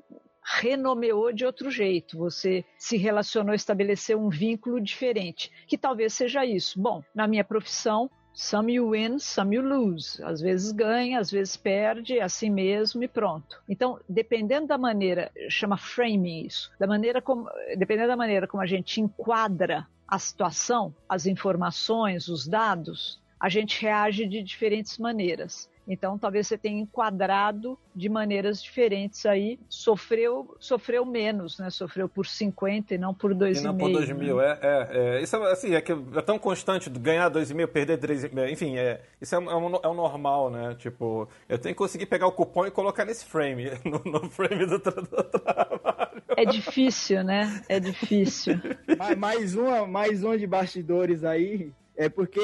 renomeou 0.62 1.34
de 1.34 1.44
outro 1.44 1.72
jeito, 1.72 2.18
você 2.18 2.64
se 2.78 2.98
relacionou, 2.98 3.56
estabeleceu 3.56 4.20
um 4.20 4.30
vínculo 4.30 4.80
diferente, 4.80 5.52
que 5.68 5.78
talvez 5.78 6.14
seja 6.14 6.46
isso. 6.46 6.80
Bom, 6.80 7.04
na 7.16 7.28
minha 7.28 7.44
profissão, 7.44 8.10
Some 8.38 8.74
you 8.74 8.90
win, 8.90 9.18
some 9.18 9.56
you 9.56 9.62
lose. 9.62 10.22
Às 10.22 10.42
vezes 10.42 10.74
ganha, 10.74 11.20
às 11.20 11.32
vezes 11.32 11.56
perde, 11.56 12.20
é 12.20 12.22
assim 12.22 12.50
mesmo 12.50 13.02
e 13.02 13.08
pronto. 13.08 13.64
Então, 13.68 13.98
dependendo 14.10 14.68
da 14.68 14.78
maneira, 14.78 15.32
chama 15.50 15.78
framing 15.78 16.46
isso, 16.46 16.70
da 16.78 16.86
maneira 16.86 17.22
como, 17.22 17.50
dependendo 17.78 18.10
da 18.10 18.18
maneira 18.18 18.46
como 18.46 18.62
a 18.62 18.66
gente 18.66 19.00
enquadra 19.00 19.88
a 20.08 20.20
situação, 20.20 20.94
as 21.10 21.26
informações, 21.26 22.28
os 22.28 22.48
dados, 22.48 23.20
a 23.46 23.50
gente 23.50 23.80
reage 23.80 24.26
de 24.26 24.42
diferentes 24.42 24.98
maneiras. 24.98 25.70
Então, 25.88 26.18
talvez 26.18 26.48
você 26.48 26.58
tenha 26.58 26.82
enquadrado 26.82 27.78
de 27.96 28.10
maneiras 28.10 28.60
diferentes 28.60 29.24
aí. 29.24 29.60
Sofreu, 29.70 30.58
sofreu 30.60 31.06
menos, 31.06 31.60
né? 31.60 31.70
Sofreu 31.70 32.10
por 32.10 32.26
50 32.26 32.96
e 32.96 32.98
não 32.98 33.14
por 33.14 33.36
2,5. 33.36 33.60
E 33.60 33.62
não 33.62 33.78
por 33.78 33.92
2 33.92 34.12
mil, 34.14 34.38
né? 34.38 34.58
é, 34.64 34.68
é, 34.68 35.18
é, 35.18 35.22
Isso 35.22 35.36
é, 35.36 35.52
assim, 35.52 35.76
é, 35.76 35.82
que 35.82 35.92
é 35.92 36.22
tão 36.24 36.40
constante 36.40 36.90
ganhar 36.90 37.30
2,5, 37.30 37.68
perder 37.68 38.00
3,5. 38.00 38.52
Enfim, 38.52 38.78
é, 38.78 39.04
isso 39.22 39.36
é, 39.36 39.38
é, 39.38 39.42
um, 39.42 39.76
é 39.76 39.88
o 39.88 39.94
normal, 39.94 40.50
né? 40.50 40.76
Tipo, 40.80 41.30
eu 41.48 41.60
tenho 41.60 41.76
que 41.76 41.78
conseguir 41.78 42.08
pegar 42.08 42.26
o 42.26 42.32
cupom 42.32 42.66
e 42.66 42.72
colocar 42.72 43.06
nesse 43.06 43.26
frame, 43.26 43.66
no, 43.86 44.12
no 44.12 44.28
frame 44.28 44.66
do, 44.66 44.80
do 44.80 45.24
trabalho. 45.24 46.24
É 46.36 46.46
difícil, 46.46 47.24
né? 47.24 47.62
É 47.70 47.80
difícil. 47.80 48.56
mais, 49.20 49.56
uma, 49.56 49.86
mais 49.86 50.24
uma 50.24 50.36
de 50.36 50.48
bastidores 50.48 51.24
aí. 51.24 51.72
É 51.98 52.10
porque 52.10 52.42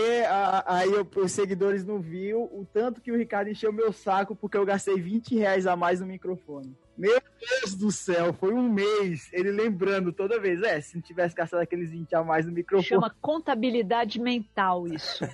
aí 0.65 0.89
os 1.15 1.31
seguidores 1.31 1.83
não 1.83 1.99
viram 1.99 2.43
o 2.43 2.65
tanto 2.71 3.01
que 3.01 3.11
o 3.11 3.17
Ricardo 3.17 3.49
encheu 3.49 3.73
meu 3.73 3.91
saco 3.91 4.35
porque 4.35 4.57
eu 4.57 4.65
gastei 4.65 4.95
20 4.95 5.35
reais 5.35 5.67
a 5.67 5.75
mais 5.75 5.99
no 5.99 6.05
microfone. 6.05 6.75
Meu 6.97 7.21
Deus 7.39 7.75
do 7.75 7.91
céu, 7.91 8.31
foi 8.31 8.53
um 8.53 8.69
mês 8.69 9.29
ele 9.33 9.51
lembrando 9.51 10.13
toda 10.13 10.39
vez. 10.39 10.61
É, 10.61 10.79
se 10.79 10.95
não 10.95 11.01
tivesse 11.01 11.35
gastado 11.35 11.59
aqueles 11.59 11.91
20 11.91 12.15
a 12.15 12.23
mais 12.23 12.45
no 12.45 12.51
microfone. 12.51 12.87
Chama 12.87 13.15
contabilidade 13.21 14.21
mental 14.21 14.87
isso. 14.87 15.25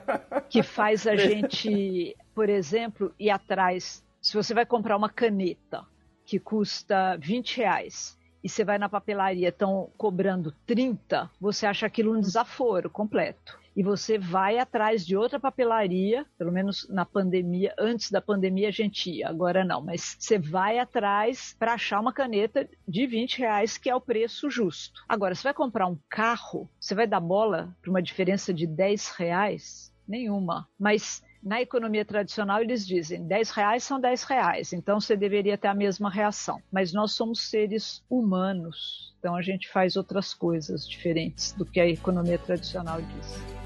que 0.48 0.62
faz 0.62 1.06
a 1.06 1.16
gente, 1.16 2.16
por 2.34 2.48
exemplo, 2.48 3.14
ir 3.18 3.30
atrás. 3.30 4.02
Se 4.22 4.34
você 4.34 4.54
vai 4.54 4.64
comprar 4.64 4.96
uma 4.96 5.10
caneta 5.10 5.84
que 6.24 6.38
custa 6.38 7.16
20 7.16 7.58
reais 7.58 8.16
e 8.42 8.48
você 8.48 8.64
vai 8.64 8.78
na 8.78 8.88
papelaria, 8.88 9.48
estão 9.48 9.90
cobrando 9.98 10.54
30, 10.66 11.30
você 11.40 11.66
acha 11.66 11.86
aquilo 11.86 12.16
um 12.16 12.20
desaforo 12.20 12.88
completo 12.88 13.65
e 13.76 13.82
você 13.82 14.18
vai 14.18 14.58
atrás 14.58 15.04
de 15.04 15.16
outra 15.16 15.38
papelaria, 15.38 16.24
pelo 16.38 16.50
menos 16.50 16.88
na 16.88 17.04
pandemia, 17.04 17.74
antes 17.78 18.10
da 18.10 18.22
pandemia 18.22 18.68
a 18.68 18.72
gente 18.72 19.10
ia, 19.10 19.28
agora 19.28 19.62
não, 19.64 19.82
mas 19.82 20.16
você 20.18 20.38
vai 20.38 20.78
atrás 20.78 21.54
para 21.58 21.74
achar 21.74 22.00
uma 22.00 22.12
caneta 22.12 22.66
de 22.88 23.06
20 23.06 23.38
reais, 23.38 23.76
que 23.76 23.90
é 23.90 23.94
o 23.94 24.00
preço 24.00 24.50
justo. 24.50 25.04
Agora, 25.06 25.34
você 25.34 25.42
vai 25.42 25.54
comprar 25.54 25.86
um 25.86 25.98
carro, 26.08 26.70
você 26.80 26.94
vai 26.94 27.06
dar 27.06 27.20
bola 27.20 27.76
para 27.82 27.90
uma 27.90 28.02
diferença 28.02 28.54
de 28.54 28.66
10 28.66 29.10
reais? 29.10 29.92
Nenhuma. 30.08 30.66
Mas 30.78 31.22
Na 31.46 31.62
economia 31.62 32.04
tradicional, 32.04 32.60
eles 32.60 32.84
dizem 32.84 33.24
10 33.24 33.50
reais 33.50 33.84
são 33.84 34.00
10 34.00 34.24
reais, 34.24 34.72
então 34.72 35.00
você 35.00 35.16
deveria 35.16 35.56
ter 35.56 35.68
a 35.68 35.74
mesma 35.74 36.10
reação. 36.10 36.60
Mas 36.72 36.92
nós 36.92 37.12
somos 37.12 37.48
seres 37.48 38.02
humanos, 38.10 39.14
então 39.20 39.36
a 39.36 39.42
gente 39.42 39.68
faz 39.68 39.94
outras 39.94 40.34
coisas 40.34 40.88
diferentes 40.88 41.52
do 41.52 41.64
que 41.64 41.78
a 41.78 41.86
economia 41.86 42.36
tradicional 42.36 43.00
diz. 43.00 43.65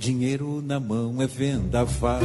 Dinheiro 0.00 0.62
na 0.62 0.80
mão 0.80 1.20
é 1.20 1.26
vendaval. 1.26 2.20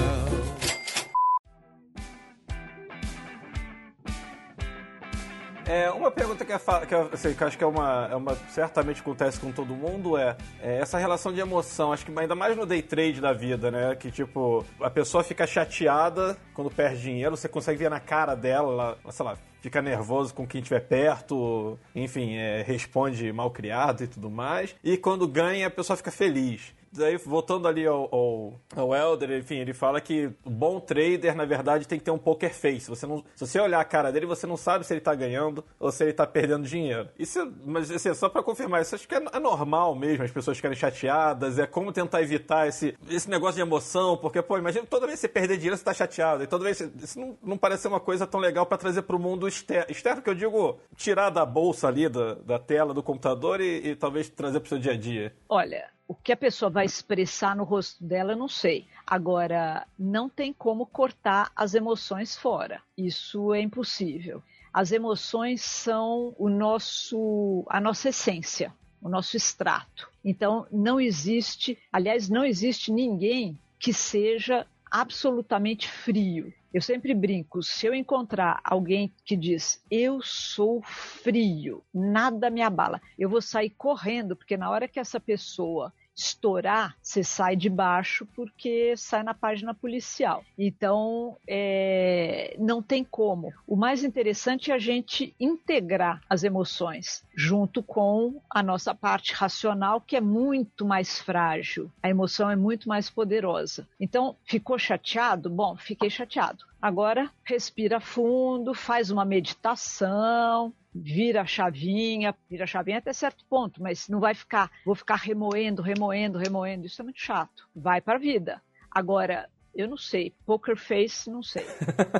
É, 5.67 5.91
uma 5.91 6.09
pergunta 6.09 6.45
que, 6.45 6.53
é, 6.53 6.57
que, 6.57 6.95
eu, 6.95 7.09
assim, 7.11 7.33
que 7.33 7.43
eu 7.43 7.47
acho 7.47 7.57
que 7.57 7.63
é 7.65 7.67
uma, 7.67 8.07
é 8.09 8.15
uma, 8.15 8.33
certamente 8.47 9.01
acontece 9.01 9.41
com 9.41 9.51
todo 9.51 9.75
mundo 9.75 10.17
é, 10.17 10.37
é, 10.61 10.77
essa 10.79 10.97
relação 10.97 11.33
de 11.33 11.41
emoção. 11.41 11.91
Acho 11.91 12.05
que 12.05 12.17
ainda 12.17 12.33
mais 12.33 12.55
no 12.55 12.65
day 12.65 12.81
trade 12.81 13.19
da 13.19 13.33
vida, 13.33 13.69
né? 13.69 13.93
Que 13.93 14.09
tipo, 14.09 14.65
a 14.79 14.89
pessoa 14.89 15.21
fica 15.21 15.45
chateada 15.45 16.37
quando 16.53 16.71
perde 16.71 17.01
dinheiro, 17.01 17.35
você 17.35 17.49
consegue 17.49 17.79
ver 17.79 17.89
na 17.89 17.99
cara 17.99 18.35
dela, 18.35 18.97
ela, 19.03 19.11
sei 19.11 19.25
lá, 19.25 19.37
fica 19.59 19.81
nervoso 19.81 20.33
com 20.33 20.47
quem 20.47 20.61
estiver 20.61 20.79
perto, 20.79 21.77
enfim, 21.93 22.35
é, 22.37 22.61
responde 22.61 23.33
mal 23.33 23.51
criado 23.51 24.01
e 24.01 24.07
tudo 24.07 24.29
mais. 24.29 24.73
E 24.81 24.95
quando 24.95 25.27
ganha, 25.27 25.67
a 25.67 25.69
pessoa 25.69 25.97
fica 25.97 26.09
feliz 26.09 26.73
daí, 26.97 27.17
voltando 27.17 27.67
ali 27.67 27.85
ao, 27.85 28.07
ao, 28.13 28.59
ao, 28.75 28.95
Elder, 28.95 29.31
enfim, 29.31 29.55
ele 29.55 29.73
fala 29.73 29.99
que 30.01 30.31
o 30.43 30.49
bom 30.49 30.79
trader, 30.79 31.35
na 31.35 31.45
verdade, 31.45 31.87
tem 31.87 31.99
que 31.99 32.05
ter 32.05 32.11
um 32.11 32.17
poker 32.17 32.53
face. 32.53 32.89
Você 32.89 33.05
não, 33.05 33.23
se 33.35 33.45
você 33.45 33.59
olhar 33.59 33.79
a 33.79 33.85
cara 33.85 34.11
dele, 34.11 34.25
você 34.25 34.47
não 34.47 34.57
sabe 34.57 34.85
se 34.85 34.93
ele 34.93 35.01
tá 35.01 35.13
ganhando 35.13 35.63
ou 35.79 35.91
se 35.91 36.03
ele 36.03 36.13
tá 36.13 36.25
perdendo 36.25 36.67
dinheiro. 36.67 37.09
Isso, 37.17 37.51
mas 37.65 37.89
assim, 37.91 38.13
só 38.13 38.29
para 38.29 38.43
confirmar, 38.43 38.81
isso 38.81 38.95
acho 38.95 39.07
que 39.07 39.15
é, 39.15 39.23
é, 39.33 39.39
normal 39.39 39.95
mesmo, 39.95 40.23
as 40.23 40.31
pessoas 40.31 40.57
ficarem 40.57 40.77
chateadas, 40.77 41.59
é 41.59 41.67
como 41.67 41.91
tentar 41.91 42.21
evitar 42.21 42.67
esse, 42.67 42.97
esse 43.09 43.29
negócio 43.29 43.55
de 43.55 43.61
emoção, 43.61 44.17
porque, 44.17 44.41
pô, 44.41 44.57
imagina 44.57 44.85
toda 44.85 45.07
vez 45.07 45.19
que 45.19 45.21
você 45.21 45.27
perder 45.27 45.57
dinheiro, 45.57 45.77
você 45.77 45.83
tá 45.83 45.93
chateado, 45.93 46.43
e 46.43 46.47
toda 46.47 46.63
vez, 46.63 46.79
isso 46.79 47.19
não, 47.19 47.37
não 47.43 47.57
parece 47.57 47.83
ser 47.83 47.87
uma 47.87 47.99
coisa 47.99 48.25
tão 48.25 48.39
legal 48.39 48.65
para 48.65 48.77
trazer 48.77 49.03
pro 49.03 49.19
mundo 49.19 49.47
externo, 49.47 49.85
externo 49.89 50.21
que 50.21 50.29
eu 50.29 50.35
digo, 50.35 50.79
tirar 50.95 51.29
da 51.29 51.45
bolsa 51.45 51.87
ali, 51.87 52.09
da, 52.09 52.35
da 52.35 52.59
tela 52.59 52.93
do 52.93 53.03
computador 53.03 53.61
e, 53.61 53.89
e 53.89 53.95
talvez 53.95 54.29
trazer 54.29 54.59
pro 54.59 54.69
seu 54.69 54.79
dia 54.79 54.93
a 54.93 54.97
dia. 54.97 55.33
Olha, 55.49 55.94
o 56.07 56.13
que 56.13 56.31
a 56.31 56.37
pessoa 56.37 56.69
vai 56.69 56.85
expressar 56.85 57.55
no 57.55 57.63
rosto 57.63 58.03
dela, 58.03 58.33
eu 58.33 58.37
não 58.37 58.47
sei. 58.47 58.87
Agora, 59.05 59.87
não 59.97 60.29
tem 60.29 60.53
como 60.53 60.85
cortar 60.85 61.51
as 61.55 61.73
emoções 61.73 62.35
fora. 62.35 62.81
Isso 62.97 63.53
é 63.53 63.61
impossível. 63.61 64.41
As 64.73 64.91
emoções 64.91 65.61
são 65.61 66.35
o 66.37 66.49
nosso, 66.49 67.65
a 67.67 67.79
nossa 67.79 68.09
essência, 68.09 68.73
o 69.01 69.09
nosso 69.09 69.37
extrato. 69.37 70.09
Então, 70.23 70.67
não 70.71 70.99
existe, 70.99 71.77
aliás, 71.91 72.29
não 72.29 72.43
existe 72.43 72.91
ninguém 72.91 73.57
que 73.79 73.93
seja 73.93 74.67
absolutamente 74.91 75.89
frio. 75.89 76.53
Eu 76.75 76.81
sempre 76.81 77.13
brinco, 77.13 77.63
se 77.63 77.85
eu 77.85 77.93
encontrar 77.93 78.59
alguém 78.61 79.15
que 79.23 79.37
diz 79.37 79.81
eu 79.89 80.21
sou 80.21 80.81
frio, 80.83 81.81
nada 81.93 82.49
me 82.49 82.61
abala, 82.61 83.01
eu 83.17 83.29
vou 83.29 83.41
sair 83.41 83.69
correndo, 83.69 84.35
porque 84.35 84.57
na 84.57 84.69
hora 84.69 84.85
que 84.85 84.99
essa 84.99 85.17
pessoa 85.17 85.93
estourar, 86.15 86.95
você 87.01 87.23
sai 87.23 87.55
de 87.55 87.69
baixo 87.69 88.25
porque 88.35 88.95
sai 88.95 89.23
na 89.23 89.33
página 89.33 89.73
policial. 89.73 90.43
Então, 90.57 91.37
é, 91.47 92.55
não 92.59 92.81
tem 92.81 93.03
como. 93.03 93.53
O 93.67 93.75
mais 93.75 94.03
interessante 94.03 94.71
é 94.71 94.73
a 94.73 94.79
gente 94.79 95.35
integrar 95.39 96.21
as 96.29 96.43
emoções 96.43 97.23
junto 97.35 97.83
com 97.83 98.41
a 98.49 98.63
nossa 98.63 98.95
parte 98.95 99.33
racional, 99.33 99.99
que 99.99 100.15
é 100.15 100.21
muito 100.21 100.85
mais 100.85 101.19
frágil. 101.19 101.91
A 102.01 102.09
emoção 102.09 102.49
é 102.49 102.55
muito 102.55 102.87
mais 102.87 103.09
poderosa. 103.09 103.87
Então, 103.99 104.35
ficou 104.45 104.79
chateado? 104.79 105.49
Bom, 105.49 105.75
fiquei 105.75 106.09
chateado. 106.09 106.65
Agora, 106.81 107.31
respira 107.43 107.99
fundo, 107.99 108.73
faz 108.73 109.09
uma 109.09 109.25
meditação, 109.25 110.71
vira 110.95 111.41
a 111.41 111.45
chavinha, 111.45 112.33
vira 112.49 112.63
a 112.63 112.67
chavinha 112.67 112.99
até 112.99 113.11
certo 113.11 113.45
ponto, 113.49 113.83
mas 113.83 114.07
não 114.07 114.19
vai 114.19 114.33
ficar, 114.33 114.71
vou 114.85 114.95
ficar 114.95 115.15
remoendo, 115.15 115.81
remoendo, 115.81 116.37
remoendo, 116.37 116.85
isso 116.85 117.01
é 117.01 117.03
muito 117.03 117.19
chato. 117.19 117.67
Vai 117.75 117.99
para 117.99 118.15
a 118.15 118.19
vida. 118.19 118.61
Agora, 118.89 119.49
eu 119.75 119.89
não 119.89 119.97
sei, 119.97 120.33
poker 120.45 120.77
face, 120.77 121.29
não 121.29 121.43
sei. 121.43 121.65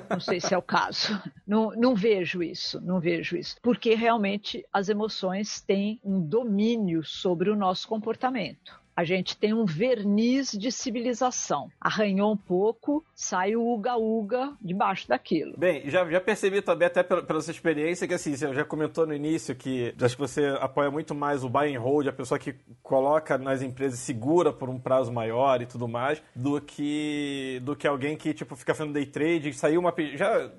Não 0.10 0.20
sei 0.20 0.42
se 0.42 0.54
é 0.54 0.58
o 0.58 0.62
caso. 0.62 1.22
Não, 1.48 1.70
não 1.72 1.96
vejo 1.96 2.42
isso, 2.42 2.82
não 2.82 3.00
vejo 3.00 3.38
isso. 3.38 3.56
Porque 3.62 3.94
realmente 3.94 4.66
as 4.74 4.90
emoções 4.90 5.62
têm 5.62 6.02
um 6.04 6.20
domínio 6.20 7.04
sobre 7.04 7.52
o 7.52 7.56
nosso 7.56 7.88
comportamento 7.88 8.84
a 8.96 9.04
gente 9.04 9.36
tem 9.38 9.54
um 9.54 9.66
verniz 9.66 10.52
de 10.52 10.72
civilização. 10.72 11.70
Arranhou 11.82 12.32
um 12.32 12.38
pouco, 12.38 13.04
sai 13.14 13.56
o 13.56 13.62
uga-uga 13.62 14.54
debaixo 14.62 15.08
daquilo. 15.08 15.58
Bem, 15.58 15.90
já, 15.90 16.10
já 16.10 16.22
percebi 16.22 16.62
também, 16.62 16.88
até 16.88 17.04
pela, 17.04 17.22
pela 17.22 17.42
sua 17.42 17.52
experiência, 17.52 18.08
que 18.08 18.14
assim, 18.14 18.36
você 18.36 18.54
já 18.54 18.64
comentou 18.64 19.06
no 19.06 19.14
início 19.14 19.54
que 19.54 19.94
acho 20.02 20.16
que 20.16 20.22
você 20.22 20.46
apoia 20.62 20.90
muito 20.90 21.14
mais 21.14 21.44
o 21.44 21.50
buy 21.50 21.76
and 21.76 21.80
hold, 21.80 22.08
a 22.08 22.14
pessoa 22.14 22.40
que 22.40 22.56
coloca 22.82 23.38
nas 23.38 23.62
empresas 23.62 24.00
segura 24.00 24.54
por 24.54 24.70
um 24.70 24.80
prazo 24.80 25.12
maior 25.12 25.62
e 25.62 25.66
tudo 25.66 25.88
mais, 25.88 26.22
do 26.34 26.62
que 26.62 27.60
do 27.64 27.76
que 27.76 27.88
alguém 27.88 28.16
que 28.16 28.34
tipo 28.34 28.56
fica 28.56 28.74
fazendo 28.74 28.94
day 28.94 29.06
trade, 29.06 29.54
saiu 29.54 29.82
uma 29.82 29.94
já 30.16 30.50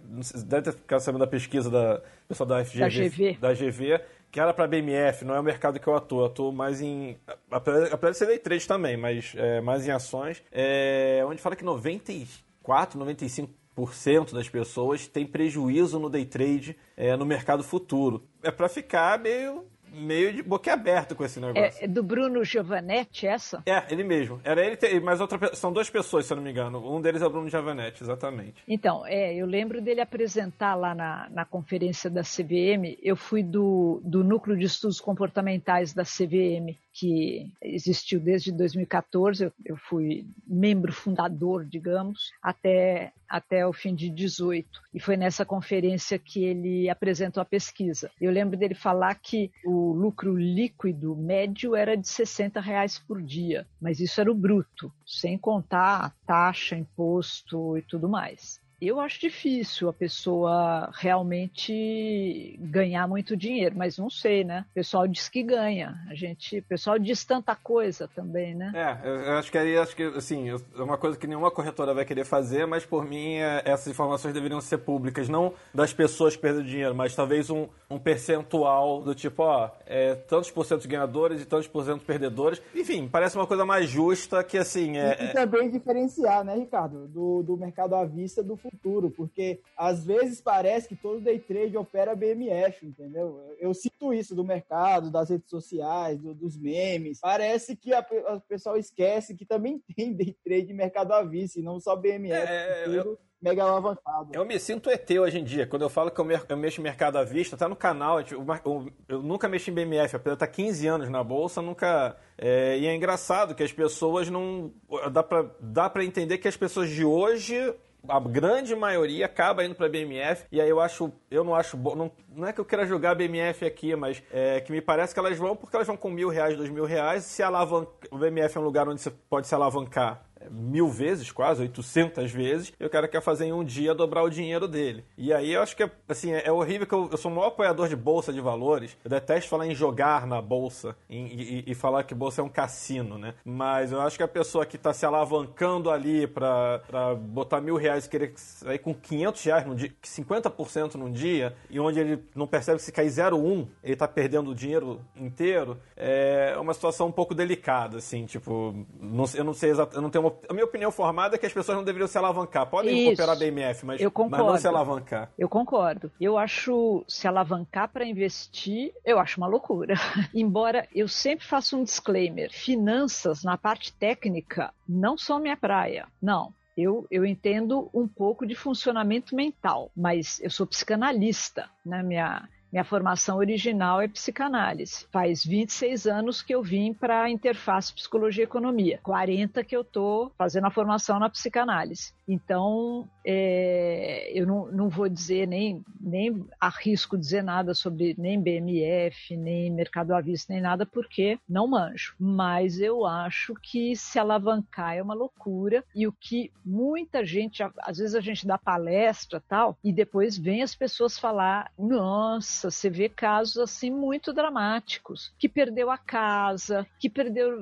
deve 0.44 0.62
ter 0.62 0.72
ficado 0.72 1.01
sabendo 1.01 1.20
da 1.20 1.27
pesquisa 1.27 1.70
da 1.70 2.03
pessoal 2.29 2.46
da 2.46 2.64
FGV, 2.64 2.81
da 2.81 2.88
GV, 2.88 3.38
da 3.40 3.55
GV 3.55 4.01
que 4.37 4.40
era 4.40 4.53
para 4.53 4.66
BMF, 4.66 5.25
não 5.25 5.35
é 5.35 5.40
o 5.40 5.42
mercado 5.42 5.81
que 5.81 5.87
eu 5.87 5.96
atuo. 5.96 6.20
Eu 6.20 6.27
atuo 6.27 6.53
mais 6.53 6.83
em. 6.83 7.16
Apesar 7.51 8.11
de 8.11 8.18
ser 8.18 8.27
day 8.27 8.38
trade 8.38 8.68
também, 8.68 8.94
mas 8.94 9.33
é, 9.35 9.62
mais 9.62 9.88
em 9.88 9.90
ações. 9.90 10.42
É, 10.53 11.25
onde 11.27 11.40
fala 11.40 11.57
que 11.57 11.64
94, 11.64 13.01
95% 13.01 14.35
das 14.35 14.46
pessoas 14.46 15.07
tem 15.07 15.27
prejuízo 15.27 15.99
no 15.99 16.11
day 16.11 16.27
trade 16.27 16.77
é, 16.99 17.16
no 17.16 17.25
mercado 17.25 17.64
futuro. 17.64 18.29
É 18.42 18.51
para 18.51 18.68
ficar 18.68 19.18
meio 19.18 19.64
meio 19.97 20.33
de 20.33 20.43
boquiaberto 20.43 21.15
com 21.15 21.25
esse 21.25 21.41
negócio. 21.41 21.85
É 21.85 21.87
do 21.87 22.03
Bruno 22.03 22.45
Giovanetti, 22.45 23.27
essa? 23.27 23.63
É, 23.67 23.85
ele 23.91 24.05
mesmo. 24.05 24.41
Era 24.45 24.65
ele, 24.65 25.01
mas 25.01 25.21
outra 25.21 25.55
são 25.55 25.73
duas 25.73 25.89
pessoas, 25.91 26.27
se 26.27 26.33
eu 26.33 26.37
não 26.37 26.45
me 26.45 26.51
engano. 26.51 26.79
Um 26.95 27.01
deles 27.01 27.23
é 27.23 27.27
o 27.27 27.31
Bruno 27.31 27.49
Giovanetti, 27.49 28.03
exatamente. 28.03 28.63
Então, 28.69 29.07
é, 29.07 29.35
eu 29.35 29.47
lembro 29.47 29.81
dele 29.81 30.01
apresentar 30.01 30.75
lá 30.75 30.95
na, 30.95 31.29
na 31.31 31.45
conferência 31.45 32.11
da 32.11 32.23
CVM. 32.23 32.97
Eu 33.03 33.17
fui 33.17 33.43
do, 33.43 34.01
do 34.05 34.23
núcleo 34.23 34.57
de 34.57 34.65
estudos 34.65 35.01
comportamentais 35.01 35.93
da 35.93 36.05
CVM 36.05 36.77
que 36.99 37.53
existiu 37.63 38.19
desde 38.19 38.51
2014, 38.51 39.45
eu, 39.45 39.53
eu 39.67 39.77
fui 39.77 40.27
membro 40.47 40.93
fundador, 40.93 41.67
digamos, 41.67 42.31
até, 42.43 43.13
até 43.29 43.67
o 43.67 43.73
fim 43.73 43.95
de 43.95 44.09
18. 44.09 44.67
E 44.95 44.99
foi 44.99 45.17
nessa 45.17 45.45
conferência 45.45 46.19
que 46.19 46.43
ele 46.43 46.89
apresentou 46.89 47.43
a 47.43 47.45
pesquisa. 47.45 48.11
Eu 48.19 48.33
lembro 48.33 48.57
dele 48.57 48.75
falar 48.75 49.15
que 49.17 49.51
o 49.65 49.93
lucro 49.93 50.35
líquido 50.35 51.15
médio 51.15 51.77
era 51.77 51.97
de 51.97 52.09
60 52.09 52.61
reais 52.61 52.99
por 52.99 53.23
dia, 53.23 53.67
mas 53.79 54.01
isso 54.01 54.19
era 54.19 54.33
o 54.33 54.35
bruto, 54.35 54.91
sem 55.05 55.37
contar 55.37 56.01
a 56.03 56.13
taxa, 56.27 56.77
imposto 56.77 57.77
e 57.77 57.83
tudo 57.83 58.09
mais. 58.09 58.59
Eu 58.81 59.01
acho 59.01 59.21
difícil 59.21 59.89
a 59.89 59.93
pessoa 59.93 60.91
realmente 60.93 62.59
ganhar 62.61 63.09
muito 63.09 63.35
dinheiro, 63.35 63.75
mas 63.77 63.97
não 63.97 64.11
sei, 64.11 64.45
né? 64.45 64.67
O 64.71 64.75
pessoal 64.75 65.09
diz 65.09 65.31
que 65.31 65.43
ganha. 65.43 65.95
A 66.11 66.15
gente, 66.15 66.59
o 66.59 66.62
pessoal 66.62 66.99
diz 66.99 67.25
tanta 67.25 67.57
coisa 67.57 68.07
também, 68.15 68.55
né? 68.55 68.73
É, 68.75 69.31
eu 69.31 69.39
acho 69.39 69.51
que 69.51 69.57
aí 69.57 69.79
acho 69.79 69.97
que 69.97 70.03
assim, 70.03 70.51
é 70.51 70.83
uma 70.83 70.99
coisa 70.99 71.17
que 71.19 71.27
nenhuma 71.27 71.51
corretora 71.51 71.95
vai 71.95 72.05
querer 72.05 72.27
fazer, 72.27 72.67
mas 72.67 72.85
por 72.85 73.05
mim 73.07 73.37
é, 73.37 73.62
essas 73.65 73.87
informações 73.89 74.35
deveriam 74.35 74.61
ser 74.61 74.79
públicas, 74.79 75.27
não 75.27 75.55
das 75.73 75.95
pessoas 75.95 76.37
perdendo 76.37 76.67
dinheiro, 76.67 76.95
mas 76.95 77.17
talvez 77.17 77.49
um, 77.49 77.69
um 77.89 77.99
percentual 77.99 79.01
do 79.01 79.15
tipo, 79.15 79.43
ó, 79.43 79.71
é, 79.87 80.15
tantos 80.15 80.51
por 80.51 80.67
cento 80.67 80.87
ganhadores 80.87 81.41
e 81.41 81.47
tantos 81.47 81.67
por 81.67 81.83
cento 81.83 82.05
perdedores. 82.05 82.61
Enfim, 82.75 83.09
parece 83.09 83.37
uma 83.37 83.47
coisa 83.47 83.65
mais 83.65 83.89
justa 83.89 84.45
que 84.45 84.59
assim 84.59 84.99
é. 84.99 85.17
E, 85.19 85.25
e 85.25 85.33
também 85.33 85.71
diferenciar, 85.71 86.45
né, 86.45 86.55
Ricardo, 86.57 87.09
do, 87.09 87.43
do 87.43 87.57
mercado 87.57 87.95
à 87.95 88.05
vista 88.05 88.43
do 88.43 88.57
futuro, 88.70 89.11
porque 89.11 89.61
às 89.76 90.05
vezes 90.05 90.40
parece 90.40 90.88
que 90.88 90.96
todo 90.96 91.20
day 91.20 91.38
trade 91.38 91.76
opera 91.76 92.14
BMF, 92.14 92.87
entendeu? 92.87 93.40
Eu 93.59 93.72
sinto 93.74 94.12
isso 94.12 94.35
do 94.35 94.44
mercado, 94.44 95.11
das 95.11 95.31
redes 95.31 95.50
sociais, 95.50 96.20
do, 96.20 96.35
dos 96.35 96.57
memes. 96.57 97.20
Parece 97.20 97.76
que 97.76 97.92
a, 97.92 97.98
a 97.98 98.40
pessoal 98.40 98.76
esquece 98.76 99.35
que 99.35 99.44
também 99.44 99.83
tem 99.96 100.12
day 100.12 100.37
trade 100.44 100.72
mercado 100.72 101.12
à 101.12 101.22
vista, 101.22 101.59
e 101.59 101.62
não 101.62 101.81
só 101.81 101.96
BMF. 101.96 102.46
É, 102.46 102.85
eu, 102.87 103.18
mega 103.40 103.62
alavancado. 103.62 104.31
Eu 104.33 104.44
me 104.44 104.59
sinto 104.59 104.90
ET 104.90 105.09
hoje 105.11 105.38
em 105.38 105.44
dia. 105.44 105.66
Quando 105.66 105.83
eu 105.83 105.88
falo 105.88 106.11
que 106.11 106.20
eu, 106.20 106.26
eu 106.48 106.57
mexo 106.57 106.81
mercado 106.81 107.16
à 107.16 107.24
vista, 107.24 107.57
tá 107.57 107.68
no 107.68 107.76
canal. 107.76 108.20
Eu, 108.20 108.44
eu, 108.64 108.92
eu 109.09 109.22
nunca 109.22 109.48
mexi 109.48 109.70
em 109.70 109.74
BMF, 109.74 110.16
apesar 110.16 110.37
de 110.37 110.44
estar 110.44 110.46
15 110.48 110.87
anos 110.87 111.11
na 111.11 111.22
bolsa, 111.22 111.62
nunca. 111.62 112.16
É, 112.37 112.79
e 112.79 112.87
é 112.87 112.94
engraçado 112.94 113.55
que 113.55 113.62
as 113.62 113.72
pessoas 113.72 114.29
não. 114.29 114.72
Dá 115.12 115.22
pra, 115.22 115.50
dá 115.61 115.90
pra 115.90 116.05
entender 116.05 116.38
que 116.38 116.48
as 116.48 116.57
pessoas 116.57 116.90
de 116.90 117.05
hoje 117.05 117.74
a 118.09 118.21
grande 118.21 118.75
maioria 118.75 119.27
acaba 119.27 119.64
indo 119.64 119.75
para 119.75 119.88
BMF 119.88 120.45
e 120.51 120.61
aí 120.61 120.69
eu 120.69 120.81
acho, 120.81 121.12
eu 121.31 121.45
não 121.45 121.55
acho 121.55 121.77
bom, 121.77 121.95
não, 121.95 122.11
não 122.29 122.47
é 122.47 122.53
que 122.53 122.61
eu 122.61 122.64
queira 122.64 122.87
jogar 122.87 123.14
BMF 123.14 123.64
aqui, 123.64 123.95
mas 123.97 124.23
é 124.31 124.61
que 124.61 124.73
me 124.73 124.81
parece 124.81 125.14
que 125.14 125.21
elas 125.21 125.38
vão 125.38 125.57
porque 125.57 125.77
elas 125.77 125.87
vão 125.87 125.97
com 125.97 126.11
mil 126.11 126.29
reais, 126.29 126.57
dois 126.57 126.71
mil 126.71 126.85
reais, 126.85 127.25
se 127.25 127.42
alavanca, 127.42 127.90
o 128.11 128.19
BMF 128.19 128.57
é 128.57 128.61
um 128.61 128.64
lugar 128.64 128.88
onde 128.88 129.01
você 129.01 129.11
pode 129.11 129.47
se 129.47 129.55
alavancar 129.55 130.26
mil 130.51 130.89
vezes, 130.89 131.31
quase, 131.31 131.63
800 131.63 132.31
vezes, 132.31 132.73
e 132.79 132.85
o 132.85 132.91
cara 132.91 133.09
quer 133.09 133.21
fazer 133.21 133.47
em 133.47 133.53
um 133.53 133.65
dia 133.65 133.95
dobrar 133.95 134.23
o 134.23 134.31
dinheiro 134.31 134.69
dele. 134.69 135.05
E 135.17 135.33
aí 135.33 135.53
eu 135.53 135.63
acho 135.63 135.77
que, 135.77 135.89
assim, 136.09 136.33
é 136.33 136.51
horrível 136.51 136.87
que 136.87 136.95
eu, 136.95 137.09
eu 137.11 137.17
sou 137.17 137.31
o 137.31 137.35
maior 137.35 137.49
apoiador 137.49 137.89
de 137.89 137.97
bolsa 137.97 138.33
de 138.33 138.41
valores. 138.41 138.97
Eu 139.05 139.11
detesto 139.11 139.49
falar 139.49 139.67
em 139.67 139.75
jogar 139.75 140.27
na 140.27 140.41
bolsa 140.41 140.97
e, 141.09 141.17
e, 141.17 141.65
e 141.67 141.75
falar 141.75 142.05
que 142.05 142.15
bolsa 142.15 142.41
é 142.41 142.45
um 142.45 142.49
cassino, 142.49 143.19
né? 143.19 143.35
Mas 143.45 143.93
eu 143.93 144.01
acho 144.01 144.17
que 144.17 144.23
a 144.23 144.29
pessoa 144.29 144.67
que 144.67 144.77
está 144.77 144.93
se 144.93 145.05
alavancando 145.05 145.91
ali 145.91 146.27
para 146.27 147.15
botar 147.19 147.61
mil 147.61 147.77
reais 147.77 148.07
e 148.07 148.11
querer 148.11 148.33
sair 148.37 148.79
com 148.79 148.95
500 148.95 149.43
reais 149.45 149.67
num 149.67 149.75
dia, 149.75 149.93
50% 150.03 150.95
num 150.95 151.11
dia, 151.11 151.55
e 151.71 151.79
onde 151.81 152.01
ele 152.01 152.23
não 152.35 152.47
percebe 152.47 152.79
que 152.79 152.85
se 152.85 152.93
cair 152.93 153.09
0,1, 153.09 153.67
ele 153.83 153.93
está 153.93 154.09
perdendo 154.09 154.51
o 154.51 154.55
dinheiro 154.55 155.01
inteiro, 155.17 155.79
é 155.97 156.57
uma 156.59 156.75
situação 156.75 157.09
um 157.09 157.13
pouco 157.13 157.35
delicada, 157.35 157.99
assim, 157.99 158.27
tipo, 158.27 158.75
não, 159.01 159.25
eu 159.35 159.45
não 159.45 159.55
sei 159.55 159.73
eu 159.73 160.03
não 160.03 160.11
tenho 160.11 160.25
uma 160.25 160.31
a 160.49 160.53
minha 160.53 160.64
opinião 160.64 160.90
formada 160.90 161.37
é 161.37 161.38
que 161.38 161.46
as 161.46 161.53
pessoas 161.53 161.77
não 161.77 161.85
deveriam 161.85 162.09
se 162.09 162.18
alavancar. 162.18 162.66
Podem 162.66 162.96
Isso. 162.96 163.16
cooperar 163.16 163.38
BMF, 163.38 163.87
mas, 163.87 164.01
Eu 164.01 164.12
mas 164.16 164.31
não 164.31 164.59
se 164.59 164.68
alavancar. 164.68 165.31
Eu 165.38 165.49
concordo. 165.49 166.11
Eu 166.20 166.38
acho 166.38 167.05
se 167.09 167.27
alavancar 167.27 167.88
para 167.88 168.05
investir, 168.05 168.92
eu 169.05 169.18
acho 169.18 169.38
uma 169.38 169.46
loucura. 169.46 169.94
Embora 170.35 170.88
eu 170.94 171.09
sempre 171.09 171.46
faça 171.46 171.77
um 171.77 171.85
disclaimer: 171.85 172.53
finanças 172.53 173.42
na 173.42 173.57
parte 173.57 173.92
técnica 173.92 174.72
não 174.88 175.16
são 175.16 175.38
minha 175.38 175.57
praia. 175.57 176.07
Não. 176.20 176.53
Eu, 176.77 177.07
eu 177.11 177.25
entendo 177.25 177.88
um 177.94 178.07
pouco 178.07 178.46
de 178.46 178.55
funcionamento 178.55 179.35
mental, 179.35 179.90
mas 179.96 180.38
eu 180.42 180.51
sou 180.51 180.66
psicanalista, 180.66 181.70
né? 181.85 182.03
Minha, 182.03 182.46
minha 182.77 182.85
formação 182.85 183.39
original 183.39 184.03
é 184.03 184.09
psicanálise. 184.09 185.07
Faz 185.11 185.43
26 185.43 186.07
anos 186.07 186.43
que 186.43 186.55
eu 186.55 186.62
vim 186.62 186.93
para 186.93 187.23
a 187.23 187.31
interface 187.31 187.93
psicologia 187.95 188.43
e 188.43 188.45
economia. 188.45 189.01
40 189.03 189.65
que 189.65 189.75
eu 189.75 189.81
estou 189.81 190.31
fazendo 190.37 190.67
a 190.67 190.71
formação 190.71 191.19
na 191.19 191.31
psicanálise. 191.31 192.12
Então, 192.29 193.09
é, 193.25 194.31
eu 194.35 194.47
não, 194.47 194.67
não 194.67 194.89
vou 194.89 195.09
dizer 195.09 195.47
nem, 195.47 195.83
nem 196.01 196.45
arrisco 196.61 197.17
dizer 197.17 197.43
nada 197.43 197.73
sobre 197.73 198.15
nem 198.19 198.41
BMF, 198.41 199.37
nem 199.37 199.71
mercado 199.71 200.12
à 200.12 200.21
vista, 200.21 200.53
nem 200.53 200.61
nada, 200.61 200.85
porque 200.85 201.39
não 201.49 201.69
manjo. 201.69 202.15
Mas 202.19 202.81
eu 202.81 203.07
acho 203.07 203.55
que 203.55 203.95
se 203.97 204.19
alavancar 204.19 204.97
é 204.97 205.03
uma 205.03 205.15
loucura 205.15 205.85
e 205.95 206.07
o 206.07 206.12
que 206.12 206.53
muita 206.65 207.25
gente, 207.25 207.62
às 207.81 207.99
vezes 207.99 208.15
a 208.15 208.21
gente 208.21 208.47
dá 208.47 208.59
palestra 208.59 209.43
tal, 209.49 209.79
e 209.83 209.93
depois 209.93 210.37
vem 210.37 210.62
as 210.62 210.75
pessoas 210.75 211.19
falar: 211.19 211.71
nossa, 211.79 212.65
você 212.70 212.88
vê 212.90 213.09
casos 213.09 213.59
assim 213.59 213.90
muito 213.90 214.33
dramáticos, 214.33 215.33
que 215.38 215.48
perdeu 215.48 215.90
a 215.90 215.98
casa, 215.98 216.87
que 217.00 217.09
perdeu, 217.09 217.52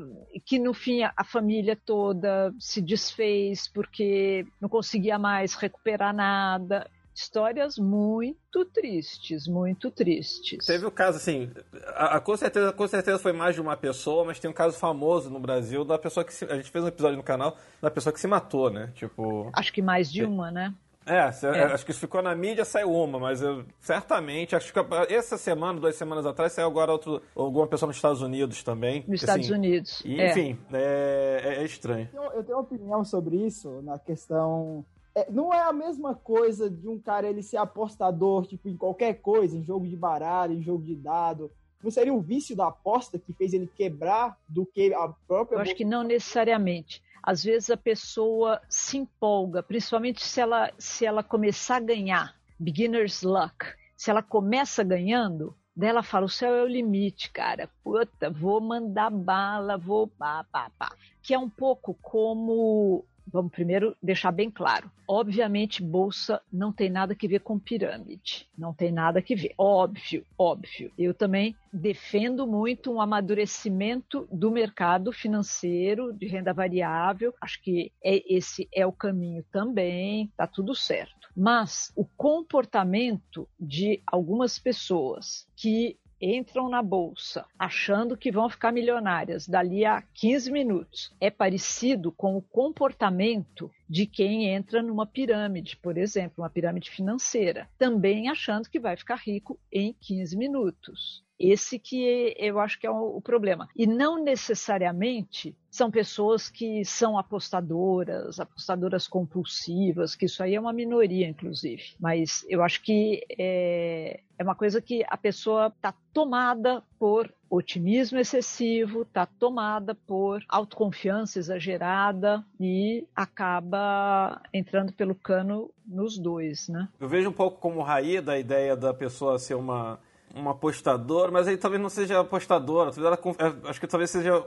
que 0.44 0.58
no 0.58 0.72
fim 0.74 1.02
a, 1.02 1.24
família 1.24 1.76
toda 1.84 2.52
se 2.58 2.80
desfez 2.80 3.68
porque 3.68 4.46
não 4.60 4.68
conseguia 4.68 5.18
mais 5.18 5.54
recuperar 5.54 6.14
nada. 6.14 6.88
Histórias 7.16 7.78
muito 7.78 8.64
tristes, 8.72 9.46
muito 9.46 9.88
tristes. 9.88 10.66
Teve 10.66 10.84
o 10.84 10.90
caso, 10.90 11.16
assim, 11.18 11.48
a, 11.94 12.16
a- 12.16 12.20
com, 12.20 12.36
certeza, 12.36 12.72
com 12.72 12.88
certeza 12.88 13.20
foi 13.20 13.32
mais 13.32 13.54
de 13.54 13.60
uma 13.60 13.76
pessoa, 13.76 14.24
mas 14.24 14.40
tem 14.40 14.50
um 14.50 14.54
caso 14.54 14.76
famoso 14.76 15.30
no 15.30 15.38
Brasil 15.38 15.84
da 15.84 15.96
pessoa 15.96 16.24
que 16.24 16.34
se, 16.34 16.44
A 16.46 16.56
gente 16.56 16.72
fez 16.72 16.84
um 16.84 16.88
episódio 16.88 17.16
no 17.16 17.22
canal 17.22 17.56
da 17.80 17.88
pessoa 17.88 18.12
que 18.12 18.18
se 18.18 18.26
matou, 18.26 18.68
né? 18.68 18.90
Tipo. 18.96 19.48
Acho 19.52 19.72
que 19.72 19.80
mais 19.80 20.10
de 20.10 20.24
uma, 20.24 20.50
né? 20.50 20.74
É, 21.06 21.30
cê- 21.32 21.46
acho 21.48 21.84
que 21.84 21.90
isso 21.90 22.00
ficou 22.00 22.22
na 22.22 22.34
mídia, 22.34 22.64
saiu 22.64 22.90
uma, 22.92 23.18
mas 23.18 23.42
eu 23.42 23.64
certamente, 23.78 24.56
acho 24.56 24.72
que 24.72 24.78
essa 25.14 25.36
semana, 25.36 25.78
duas 25.78 25.94
semanas 25.96 26.24
atrás, 26.24 26.52
saiu 26.52 26.66
agora 26.66 26.90
outro, 26.92 27.20
alguma 27.36 27.66
pessoa 27.66 27.86
nos 27.88 27.96
Estados 27.96 28.22
Unidos 28.22 28.62
também. 28.62 29.04
Nos 29.06 29.20
Estados 29.20 29.44
assim, 29.46 29.54
Unidos. 29.54 30.02
E, 30.04 30.20
É. 30.20 30.30
enfim, 30.30 30.58
é, 30.72 31.40
é- 31.44 31.54
é 31.62 31.64
estranho. 31.64 32.08
Eu, 32.14 32.22
eu 32.32 32.42
tenho 32.44 32.56
uma 32.58 32.64
opinião 32.64 33.04
sobre 33.04 33.36
isso, 33.36 33.82
na 33.82 33.98
questão. 33.98 34.84
é, 35.16 35.30
não 35.30 35.54
é 35.54 35.60
a 35.62 35.72
mesma 35.72 36.14
coisa 36.14 36.68
de 36.68 36.88
um 36.88 36.98
cara 36.98 37.28
ele 37.28 37.40
ser 37.42 37.58
apostador, 37.58 38.46
tipo, 38.46 38.68
em 38.68 38.76
qualquer 38.76 39.14
coisa, 39.20 39.56
em 39.56 39.62
jogo 39.62 39.86
de 39.86 39.94
baralho, 39.96 40.54
em 40.54 40.62
jogo 40.62 40.82
de 40.82 40.96
dado. 40.96 41.50
Não 41.82 41.90
seria 41.90 42.14
o 42.14 42.20
vício 42.20 42.56
da 42.56 42.66
aposta 42.68 43.18
que 43.18 43.32
fez 43.34 43.52
ele 43.52 43.66
quebrar 43.76 44.36
do 44.48 44.64
que 44.66 44.92
a 44.94 45.06
própria. 45.28 45.56
Eu 45.56 45.60
acho 45.60 45.74
que 45.76 45.84
não 45.84 46.02
necessariamente. 46.02 47.00
Às 47.26 47.42
vezes 47.42 47.70
a 47.70 47.76
pessoa 47.76 48.60
se 48.68 48.98
empolga, 48.98 49.62
principalmente 49.62 50.22
se 50.22 50.42
ela, 50.42 50.70
se 50.78 51.06
ela 51.06 51.22
começar 51.22 51.76
a 51.76 51.80
ganhar, 51.80 52.36
beginner's 52.60 53.22
luck. 53.22 53.64
Se 53.96 54.10
ela 54.10 54.22
começa 54.22 54.84
ganhando, 54.84 55.56
daí 55.74 55.88
ela 55.88 56.02
fala: 56.02 56.26
o 56.26 56.28
céu 56.28 56.54
é 56.54 56.62
o 56.62 56.68
limite, 56.68 57.30
cara. 57.30 57.70
Puta, 57.82 58.28
vou 58.28 58.60
mandar 58.60 59.10
bala, 59.10 59.78
vou 59.78 60.06
pá, 60.06 60.44
pá, 60.52 60.70
pá. 60.78 60.94
Que 61.22 61.32
é 61.32 61.38
um 61.38 61.48
pouco 61.48 61.96
como. 62.02 63.06
Vamos 63.26 63.52
primeiro 63.52 63.96
deixar 64.02 64.30
bem 64.30 64.50
claro. 64.50 64.90
Obviamente, 65.06 65.82
bolsa 65.82 66.40
não 66.52 66.72
tem 66.72 66.88
nada 66.88 67.14
que 67.14 67.28
ver 67.28 67.40
com 67.40 67.58
pirâmide. 67.58 68.48
Não 68.56 68.72
tem 68.72 68.92
nada 68.92 69.20
que 69.20 69.34
ver. 69.34 69.54
Óbvio, 69.58 70.24
óbvio. 70.38 70.92
Eu 70.96 71.12
também 71.12 71.56
defendo 71.72 72.46
muito 72.46 72.92
um 72.92 73.00
amadurecimento 73.00 74.28
do 74.30 74.50
mercado 74.50 75.12
financeiro 75.12 76.12
de 76.12 76.26
renda 76.26 76.52
variável. 76.52 77.34
Acho 77.40 77.60
que 77.62 77.92
é, 78.02 78.22
esse 78.32 78.68
é 78.72 78.86
o 78.86 78.92
caminho 78.92 79.44
também. 79.50 80.30
Tá 80.36 80.46
tudo 80.46 80.74
certo. 80.74 81.28
Mas 81.36 81.92
o 81.96 82.04
comportamento 82.04 83.48
de 83.58 84.00
algumas 84.06 84.58
pessoas 84.58 85.46
que 85.56 85.98
entram 86.20 86.68
na 86.68 86.82
bolsa 86.82 87.44
achando 87.58 88.16
que 88.16 88.30
vão 88.30 88.48
ficar 88.48 88.72
milionárias 88.72 89.48
dali 89.48 89.84
a 89.84 90.02
15 90.14 90.50
minutos 90.50 91.14
é 91.20 91.30
parecido 91.30 92.12
com 92.12 92.36
o 92.36 92.42
comportamento 92.42 93.70
de 93.88 94.06
quem 94.06 94.48
entra 94.48 94.82
numa 94.82 95.06
pirâmide, 95.06 95.76
por 95.76 95.96
exemplo, 95.96 96.42
uma 96.42 96.50
pirâmide 96.50 96.90
financeira, 96.90 97.68
também 97.78 98.28
achando 98.28 98.68
que 98.68 98.80
vai 98.80 98.96
ficar 98.96 99.16
rico 99.16 99.58
em 99.72 99.92
15 100.00 100.36
minutos. 100.36 101.23
Esse 101.50 101.78
que 101.78 102.34
eu 102.38 102.58
acho 102.58 102.78
que 102.78 102.86
é 102.86 102.90
o 102.90 103.20
problema. 103.20 103.68
E 103.76 103.86
não 103.86 104.22
necessariamente 104.22 105.54
são 105.70 105.90
pessoas 105.90 106.48
que 106.48 106.84
são 106.84 107.18
apostadoras, 107.18 108.38
apostadoras 108.38 109.08
compulsivas, 109.08 110.14
que 110.14 110.26
isso 110.26 110.42
aí 110.42 110.54
é 110.54 110.60
uma 110.60 110.72
minoria, 110.72 111.26
inclusive. 111.28 111.82
Mas 111.98 112.46
eu 112.48 112.62
acho 112.62 112.80
que 112.80 113.26
é, 113.36 114.20
é 114.38 114.44
uma 114.44 114.54
coisa 114.54 114.80
que 114.80 115.04
a 115.08 115.16
pessoa 115.16 115.66
está 115.66 115.92
tomada 116.12 116.80
por 116.96 117.28
otimismo 117.50 118.18
excessivo, 118.18 119.02
está 119.02 119.26
tomada 119.26 119.94
por 119.94 120.44
autoconfiança 120.48 121.38
exagerada 121.38 122.44
e 122.60 123.06
acaba 123.14 124.40
entrando 124.52 124.92
pelo 124.92 125.14
cano 125.14 125.70
nos 125.86 126.18
dois, 126.18 126.68
né? 126.68 126.88
Eu 127.00 127.08
vejo 127.08 127.28
um 127.28 127.32
pouco 127.32 127.60
como 127.60 127.82
Raí 127.82 128.20
da 128.20 128.38
ideia 128.38 128.76
da 128.76 128.94
pessoa 128.94 129.38
ser 129.38 129.54
uma, 129.54 129.98
uma 130.34 130.50
apostadora, 130.50 131.30
mas 131.30 131.46
aí 131.46 131.56
talvez 131.56 131.80
não 131.80 131.88
seja 131.88 132.20
apostadora, 132.20 132.90
talvez 132.90 133.06
ela, 133.06 133.18
é, 133.38 133.68
acho 133.70 133.80
que 133.80 133.86
talvez 133.86 134.10
seja, 134.10 134.40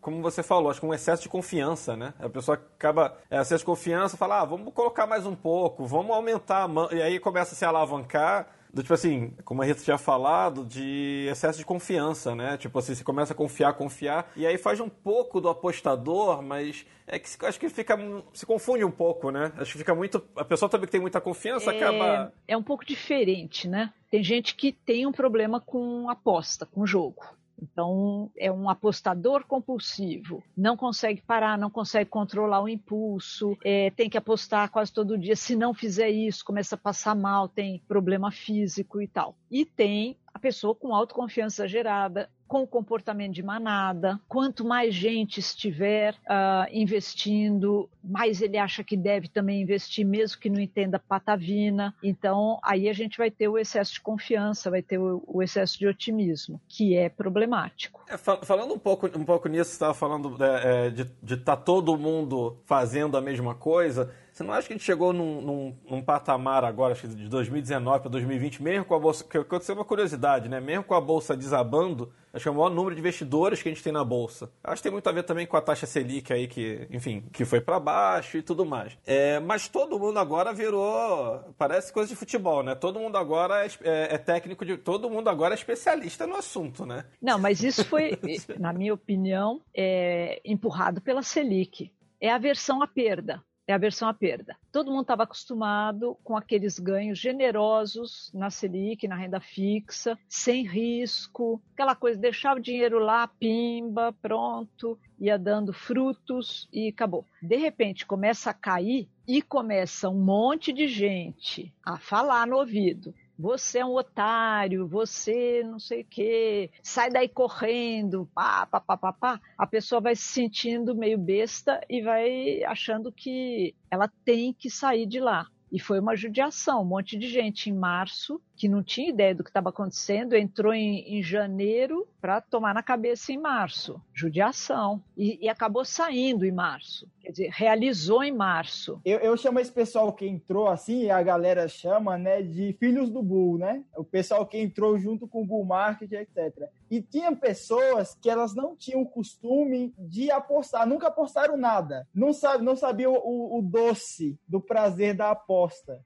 como, 0.00 0.22
você 0.22 0.42
falou, 0.42 0.70
acho 0.70 0.80
que 0.80 0.86
um 0.86 0.94
excesso 0.94 1.22
de 1.22 1.28
confiança, 1.28 1.96
né? 1.96 2.14
A 2.18 2.28
pessoa 2.28 2.56
acaba, 2.56 3.16
é, 3.30 3.40
excesso 3.40 3.60
de 3.62 3.66
confiança, 3.66 4.16
fala, 4.16 4.40
ah, 4.40 4.44
vamos 4.44 4.72
colocar 4.72 5.06
mais 5.06 5.26
um 5.26 5.34
pouco, 5.34 5.86
vamos 5.86 6.14
aumentar, 6.14 6.62
a 6.62 6.68
mão, 6.68 6.88
e 6.90 7.02
aí 7.02 7.18
começa 7.18 7.54
a 7.54 7.56
se 7.56 7.64
alavancar, 7.64 8.48
do 8.72 8.82
tipo 8.82 8.92
assim, 8.92 9.32
como 9.44 9.62
a 9.62 9.64
Rita 9.64 9.82
tinha 9.82 9.96
falado, 9.96 10.64
de 10.64 11.28
excesso 11.30 11.58
de 11.58 11.64
confiança, 11.64 12.34
né? 12.34 12.58
Tipo 12.58 12.78
assim, 12.78 12.94
você 12.94 13.02
começa 13.02 13.32
a 13.32 13.36
confiar, 13.36 13.72
confiar, 13.72 14.30
e 14.36 14.46
aí 14.46 14.58
faz 14.58 14.80
um 14.80 14.88
pouco 14.88 15.40
do 15.40 15.48
apostador, 15.48 16.42
mas 16.42 16.84
é 17.06 17.18
que 17.18 17.28
acho 17.46 17.58
que 17.58 17.68
fica, 17.70 17.98
se 18.34 18.44
confunde 18.44 18.84
um 18.84 18.90
pouco, 18.90 19.30
né? 19.30 19.52
Acho 19.56 19.72
que 19.72 19.78
fica 19.78 19.94
muito, 19.94 20.22
a 20.36 20.44
pessoa 20.44 20.68
também 20.68 20.86
que 20.86 20.92
tem 20.92 21.00
muita 21.00 21.20
confiança 21.20 21.70
acaba... 21.70 22.32
É, 22.46 22.52
é 22.52 22.56
um 22.56 22.62
pouco 22.62 22.84
diferente, 22.84 23.66
né? 23.66 23.92
Tem 24.10 24.22
gente 24.22 24.54
que 24.54 24.72
tem 24.72 25.06
um 25.06 25.12
problema 25.12 25.60
com 25.60 26.08
aposta, 26.08 26.66
com 26.66 26.86
jogo. 26.86 27.24
Então, 27.60 28.30
é 28.36 28.52
um 28.52 28.68
apostador 28.68 29.44
compulsivo, 29.46 30.42
não 30.56 30.76
consegue 30.76 31.22
parar, 31.22 31.56
não 31.56 31.70
consegue 31.70 32.10
controlar 32.10 32.62
o 32.62 32.68
impulso, 32.68 33.56
é, 33.64 33.90
tem 33.90 34.10
que 34.10 34.18
apostar 34.18 34.70
quase 34.70 34.92
todo 34.92 35.16
dia. 35.16 35.34
Se 35.34 35.56
não 35.56 35.72
fizer 35.72 36.10
isso, 36.10 36.44
começa 36.44 36.74
a 36.74 36.78
passar 36.78 37.14
mal, 37.14 37.48
tem 37.48 37.82
problema 37.88 38.30
físico 38.30 39.00
e 39.00 39.08
tal. 39.08 39.34
E 39.50 39.64
tem 39.64 40.18
a 40.36 40.38
pessoa 40.38 40.74
com 40.74 40.94
autoconfiança 40.94 41.62
exagerada, 41.62 42.28
com 42.46 42.66
comportamento 42.66 43.32
de 43.32 43.42
manada. 43.42 44.20
Quanto 44.28 44.66
mais 44.66 44.94
gente 44.94 45.40
estiver 45.40 46.14
ah, 46.28 46.66
investindo, 46.70 47.88
mais 48.04 48.42
ele 48.42 48.58
acha 48.58 48.84
que 48.84 48.98
deve 48.98 49.28
também 49.28 49.62
investir, 49.62 50.04
mesmo 50.04 50.38
que 50.38 50.50
não 50.50 50.60
entenda 50.60 50.98
patavina. 50.98 51.94
Então, 52.02 52.58
aí 52.62 52.86
a 52.86 52.92
gente 52.92 53.16
vai 53.16 53.30
ter 53.30 53.48
o 53.48 53.56
excesso 53.56 53.94
de 53.94 54.00
confiança, 54.02 54.70
vai 54.70 54.82
ter 54.82 54.98
o, 54.98 55.24
o 55.26 55.42
excesso 55.42 55.78
de 55.78 55.86
otimismo, 55.86 56.60
que 56.68 56.94
é 56.94 57.08
problemático. 57.08 58.04
É, 58.06 58.18
fal- 58.18 58.44
falando 58.44 58.74
um 58.74 58.78
pouco, 58.78 59.06
um 59.18 59.24
pouco 59.24 59.48
nisso, 59.48 59.70
você 59.70 59.76
estava 59.76 59.94
falando 59.94 60.36
é, 60.44 60.88
é, 60.88 60.90
de 60.90 61.34
estar 61.34 61.56
todo 61.56 61.96
mundo 61.96 62.58
fazendo 62.66 63.16
a 63.16 63.22
mesma 63.22 63.54
coisa. 63.54 64.12
Você 64.36 64.44
não 64.44 64.52
acha 64.52 64.66
que 64.66 64.74
a 64.74 64.76
gente 64.76 64.84
chegou 64.84 65.14
num, 65.14 65.40
num, 65.40 65.76
num 65.88 66.02
patamar 66.02 66.62
agora, 66.62 66.92
acho 66.92 67.08
que 67.08 67.14
de 67.14 67.26
2019 67.26 68.00
para 68.00 68.10
2020, 68.10 68.62
mesmo 68.62 68.84
com 68.84 68.94
a 68.94 68.98
bolsa. 68.98 69.24
Que 69.24 69.38
aconteceu 69.38 69.74
uma 69.74 69.82
curiosidade, 69.84 70.46
né? 70.46 70.60
Mesmo 70.60 70.84
com 70.84 70.94
a 70.94 71.00
bolsa 71.00 71.34
desabando, 71.34 72.12
acho 72.34 72.42
que 72.42 72.48
é 72.50 72.52
o 72.52 72.54
maior 72.54 72.68
número 72.68 72.94
de 72.94 73.00
investidores 73.00 73.62
que 73.62 73.70
a 73.70 73.72
gente 73.72 73.82
tem 73.82 73.94
na 73.94 74.04
bolsa. 74.04 74.52
Acho 74.62 74.76
que 74.76 74.82
tem 74.82 74.92
muito 74.92 75.08
a 75.08 75.12
ver 75.12 75.22
também 75.22 75.46
com 75.46 75.56
a 75.56 75.62
taxa 75.62 75.86
Selic 75.86 76.34
aí, 76.34 76.46
que, 76.46 76.86
enfim, 76.90 77.24
que 77.32 77.46
foi 77.46 77.62
para 77.62 77.80
baixo 77.80 78.36
e 78.36 78.42
tudo 78.42 78.66
mais. 78.66 78.98
É, 79.06 79.40
mas 79.40 79.68
todo 79.68 79.98
mundo 79.98 80.18
agora 80.18 80.52
virou. 80.52 81.40
Parece 81.56 81.90
coisa 81.90 82.10
de 82.10 82.14
futebol, 82.14 82.62
né? 82.62 82.74
Todo 82.74 83.00
mundo 83.00 83.16
agora 83.16 83.64
é, 83.64 83.70
é, 83.84 84.14
é 84.16 84.18
técnico 84.18 84.66
de. 84.66 84.76
Todo 84.76 85.08
mundo 85.08 85.30
agora 85.30 85.54
é 85.54 85.56
especialista 85.56 86.26
no 86.26 86.36
assunto, 86.36 86.84
né? 86.84 87.06
Não, 87.22 87.38
mas 87.38 87.62
isso 87.62 87.86
foi, 87.86 88.18
na 88.60 88.74
minha 88.74 88.92
opinião, 88.92 89.62
é, 89.74 90.42
empurrado 90.44 91.00
pela 91.00 91.22
Selic. 91.22 91.90
É 92.20 92.30
a 92.30 92.36
versão 92.36 92.82
à 92.82 92.86
perda 92.86 93.42
é 93.66 93.72
a 93.72 93.78
versão 93.78 94.08
à 94.08 94.14
perda. 94.14 94.56
Todo 94.70 94.90
mundo 94.90 95.02
estava 95.02 95.24
acostumado 95.24 96.16
com 96.22 96.36
aqueles 96.36 96.78
ganhos 96.78 97.18
generosos 97.18 98.30
na 98.32 98.50
Selic, 98.50 99.08
na 99.08 99.16
renda 99.16 99.40
fixa, 99.40 100.16
sem 100.28 100.66
risco, 100.66 101.60
aquela 101.72 101.94
coisa, 101.94 102.18
deixava 102.18 102.60
o 102.60 102.62
dinheiro 102.62 102.98
lá, 102.98 103.26
pimba, 103.26 104.14
pronto, 104.22 104.98
ia 105.18 105.38
dando 105.38 105.72
frutos 105.72 106.68
e 106.72 106.88
acabou. 106.88 107.24
De 107.42 107.56
repente 107.56 108.06
começa 108.06 108.50
a 108.50 108.54
cair 108.54 109.08
e 109.26 109.42
começa 109.42 110.08
um 110.08 110.20
monte 110.20 110.72
de 110.72 110.86
gente 110.86 111.72
a 111.84 111.98
falar 111.98 112.46
no 112.46 112.56
ouvido 112.56 113.12
você 113.38 113.80
é 113.80 113.84
um 113.84 113.94
otário, 113.94 114.86
você 114.88 115.62
não 115.64 115.78
sei 115.78 116.02
o 116.02 116.06
quê, 116.06 116.70
sai 116.82 117.10
daí 117.10 117.28
correndo, 117.28 118.28
pá, 118.34 118.66
pá, 118.66 118.80
pá, 118.80 118.96
pá, 118.96 119.12
pá. 119.12 119.40
A 119.56 119.66
pessoa 119.66 120.00
vai 120.00 120.16
se 120.16 120.22
sentindo 120.22 120.94
meio 120.94 121.18
besta 121.18 121.80
e 121.88 122.02
vai 122.02 122.64
achando 122.64 123.12
que 123.12 123.74
ela 123.90 124.10
tem 124.24 124.52
que 124.52 124.70
sair 124.70 125.06
de 125.06 125.20
lá. 125.20 125.46
E 125.70 125.78
foi 125.78 125.98
uma 125.98 126.16
judiação, 126.16 126.82
um 126.82 126.86
monte 126.86 127.16
de 127.16 127.28
gente 127.28 127.70
em 127.70 127.72
março 127.72 128.40
que 128.56 128.68
não 128.68 128.82
tinha 128.82 129.10
ideia 129.10 129.34
do 129.34 129.44
que 129.44 129.50
estava 129.50 129.68
acontecendo, 129.68 130.34
entrou 130.34 130.72
em, 130.72 131.18
em 131.18 131.22
janeiro 131.22 132.08
para 132.20 132.40
tomar 132.40 132.74
na 132.74 132.82
cabeça 132.82 133.30
em 133.30 133.38
março. 133.38 134.00
Judiação. 134.14 135.02
E, 135.16 135.38
e, 135.44 135.48
acabou 135.48 135.84
saindo 135.84 136.44
em 136.44 136.50
março. 136.50 137.06
Quer 137.20 137.30
dizer, 137.30 137.50
realizou 137.52 138.24
em 138.24 138.32
março. 138.32 139.00
Eu, 139.04 139.18
eu 139.18 139.36
chamo 139.36 139.60
esse 139.60 139.70
pessoal 139.70 140.12
que 140.12 140.26
entrou 140.26 140.68
assim, 140.68 141.10
a 141.10 141.22
galera 141.22 141.68
chama, 141.68 142.16
né, 142.16 142.42
de 142.42 142.72
filhos 142.80 143.10
do 143.10 143.22
Bull, 143.22 143.58
né? 143.58 143.84
O 143.96 144.04
pessoal 144.04 144.46
que 144.46 144.58
entrou 144.58 144.98
junto 144.98 145.28
com 145.28 145.42
o 145.42 145.46
Bull 145.46 145.64
Market, 145.64 146.10
etc. 146.12 146.68
E 146.90 147.02
tinha 147.02 147.34
pessoas 147.34 148.16
que 148.20 148.30
elas 148.30 148.54
não 148.54 148.74
tinham 148.74 149.02
o 149.02 149.08
costume 149.08 149.92
de 149.98 150.30
apostar, 150.30 150.86
nunca 150.86 151.08
apostaram 151.08 151.56
nada. 151.56 152.08
Não, 152.14 152.32
sabe, 152.32 152.64
não 152.64 152.76
sabiam 152.76 153.12
o, 153.12 153.58
o 153.58 153.62
doce 153.62 154.38
do 154.48 154.60
prazer 154.60 155.14
da 155.14 155.32
aposta. 155.32 155.55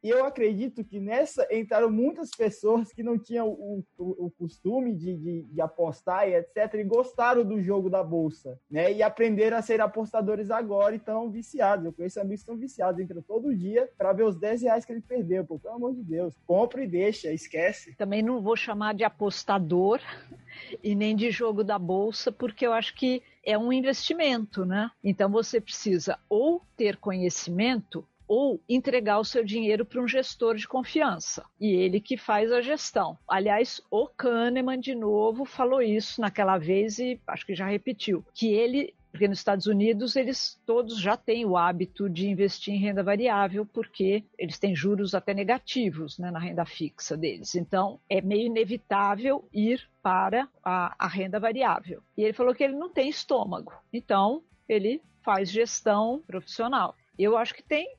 E 0.03 0.09
eu 0.09 0.25
acredito 0.25 0.85
que 0.85 1.01
nessa 1.01 1.47
entraram 1.51 1.91
muitas 1.91 2.31
pessoas 2.31 2.93
que 2.93 3.03
não 3.03 3.19
tinham 3.19 3.49
o, 3.49 3.85
o, 3.99 4.27
o 4.27 4.31
costume 4.31 4.95
de, 4.95 5.17
de, 5.17 5.43
de, 5.43 5.61
apostar 5.61 6.29
e 6.29 6.35
etc. 6.35 6.75
e 6.75 6.85
gostaram 6.85 7.45
do 7.45 7.61
jogo 7.61 7.91
da 7.91 8.03
bolsa, 8.03 8.59
né? 8.71 8.93
E 8.93 9.03
aprenderam 9.03 9.57
a 9.57 9.63
ser 9.63 9.81
apostadores 9.81 10.51
agora 10.51 10.95
e 10.95 10.99
estão 10.99 11.31
viciados. 11.31 11.85
Eu 11.85 11.93
conheço 11.93 12.21
amigos 12.21 12.41
que 12.41 12.51
estão 12.51 12.57
viciados, 12.57 13.01
entram 13.01 13.23
todo 13.23 13.55
dia 13.55 13.89
para 13.99 14.13
ver 14.13 14.25
os 14.25 14.37
10 14.37 14.63
reais 14.63 14.85
que 14.85 14.93
ele 14.93 15.01
perdeu. 15.01 15.45
Pô, 15.45 15.59
pelo 15.59 15.75
amor 15.75 15.95
de 15.95 16.03
Deus, 16.03 16.35
compra 16.47 16.83
e 16.83 16.87
deixa, 16.87 17.33
esquece. 17.33 17.95
Também 17.97 18.23
não 18.23 18.41
vou 18.41 18.57
chamar 18.57 18.95
de 18.95 19.05
apostador 19.05 20.01
e 20.83 20.95
nem 20.95 21.17
de 21.17 21.31
jogo 21.31 21.65
da 21.65 21.79
bolsa, 21.79 22.31
porque 22.31 22.67
eu 22.67 22.73
acho 22.73 22.95
que 22.95 23.23
é 23.45 23.57
um 23.57 23.73
investimento, 23.73 24.65
né? 24.65 24.91
Então 25.03 25.31
você 25.31 25.61
precisa 25.61 26.19
ou 26.29 26.63
ter 26.77 26.97
conhecimento 26.97 28.07
ou 28.31 28.63
entregar 28.69 29.19
o 29.19 29.25
seu 29.25 29.45
dinheiro 29.45 29.85
para 29.85 30.01
um 30.01 30.07
gestor 30.07 30.55
de 30.55 30.69
confiança. 30.69 31.45
E 31.61 31.67
ele 31.75 32.01
que 32.01 32.17
faz 32.17 32.53
a 32.53 32.61
gestão. 32.61 33.19
Aliás, 33.29 33.83
o 33.91 34.07
Kahneman, 34.07 34.79
de 34.79 34.95
novo, 34.95 35.45
falou 35.45 35.83
isso 35.83 36.21
naquela 36.21 36.57
vez 36.57 37.01
e 37.01 37.21
acho 37.27 37.45
que 37.45 37.57
já 37.57 37.67
repetiu, 37.67 38.25
que 38.33 38.55
ele 38.55 38.95
porque 39.11 39.27
nos 39.27 39.39
Estados 39.39 39.67
Unidos 39.67 40.15
eles 40.15 40.63
todos 40.65 41.01
já 41.01 41.17
têm 41.17 41.45
o 41.45 41.57
hábito 41.57 42.09
de 42.09 42.29
investir 42.29 42.73
em 42.73 42.79
renda 42.79 43.03
variável, 43.03 43.67
porque 43.67 44.23
eles 44.39 44.57
têm 44.57 44.77
juros 44.77 45.17
até 45.17 45.35
negativos 45.35 46.17
né, 46.17 46.31
na 46.31 46.39
renda 46.39 46.65
fixa 46.65 47.17
deles. 47.17 47.57
Então 47.57 47.99
é 48.09 48.21
meio 48.21 48.47
inevitável 48.47 49.49
ir 49.53 49.83
para 50.01 50.49
a, 50.63 50.95
a 50.97 51.09
renda 51.09 51.41
variável. 51.41 52.01
E 52.17 52.23
ele 52.23 52.33
falou 52.33 52.55
que 52.55 52.63
ele 52.63 52.77
não 52.77 52.89
tem 52.89 53.09
estômago, 53.09 53.73
então 53.93 54.45
ele 54.69 55.03
faz 55.25 55.51
gestão 55.51 56.23
profissional. 56.25 56.95
Eu 57.19 57.37
acho 57.37 57.53
que 57.53 57.65
tem 57.65 57.93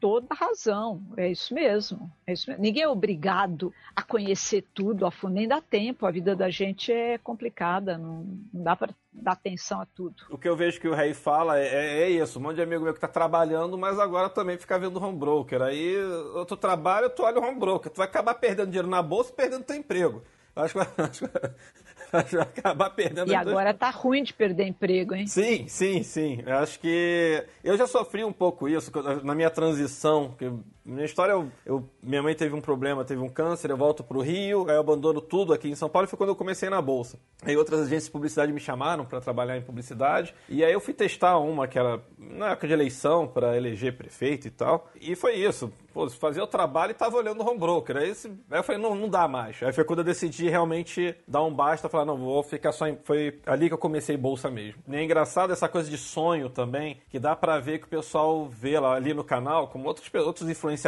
toda 0.00 0.26
a 0.30 0.34
razão. 0.34 1.02
É 1.16 1.30
isso 1.30 1.54
mesmo. 1.54 2.10
É 2.26 2.32
isso 2.32 2.48
mesmo. 2.48 2.62
Ninguém 2.62 2.84
é 2.84 2.88
obrigado 2.88 3.72
a 3.94 4.02
conhecer 4.02 4.64
tudo 4.74 5.06
a 5.06 5.10
fundo, 5.10 5.34
nem 5.34 5.46
dá 5.46 5.60
tempo. 5.60 6.06
A 6.06 6.10
vida 6.10 6.34
da 6.34 6.48
gente 6.48 6.90
é 6.90 7.18
complicada, 7.18 7.98
não, 7.98 8.26
não 8.52 8.62
dá 8.62 8.74
para 8.74 8.94
dar 9.12 9.32
atenção 9.32 9.80
a 9.80 9.86
tudo. 9.86 10.16
O 10.30 10.38
que 10.38 10.48
eu 10.48 10.56
vejo 10.56 10.80
que 10.80 10.88
o 10.88 10.94
Rei 10.94 11.12
fala 11.12 11.58
é, 11.58 11.66
é, 11.66 12.02
é 12.02 12.10
isso: 12.10 12.38
um 12.38 12.42
monte 12.42 12.56
de 12.56 12.62
amigo 12.62 12.82
meu 12.82 12.92
que 12.92 12.98
está 12.98 13.08
trabalhando, 13.08 13.76
mas 13.76 13.98
agora 13.98 14.30
também 14.30 14.56
fica 14.56 14.78
vendo 14.78 15.02
home 15.02 15.18
broker. 15.18 15.62
Aí 15.62 15.94
tu 16.48 16.56
trabalha, 16.56 17.10
tu 17.10 17.22
olha 17.22 17.38
o 17.38 17.44
home 17.44 17.58
broker. 17.60 17.92
Tu 17.92 17.98
vai 17.98 18.06
acabar 18.06 18.34
perdendo 18.34 18.68
dinheiro 18.68 18.88
na 18.88 19.02
bolsa 19.02 19.30
e 19.30 19.36
perdendo 19.36 19.64
teu 19.64 19.76
emprego. 19.76 20.22
Acho 20.56 20.74
que, 20.74 20.80
acho, 21.02 21.24
vai 22.32 22.42
acabar 22.42 22.90
perdendo. 22.90 23.30
E 23.30 23.34
agora 23.34 23.72
tá 23.72 23.90
ruim 23.90 24.22
de 24.22 24.32
perder 24.32 24.66
emprego, 24.66 25.14
hein? 25.14 25.26
Sim, 25.26 25.66
sim, 25.68 26.02
sim. 26.02 26.42
Eu 26.44 26.56
acho 26.58 26.78
que 26.80 27.44
eu 27.62 27.76
já 27.76 27.86
sofri 27.86 28.24
um 28.24 28.32
pouco 28.32 28.68
isso 28.68 28.90
na 29.22 29.34
minha 29.34 29.50
transição. 29.50 30.34
Que 30.38 30.50
minha 30.90 31.04
história, 31.04 31.32
eu, 31.32 31.50
eu, 31.64 31.88
minha 32.02 32.22
mãe 32.22 32.34
teve 32.34 32.54
um 32.54 32.60
problema, 32.60 33.04
teve 33.04 33.20
um 33.20 33.28
câncer, 33.28 33.70
eu 33.70 33.76
volto 33.76 34.02
pro 34.02 34.20
Rio, 34.20 34.68
aí 34.68 34.74
eu 34.74 34.80
abandono 34.80 35.20
tudo 35.20 35.52
aqui 35.52 35.68
em 35.68 35.74
São 35.74 35.88
Paulo 35.88 36.08
foi 36.08 36.16
quando 36.16 36.30
eu 36.30 36.36
comecei 36.36 36.68
na 36.68 36.82
bolsa. 36.82 37.18
Aí 37.42 37.56
outras 37.56 37.80
agências 37.80 38.06
de 38.06 38.10
publicidade 38.10 38.52
me 38.52 38.60
chamaram 38.60 39.04
para 39.04 39.20
trabalhar 39.20 39.56
em 39.56 39.62
publicidade 39.62 40.34
e 40.48 40.64
aí 40.64 40.72
eu 40.72 40.80
fui 40.80 40.92
testar 40.92 41.38
uma 41.38 41.68
que 41.68 41.78
era 41.78 42.00
na 42.18 42.50
época 42.50 42.66
de 42.66 42.72
eleição 42.72 43.26
para 43.26 43.56
eleger 43.56 43.96
prefeito 43.96 44.48
e 44.48 44.50
tal. 44.50 44.90
E 45.00 45.14
foi 45.14 45.36
isso. 45.36 45.72
Pô, 45.92 46.08
fazia 46.10 46.44
o 46.44 46.46
trabalho 46.46 46.92
e 46.92 46.94
tava 46.94 47.16
olhando 47.16 47.42
o 47.42 47.48
home 47.48 47.58
broker. 47.58 47.96
Aí, 47.96 48.12
aí 48.50 48.58
eu 48.58 48.62
falei, 48.62 48.80
não, 48.80 48.94
não 48.94 49.08
dá 49.08 49.26
mais. 49.26 49.60
Aí 49.62 49.72
foi 49.72 49.84
quando 49.84 50.00
eu 50.00 50.04
decidi 50.04 50.48
realmente 50.48 51.16
dar 51.26 51.42
um 51.42 51.52
basta, 51.52 51.88
falar, 51.88 52.04
não, 52.04 52.16
vou 52.16 52.42
ficar 52.42 52.72
só 52.72 52.86
em... 52.86 52.96
Foi 53.02 53.40
ali 53.46 53.68
que 53.68 53.74
eu 53.74 53.78
comecei 53.78 54.16
bolsa 54.16 54.50
mesmo. 54.50 54.82
E 54.86 54.96
é 54.96 55.02
engraçado 55.02 55.52
essa 55.52 55.68
coisa 55.68 55.90
de 55.90 55.98
sonho 55.98 56.48
também, 56.48 57.00
que 57.08 57.18
dá 57.18 57.34
para 57.34 57.58
ver 57.58 57.78
que 57.78 57.86
o 57.86 57.88
pessoal 57.88 58.46
vê 58.46 58.78
lá 58.78 58.94
ali 58.94 59.12
no 59.12 59.24
canal, 59.24 59.68
como 59.68 59.88
outros, 59.88 60.08
outros 60.14 60.48
influenciadores 60.48 60.79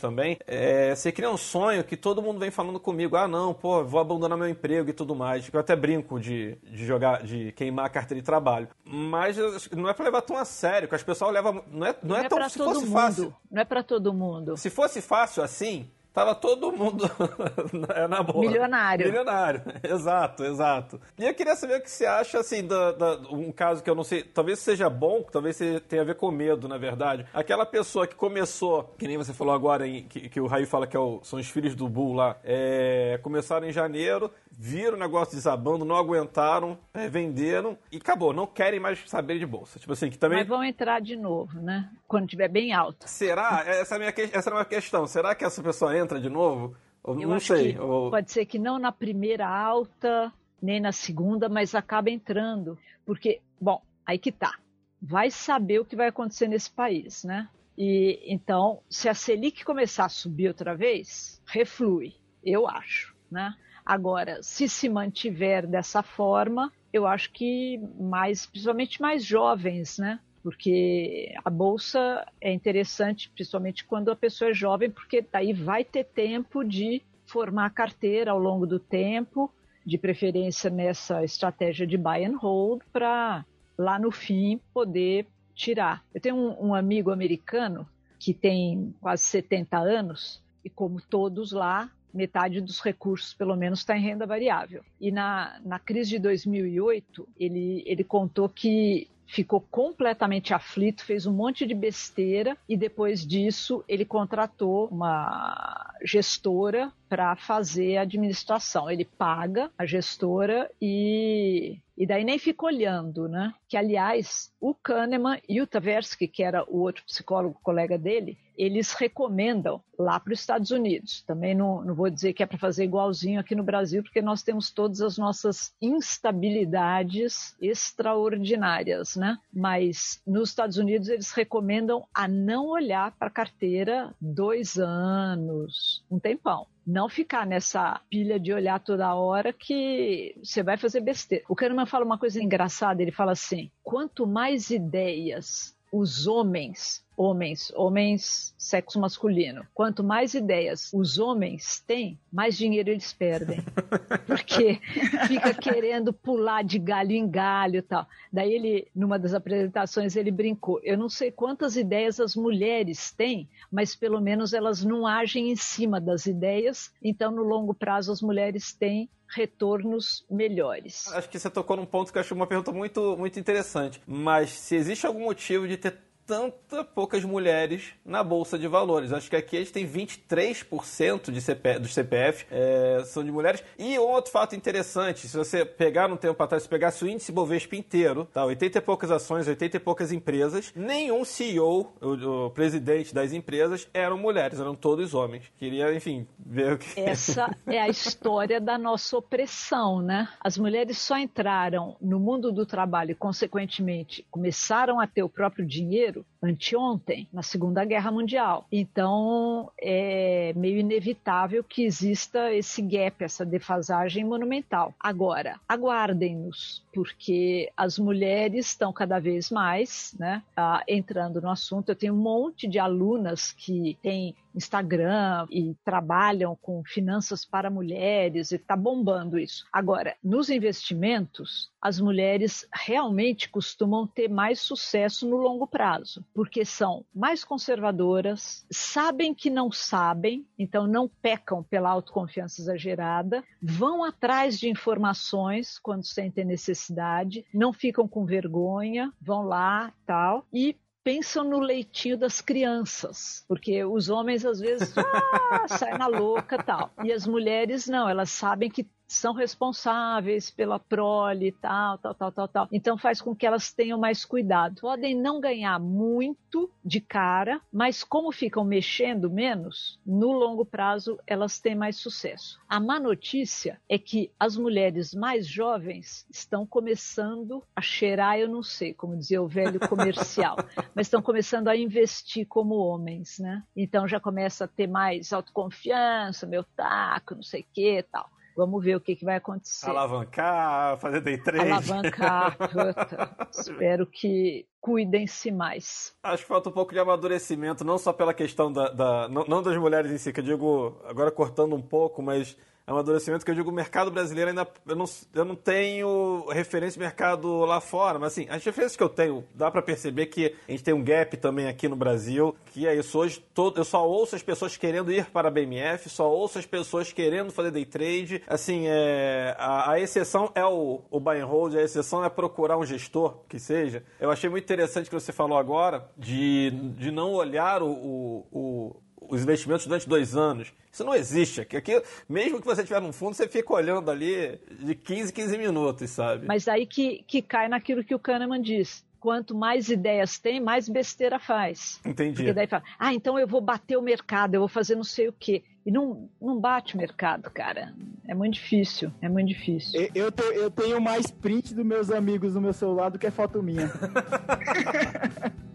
também. 0.00 0.38
É, 0.46 0.94
você 0.94 1.10
cria 1.12 1.30
um 1.30 1.36
sonho 1.36 1.84
que 1.84 1.96
todo 1.96 2.22
mundo 2.22 2.38
vem 2.38 2.50
falando 2.50 2.78
comigo, 2.78 3.16
ah, 3.16 3.28
não, 3.28 3.54
pô, 3.54 3.84
vou 3.84 4.00
abandonar 4.00 4.36
meu 4.36 4.48
emprego 4.48 4.90
e 4.90 4.92
tudo 4.92 5.14
mais. 5.14 5.48
Eu 5.52 5.60
até 5.60 5.74
brinco 5.74 6.18
de, 6.20 6.56
de 6.62 6.84
jogar, 6.84 7.22
de 7.22 7.52
queimar 7.52 7.86
a 7.86 7.88
carteira 7.88 8.20
de 8.20 8.26
trabalho. 8.26 8.68
Mas 8.84 9.36
não 9.72 9.88
é 9.88 9.94
pra 9.94 10.04
levar 10.04 10.22
tão 10.22 10.36
a 10.36 10.44
sério, 10.44 10.88
que 10.88 10.94
as 10.94 11.02
pessoas 11.02 11.32
levam. 11.32 11.64
Não 11.70 11.86
é, 11.86 11.96
não, 12.02 12.10
não 12.10 12.16
é, 12.16 12.26
é 12.26 12.28
tão 12.28 12.48
se 12.48 12.58
fosse 12.58 12.84
mundo. 12.84 12.92
fácil. 12.92 13.34
Não 13.50 13.62
é 13.62 13.64
para 13.64 13.82
todo 13.82 14.12
mundo. 14.12 14.56
Se 14.56 14.70
fosse 14.70 15.00
fácil 15.00 15.42
assim, 15.42 15.90
Tava 16.20 16.34
todo 16.34 16.70
mundo 16.70 17.10
na 18.10 18.22
boa. 18.22 18.44
Milionário. 18.44 19.06
Milionário, 19.06 19.62
exato, 19.82 20.44
exato. 20.44 21.00
E 21.18 21.24
eu 21.24 21.32
queria 21.32 21.56
saber 21.56 21.78
o 21.78 21.80
que 21.80 21.90
você 21.90 22.04
acha, 22.04 22.38
assim, 22.38 22.66
da, 22.66 22.92
da, 22.92 23.16
um 23.30 23.50
caso 23.50 23.82
que 23.82 23.88
eu 23.88 23.94
não 23.94 24.04
sei, 24.04 24.22
talvez 24.22 24.58
seja 24.58 24.90
bom, 24.90 25.22
talvez 25.22 25.58
tenha 25.88 26.02
a 26.02 26.04
ver 26.04 26.16
com 26.16 26.30
medo, 26.30 26.68
na 26.68 26.76
verdade. 26.76 27.24
Aquela 27.32 27.64
pessoa 27.64 28.06
que 28.06 28.14
começou, 28.14 28.94
que 28.98 29.08
nem 29.08 29.16
você 29.16 29.32
falou 29.32 29.54
agora, 29.54 29.88
em, 29.88 30.02
que, 30.02 30.28
que 30.28 30.38
o 30.38 30.46
Raí 30.46 30.66
fala 30.66 30.86
que 30.86 30.94
é 30.94 31.00
o, 31.00 31.20
são 31.22 31.38
os 31.38 31.48
filhos 31.48 31.74
do 31.74 31.88
Bull 31.88 32.12
lá, 32.12 32.36
é, 32.44 33.18
começaram 33.22 33.66
em 33.66 33.72
janeiro, 33.72 34.30
viram 34.50 34.96
o 34.96 35.00
negócio 35.00 35.34
desabando, 35.34 35.84
não 35.84 35.96
aguentaram, 35.96 36.78
é, 36.92 37.08
venderam 37.08 37.78
e 37.90 37.96
acabou. 37.96 38.32
Não 38.32 38.46
querem 38.46 38.80
mais 38.80 38.98
saber 39.08 39.38
de 39.38 39.46
bolsa. 39.46 39.78
Tipo 39.78 39.92
assim, 39.92 40.10
que 40.10 40.18
também. 40.18 40.38
Mas 40.38 40.48
vão 40.48 40.64
entrar 40.64 41.00
de 41.00 41.16
novo, 41.16 41.60
né? 41.60 41.90
Quando 42.06 42.28
tiver 42.28 42.48
bem 42.48 42.72
alto. 42.72 43.08
Será? 43.08 43.62
Essa 43.66 43.94
é 43.94 43.96
a 43.96 43.98
minha, 43.98 44.14
essa 44.32 44.50
é 44.50 44.52
a 44.52 44.54
minha 44.54 44.64
questão. 44.64 45.06
Será 45.06 45.34
que 45.34 45.44
essa 45.44 45.62
pessoa 45.62 45.96
entra 45.96 46.20
de 46.20 46.28
novo? 46.28 46.76
Eu 47.04 47.14
não 47.14 47.40
sei. 47.40 47.78
Ou... 47.78 48.10
Pode 48.10 48.30
ser 48.30 48.44
que 48.44 48.58
não 48.58 48.78
na 48.78 48.92
primeira 48.92 49.48
alta, 49.48 50.32
nem 50.60 50.80
na 50.80 50.92
segunda, 50.92 51.48
mas 51.48 51.74
acaba 51.74 52.10
entrando. 52.10 52.78
Porque, 53.06 53.40
bom, 53.60 53.82
aí 54.04 54.18
que 54.18 54.30
tá. 54.30 54.58
Vai 55.00 55.30
saber 55.30 55.80
o 55.80 55.84
que 55.84 55.96
vai 55.96 56.08
acontecer 56.08 56.46
nesse 56.46 56.70
país, 56.70 57.24
né? 57.24 57.48
E 57.78 58.20
então, 58.26 58.82
se 58.90 59.08
a 59.08 59.14
Selic 59.14 59.64
começar 59.64 60.04
a 60.04 60.10
subir 60.10 60.48
outra 60.48 60.76
vez, 60.76 61.40
reflui, 61.46 62.14
eu 62.44 62.68
acho, 62.68 63.16
né? 63.30 63.54
Agora, 63.90 64.40
se 64.40 64.68
se 64.68 64.88
mantiver 64.88 65.66
dessa 65.66 66.00
forma, 66.00 66.72
eu 66.92 67.08
acho 67.08 67.32
que 67.32 67.76
mais, 67.98 68.46
principalmente 68.46 69.02
mais 69.02 69.24
jovens, 69.24 69.98
né? 69.98 70.20
Porque 70.44 71.34
a 71.44 71.50
bolsa 71.50 72.24
é 72.40 72.52
interessante, 72.52 73.28
principalmente 73.30 73.84
quando 73.84 74.12
a 74.12 74.14
pessoa 74.14 74.52
é 74.52 74.54
jovem, 74.54 74.88
porque 74.88 75.26
daí 75.32 75.52
vai 75.52 75.82
ter 75.82 76.04
tempo 76.04 76.62
de 76.62 77.02
formar 77.26 77.66
a 77.66 77.70
carteira 77.70 78.30
ao 78.30 78.38
longo 78.38 78.64
do 78.64 78.78
tempo, 78.78 79.52
de 79.84 79.98
preferência 79.98 80.70
nessa 80.70 81.24
estratégia 81.24 81.84
de 81.84 81.96
buy 81.96 82.24
and 82.24 82.36
hold, 82.36 82.82
para 82.92 83.44
lá 83.76 83.98
no 83.98 84.12
fim 84.12 84.60
poder 84.72 85.26
tirar. 85.52 86.04
Eu 86.14 86.20
tenho 86.20 86.36
um, 86.36 86.68
um 86.68 86.74
amigo 86.76 87.10
americano 87.10 87.88
que 88.20 88.32
tem 88.32 88.94
quase 89.00 89.24
70 89.24 89.76
anos, 89.78 90.40
e 90.64 90.70
como 90.70 91.00
todos 91.00 91.50
lá, 91.50 91.90
metade 92.12 92.60
dos 92.60 92.80
recursos, 92.80 93.34
pelo 93.34 93.56
menos, 93.56 93.80
está 93.80 93.96
em 93.96 94.02
renda 94.02 94.26
variável. 94.26 94.82
E 95.00 95.10
na, 95.10 95.60
na 95.64 95.78
crise 95.78 96.10
de 96.10 96.18
2008, 96.18 97.28
ele, 97.38 97.82
ele 97.86 98.04
contou 98.04 98.48
que 98.48 99.08
ficou 99.26 99.60
completamente 99.60 100.52
aflito, 100.52 101.04
fez 101.04 101.24
um 101.24 101.32
monte 101.32 101.64
de 101.64 101.74
besteira 101.74 102.56
e 102.68 102.76
depois 102.76 103.24
disso 103.24 103.84
ele 103.86 104.04
contratou 104.04 104.88
uma 104.88 105.94
gestora 106.02 106.92
para 107.10 107.34
fazer 107.34 107.96
a 107.96 108.02
administração. 108.02 108.88
Ele 108.88 109.04
paga 109.04 109.68
a 109.76 109.84
gestora 109.84 110.70
e 110.80 111.80
e 112.00 112.06
daí 112.06 112.24
nem 112.24 112.38
fica 112.38 112.64
olhando, 112.64 113.28
né? 113.28 113.52
Que, 113.68 113.76
aliás, 113.76 114.50
o 114.58 114.74
Kahneman 114.74 115.38
e 115.46 115.60
o 115.60 115.66
Tversky, 115.66 116.26
que 116.26 116.42
era 116.42 116.64
o 116.64 116.78
outro 116.78 117.04
psicólogo 117.04 117.60
colega 117.62 117.98
dele, 117.98 118.38
eles 118.56 118.94
recomendam 118.94 119.82
lá 119.98 120.18
para 120.18 120.32
os 120.32 120.40
Estados 120.40 120.70
Unidos. 120.70 121.22
Também 121.26 121.54
não, 121.54 121.84
não 121.84 121.94
vou 121.94 122.08
dizer 122.08 122.32
que 122.32 122.42
é 122.42 122.46
para 122.46 122.56
fazer 122.56 122.84
igualzinho 122.84 123.38
aqui 123.38 123.54
no 123.54 123.62
Brasil, 123.62 124.02
porque 124.02 124.22
nós 124.22 124.42
temos 124.42 124.70
todas 124.70 125.02
as 125.02 125.18
nossas 125.18 125.74
instabilidades 125.78 127.54
extraordinárias, 127.60 129.14
né? 129.14 129.36
Mas 129.52 130.22
nos 130.26 130.48
Estados 130.48 130.78
Unidos 130.78 131.10
eles 131.10 131.32
recomendam 131.32 132.06
a 132.14 132.26
não 132.26 132.68
olhar 132.68 133.14
para 133.18 133.28
a 133.28 133.30
carteira 133.30 134.14
dois 134.18 134.78
anos, 134.78 136.02
um 136.10 136.18
tempão 136.18 136.66
não 136.90 137.08
ficar 137.08 137.46
nessa 137.46 138.00
pilha 138.10 138.38
de 138.38 138.52
olhar 138.52 138.80
toda 138.80 139.14
hora 139.14 139.52
que 139.52 140.34
você 140.42 140.62
vai 140.62 140.76
fazer 140.76 141.00
besteira. 141.00 141.44
O 141.48 141.54
Kahneman 141.54 141.86
fala 141.86 142.04
uma 142.04 142.18
coisa 142.18 142.42
engraçada, 142.42 143.00
ele 143.00 143.12
fala 143.12 143.32
assim: 143.32 143.70
quanto 143.82 144.26
mais 144.26 144.70
ideias 144.70 145.76
os 145.90 146.26
homens 146.26 147.04
homens, 147.20 147.70
homens 147.76 148.54
sexo 148.56 148.98
masculino. 148.98 149.66
Quanto 149.74 150.02
mais 150.02 150.32
ideias 150.32 150.90
os 150.92 151.18
homens 151.18 151.78
têm, 151.86 152.18
mais 152.32 152.56
dinheiro 152.56 152.88
eles 152.88 153.12
perdem. 153.12 153.60
Porque 154.26 154.80
fica 155.28 155.52
querendo 155.52 156.14
pular 156.14 156.64
de 156.64 156.78
galho 156.78 157.12
em 157.12 157.28
galho 157.28 157.76
e 157.76 157.82
tal. 157.82 158.06
Daí 158.32 158.54
ele, 158.54 158.88
numa 158.94 159.18
das 159.18 159.34
apresentações, 159.34 160.16
ele 160.16 160.30
brincou. 160.30 160.80
Eu 160.82 160.96
não 160.96 161.10
sei 161.10 161.30
quantas 161.30 161.76
ideias 161.76 162.18
as 162.18 162.34
mulheres 162.34 163.12
têm, 163.12 163.46
mas 163.70 163.94
pelo 163.94 164.18
menos 164.18 164.54
elas 164.54 164.82
não 164.82 165.06
agem 165.06 165.50
em 165.50 165.56
cima 165.56 166.00
das 166.00 166.24
ideias. 166.24 166.90
Então, 167.02 167.30
no 167.30 167.42
longo 167.42 167.74
prazo, 167.74 168.10
as 168.10 168.22
mulheres 168.22 168.72
têm 168.72 169.10
retornos 169.34 170.24
melhores. 170.30 171.06
Acho 171.12 171.28
que 171.28 171.38
você 171.38 171.50
tocou 171.50 171.76
num 171.76 171.86
ponto 171.86 172.12
que 172.12 172.18
eu 172.18 172.20
acho 172.20 172.34
uma 172.34 172.46
pergunta 172.46 172.72
muito, 172.72 173.16
muito 173.16 173.38
interessante. 173.38 174.00
Mas 174.06 174.50
se 174.50 174.74
existe 174.74 175.06
algum 175.06 175.24
motivo 175.24 175.66
de 175.66 175.76
ter 175.76 176.09
tanta 176.30 176.84
poucas 176.84 177.24
mulheres 177.24 177.92
na 178.04 178.22
Bolsa 178.22 178.56
de 178.56 178.68
Valores. 178.68 179.12
Acho 179.12 179.28
que 179.28 179.34
aqui 179.34 179.56
a 179.56 179.58
gente 179.58 179.72
tem 179.72 179.84
23% 179.84 181.32
de 181.32 181.40
CP, 181.40 181.80
dos 181.80 181.92
CPF 181.92 182.46
é, 182.48 183.02
são 183.04 183.24
de 183.24 183.32
mulheres. 183.32 183.64
E 183.76 183.98
outro 183.98 184.30
fato 184.30 184.54
interessante, 184.54 185.26
se 185.26 185.36
você 185.36 185.64
pegar 185.64 186.08
um 186.08 186.16
tempo 186.16 186.40
atrás, 186.40 186.62
se 186.62 186.68
pegasse 186.68 187.04
o 187.04 187.08
índice 187.08 187.32
Bovespa 187.32 187.74
inteiro, 187.74 188.28
tá, 188.32 188.44
80 188.44 188.78
e 188.78 188.80
poucas 188.80 189.10
ações, 189.10 189.48
80 189.48 189.76
e 189.76 189.80
poucas 189.80 190.12
empresas, 190.12 190.72
nenhum 190.76 191.24
CEO, 191.24 191.92
o, 192.00 192.46
o 192.46 192.50
presidente 192.50 193.12
das 193.12 193.32
empresas, 193.32 193.88
eram 193.92 194.16
mulheres, 194.16 194.60
eram 194.60 194.76
todos 194.76 195.14
homens. 195.14 195.50
Queria, 195.56 195.92
enfim, 195.92 196.28
ver 196.38 196.74
o 196.74 196.78
que... 196.78 197.00
Essa 197.00 197.52
é 197.66 197.80
a 197.80 197.88
história 197.88 198.60
da 198.60 198.78
nossa 198.78 199.16
opressão, 199.16 200.00
né? 200.00 200.28
As 200.40 200.56
mulheres 200.56 200.96
só 200.96 201.18
entraram 201.18 201.96
no 202.00 202.20
mundo 202.20 202.52
do 202.52 202.64
trabalho 202.64 203.10
e, 203.10 203.16
consequentemente, 203.16 204.24
começaram 204.30 205.00
a 205.00 205.08
ter 205.08 205.24
o 205.24 205.28
próprio 205.28 205.66
dinheiro 205.66 206.19
Pedro. 206.39 206.39
Anteontem, 206.42 207.28
na 207.32 207.42
Segunda 207.42 207.84
Guerra 207.84 208.10
Mundial. 208.10 208.66
Então, 208.72 209.70
é 209.80 210.52
meio 210.56 210.78
inevitável 210.78 211.62
que 211.62 211.84
exista 211.84 212.52
esse 212.52 212.80
gap, 212.82 213.22
essa 213.22 213.44
defasagem 213.44 214.24
monumental. 214.24 214.94
Agora, 214.98 215.60
aguardem-nos, 215.68 216.84
porque 216.92 217.70
as 217.76 217.98
mulheres 217.98 218.66
estão 218.66 218.92
cada 218.92 219.18
vez 219.18 219.50
mais 219.50 220.14
né, 220.18 220.42
entrando 220.88 221.40
no 221.40 221.50
assunto. 221.50 221.90
Eu 221.90 221.96
tenho 221.96 222.14
um 222.14 222.22
monte 222.22 222.66
de 222.66 222.78
alunas 222.78 223.52
que 223.52 223.98
têm 224.02 224.34
Instagram 224.54 225.46
e 225.50 225.74
trabalham 225.84 226.56
com 226.60 226.82
finanças 226.84 227.44
para 227.44 227.70
mulheres 227.70 228.50
e 228.50 228.56
está 228.56 228.76
bombando 228.76 229.38
isso. 229.38 229.64
Agora, 229.72 230.16
nos 230.22 230.50
investimentos, 230.50 231.70
as 231.80 232.00
mulheres 232.00 232.66
realmente 232.72 233.48
costumam 233.48 234.06
ter 234.06 234.28
mais 234.28 234.60
sucesso 234.60 235.28
no 235.28 235.36
longo 235.36 235.66
prazo, 235.66 236.24
porque 236.34 236.64
são 236.64 237.04
mais 237.14 237.44
conservadoras, 237.44 238.66
sabem 238.70 239.34
que 239.34 239.50
não 239.50 239.70
sabem, 239.70 240.46
então 240.58 240.86
não 240.86 241.08
pecam 241.08 241.62
pela 241.62 241.90
autoconfiança 241.90 242.60
exagerada, 242.60 243.44
vão 243.62 244.04
atrás 244.04 244.58
de 244.58 244.68
informações 244.68 245.78
quando 245.78 246.04
sentem 246.04 246.44
necessidade, 246.44 247.44
não 247.52 247.72
ficam 247.72 248.06
com 248.08 248.24
vergonha, 248.24 249.12
vão 249.20 249.42
lá 249.42 249.92
tal 250.06 250.46
e 250.52 250.76
pensam 251.02 251.44
no 251.44 251.58
leitinho 251.58 252.16
das 252.16 252.40
crianças, 252.40 253.44
porque 253.48 253.84
os 253.84 254.08
homens 254.08 254.44
às 254.44 254.60
vezes 254.60 254.94
ah, 254.98 255.68
saem 255.68 255.98
na 255.98 256.06
louca 256.06 256.62
tal, 256.62 256.92
e 257.02 257.12
as 257.12 257.26
mulheres 257.26 257.86
não, 257.86 258.08
elas 258.08 258.30
sabem 258.30 258.70
que 258.70 258.86
são 259.10 259.34
responsáveis 259.34 260.50
pela 260.50 260.78
prole 260.78 261.48
e 261.48 261.52
tal, 261.52 261.98
tal, 261.98 262.14
tal, 262.14 262.32
tal, 262.32 262.48
tal. 262.48 262.68
Então 262.70 262.96
faz 262.96 263.20
com 263.20 263.34
que 263.34 263.44
elas 263.44 263.72
tenham 263.72 263.98
mais 263.98 264.24
cuidado. 264.24 264.80
Podem 264.80 265.14
não 265.14 265.40
ganhar 265.40 265.80
muito 265.80 266.70
de 266.84 267.00
cara, 267.00 267.60
mas 267.72 268.04
como 268.04 268.30
ficam 268.30 268.64
mexendo 268.64 269.28
menos, 269.28 269.98
no 270.06 270.30
longo 270.30 270.64
prazo 270.64 271.18
elas 271.26 271.58
têm 271.58 271.74
mais 271.74 271.96
sucesso. 271.96 272.60
A 272.68 272.78
má 272.78 273.00
notícia 273.00 273.80
é 273.88 273.98
que 273.98 274.30
as 274.38 274.56
mulheres 274.56 275.12
mais 275.12 275.46
jovens 275.46 276.24
estão 276.30 276.64
começando 276.64 277.64
a 277.74 277.80
cheirar, 277.80 278.38
eu 278.38 278.48
não 278.48 278.62
sei, 278.62 278.94
como 278.94 279.16
dizia 279.16 279.42
o 279.42 279.48
velho 279.48 279.80
comercial, 279.88 280.56
mas 280.94 281.06
estão 281.06 281.20
começando 281.20 281.66
a 281.66 281.76
investir 281.76 282.46
como 282.46 282.76
homens, 282.76 283.38
né? 283.40 283.64
Então 283.76 284.06
já 284.06 284.20
começa 284.20 284.64
a 284.64 284.68
ter 284.68 284.86
mais 284.86 285.32
autoconfiança, 285.32 286.46
meu 286.46 286.62
taco, 286.62 287.34
não 287.34 287.42
sei 287.42 287.62
o 287.62 287.66
que 287.72 288.02
tal. 288.04 288.30
Vamos 288.56 288.84
ver 288.84 288.96
o 288.96 289.00
que, 289.00 289.16
que 289.16 289.24
vai 289.24 289.36
acontecer. 289.36 289.88
Alavancar, 289.88 290.98
fazer 290.98 291.20
day 291.20 291.38
trade. 291.38 291.70
Alavancar, 291.70 292.56
puta. 292.58 293.48
Espero 293.50 294.06
que 294.06 294.66
cuidem-se 294.80 295.50
mais. 295.50 296.14
Acho 296.22 296.42
que 296.42 296.48
falta 296.48 296.68
um 296.68 296.72
pouco 296.72 296.92
de 296.92 296.98
amadurecimento, 296.98 297.84
não 297.84 297.98
só 297.98 298.12
pela 298.12 298.34
questão 298.34 298.72
da. 298.72 298.90
da 298.90 299.28
não, 299.28 299.44
não, 299.44 299.62
das 299.62 299.76
mulheres 299.76 300.10
em 300.10 300.18
si, 300.18 300.32
que 300.32 300.40
eu 300.40 300.44
digo, 300.44 301.00
agora 301.04 301.30
cortando 301.30 301.74
um 301.74 301.82
pouco, 301.82 302.22
mas 302.22 302.56
amadurecimento 302.90 303.44
que 303.44 303.50
eu 303.50 303.54
digo, 303.54 303.70
o 303.70 303.72
mercado 303.72 304.10
brasileiro 304.10 304.50
ainda. 304.50 304.66
Eu 304.86 304.96
não, 304.96 305.04
eu 305.34 305.44
não 305.44 305.54
tenho 305.54 306.46
referência 306.50 306.94
de 306.94 307.00
mercado 307.00 307.64
lá 307.64 307.80
fora, 307.80 308.18
mas 308.18 308.32
assim, 308.32 308.46
as 308.48 308.64
referências 308.64 308.96
que 308.96 309.02
eu 309.02 309.08
tenho, 309.08 309.44
dá 309.54 309.70
para 309.70 309.80
perceber 309.80 310.26
que 310.26 310.54
a 310.68 310.70
gente 310.70 310.82
tem 310.82 310.94
um 310.94 311.02
gap 311.02 311.36
também 311.36 311.68
aqui 311.68 311.88
no 311.88 311.96
Brasil, 311.96 312.54
que 312.66 312.86
é 312.86 312.94
isso. 312.94 313.18
Hoje 313.18 313.44
todo, 313.54 313.78
eu 313.78 313.84
só 313.84 314.06
ouço 314.06 314.34
as 314.34 314.42
pessoas 314.42 314.76
querendo 314.76 315.12
ir 315.12 315.26
para 315.26 315.48
a 315.48 315.50
BMF, 315.50 316.08
só 316.08 316.30
ouço 316.30 316.58
as 316.58 316.66
pessoas 316.66 317.12
querendo 317.12 317.52
fazer 317.52 317.70
day 317.70 317.84
trade. 317.84 318.42
Assim, 318.46 318.84
é, 318.86 319.54
a, 319.58 319.92
a 319.92 320.00
exceção 320.00 320.50
é 320.54 320.64
o, 320.64 321.00
o 321.10 321.20
buy 321.20 321.40
and 321.40 321.46
hold, 321.46 321.74
a 321.76 321.82
exceção 321.82 322.24
é 322.24 322.28
procurar 322.28 322.76
um 322.76 322.84
gestor, 322.84 323.38
que 323.48 323.58
seja. 323.58 324.02
Eu 324.18 324.30
achei 324.30 324.50
muito 324.50 324.64
interessante 324.64 325.08
que 325.08 325.14
você 325.14 325.32
falou 325.32 325.58
agora, 325.58 326.08
de, 326.16 326.70
de 326.96 327.10
não 327.10 327.32
olhar 327.32 327.82
o, 327.82 327.90
o, 327.90 328.46
o 328.50 328.96
os 329.30 329.42
investimentos 329.42 329.86
durante 329.86 330.08
dois 330.08 330.36
anos. 330.36 330.72
Isso 330.92 331.04
não 331.04 331.14
existe. 331.14 331.60
Aqui, 331.60 332.02
mesmo 332.28 332.60
que 332.60 332.66
você 332.66 332.82
estiver 332.82 333.00
num 333.00 333.12
fundo, 333.12 333.34
você 333.34 333.48
fica 333.48 333.72
olhando 333.72 334.10
ali 334.10 334.58
de 334.80 334.94
15, 334.94 335.32
15 335.32 335.58
minutos, 335.58 336.10
sabe? 336.10 336.46
Mas 336.46 336.66
aí 336.68 336.84
que, 336.86 337.24
que 337.26 337.40
cai 337.40 337.68
naquilo 337.68 338.04
que 338.04 338.14
o 338.14 338.18
Kahneman 338.18 338.60
diz. 338.60 339.04
Quanto 339.20 339.54
mais 339.54 339.90
ideias 339.90 340.38
tem, 340.38 340.60
mais 340.60 340.88
besteira 340.88 341.38
faz. 341.38 342.00
Entendi. 342.04 342.36
Porque 342.36 342.54
daí 342.54 342.66
fala, 342.66 342.82
ah, 342.98 343.12
então 343.12 343.38
eu 343.38 343.46
vou 343.46 343.60
bater 343.60 343.98
o 343.98 344.02
mercado, 344.02 344.54
eu 344.54 344.60
vou 344.60 344.68
fazer 344.68 344.96
não 344.96 345.04
sei 345.04 345.28
o 345.28 345.32
quê. 345.32 345.62
E 345.84 345.90
não, 345.90 346.28
não 346.40 346.58
bate 346.58 346.94
o 346.94 346.98
mercado, 346.98 347.50
cara. 347.50 347.94
É 348.26 348.34
muito 348.34 348.54
difícil, 348.54 349.12
é 349.20 349.28
muito 349.28 349.48
difícil. 349.48 350.00
Eu, 350.00 350.24
eu, 350.24 350.32
te, 350.32 350.42
eu 350.42 350.70
tenho 350.70 351.00
mais 351.00 351.30
print 351.30 351.74
dos 351.74 351.84
meus 351.84 352.10
amigos 352.10 352.54
no 352.54 352.62
meu 352.62 352.72
celular 352.72 353.10
do 353.10 353.18
que 353.18 353.30
foto 353.30 353.62
minha. 353.62 353.90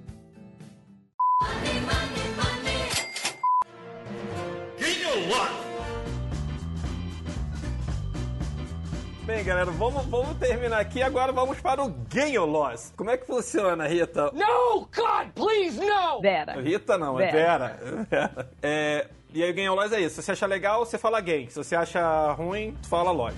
Bem, 9.26 9.44
galera, 9.44 9.72
vamos, 9.72 10.06
vamos 10.06 10.38
terminar 10.38 10.80
aqui. 10.80 11.02
Agora 11.02 11.32
vamos 11.32 11.60
para 11.60 11.84
o 11.84 11.90
Gain 12.14 12.38
or 12.38 12.48
Loss. 12.48 12.94
Como 12.96 13.10
é 13.10 13.18
que 13.18 13.26
funciona, 13.26 13.88
Rita? 13.88 14.32
No, 14.32 14.82
God, 14.82 15.30
please, 15.34 15.80
no! 15.80 16.22
Vera. 16.22 16.62
Rita 16.62 16.98
não, 16.98 17.20
é 17.20 17.32
Vera. 17.32 17.80
Vera. 18.10 18.50
É, 18.62 19.08
e 19.34 19.44
aí 19.44 19.52
o 19.52 19.54
Gain 19.54 19.70
or 19.70 19.76
Loss 19.76 19.92
é 19.94 20.02
isso. 20.02 20.16
Se 20.16 20.24
você 20.24 20.32
acha 20.34 20.46
legal, 20.46 20.86
você 20.86 20.98
fala 20.98 21.20
gain. 21.22 21.50
Se 21.50 21.58
você 21.58 21.76
acha 21.76 22.32
ruim, 22.34 22.76
tu 22.84 22.88
fala 22.88 23.12
loss. 23.12 23.36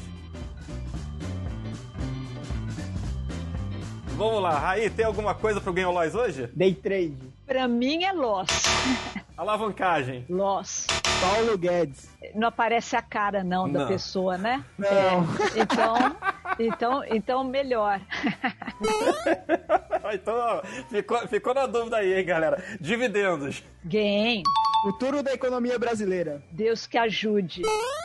Vamos 4.17 4.41
lá, 4.41 4.57
Raí, 4.57 4.89
tem 4.89 5.05
alguma 5.05 5.35
coisa 5.35 5.61
pro 5.61 5.71
Ganhou 5.71 5.93
Lois 5.93 6.15
hoje? 6.15 6.49
Day 6.55 6.73
trade. 6.73 7.26
Pra 7.47 7.65
mim 7.65 8.03
é 8.03 8.11
Loss. 8.11 8.49
Alavancagem. 9.37 10.25
Loss. 10.29 10.85
Paulo 11.21 11.57
Guedes. 11.57 12.09
Não 12.35 12.49
aparece 12.49 12.95
a 12.97 13.01
cara, 13.01 13.41
não, 13.43 13.71
da 13.71 13.79
Não. 13.79 13.87
pessoa, 13.87 14.37
né? 14.37 14.63
Não. 14.77 14.87
É, 14.87 15.13
então, 15.55 15.95
então, 16.59 17.03
então, 17.05 17.43
melhor. 17.43 17.99
Então, 20.13 20.35
ó, 20.35 20.61
ficou, 20.89 21.17
ficou 21.27 21.53
na 21.53 21.65
dúvida 21.65 21.97
aí, 21.97 22.13
hein, 22.17 22.25
galera. 22.25 22.63
Dividendos. 22.79 23.61
Gain. 23.83 24.41
Futuro 24.83 25.21
da 25.21 25.33
economia 25.33 25.77
brasileira. 25.77 26.41
Deus 26.49 26.87
que 26.87 26.97
ajude. 26.97 27.61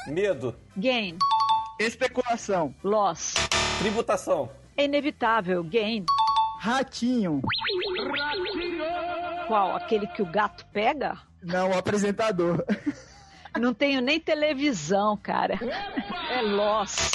Medo. 0.09 0.53
Gain. 0.77 1.17
Especulação. 1.79 2.75
Loss. 2.83 3.35
Tributação. 3.79 4.51
É 4.77 4.85
inevitável. 4.85 5.63
Gain. 5.63 6.05
Ratinho. 6.59 7.41
Qual? 9.53 9.77
Aquele 9.77 10.07
que 10.07 10.23
o 10.23 10.25
gato 10.25 10.65
pega? 10.73 11.19
Não, 11.43 11.73
o 11.73 11.77
apresentador. 11.77 12.65
Não 13.61 13.75
tenho 13.75 14.01
nem 14.01 14.19
televisão, 14.19 15.15
cara. 15.15 15.59
É 16.31 16.41
loss. 16.41 17.11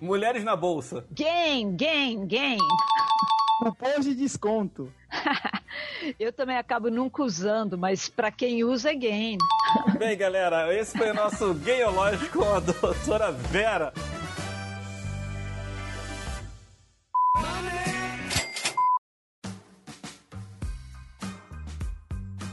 Mulheres 0.00 0.42
na 0.42 0.56
bolsa. 0.56 1.04
Gain, 1.12 1.76
gain, 1.76 2.26
gain. 2.26 2.58
Cupons 3.60 4.04
de 4.04 4.16
desconto. 4.16 4.92
Eu 6.18 6.32
também 6.32 6.56
acabo 6.56 6.90
nunca 6.90 7.22
usando, 7.22 7.78
mas 7.78 8.08
pra 8.08 8.32
quem 8.32 8.64
usa 8.64 8.90
é 8.90 8.94
gain. 8.96 9.38
Bem, 9.96 10.18
galera, 10.18 10.74
esse 10.74 10.98
foi 10.98 11.12
o 11.12 11.14
nosso 11.14 11.54
Gameológico 11.54 12.40
com 12.40 12.52
a 12.52 12.58
doutora 12.58 13.30
Vera. 13.30 13.92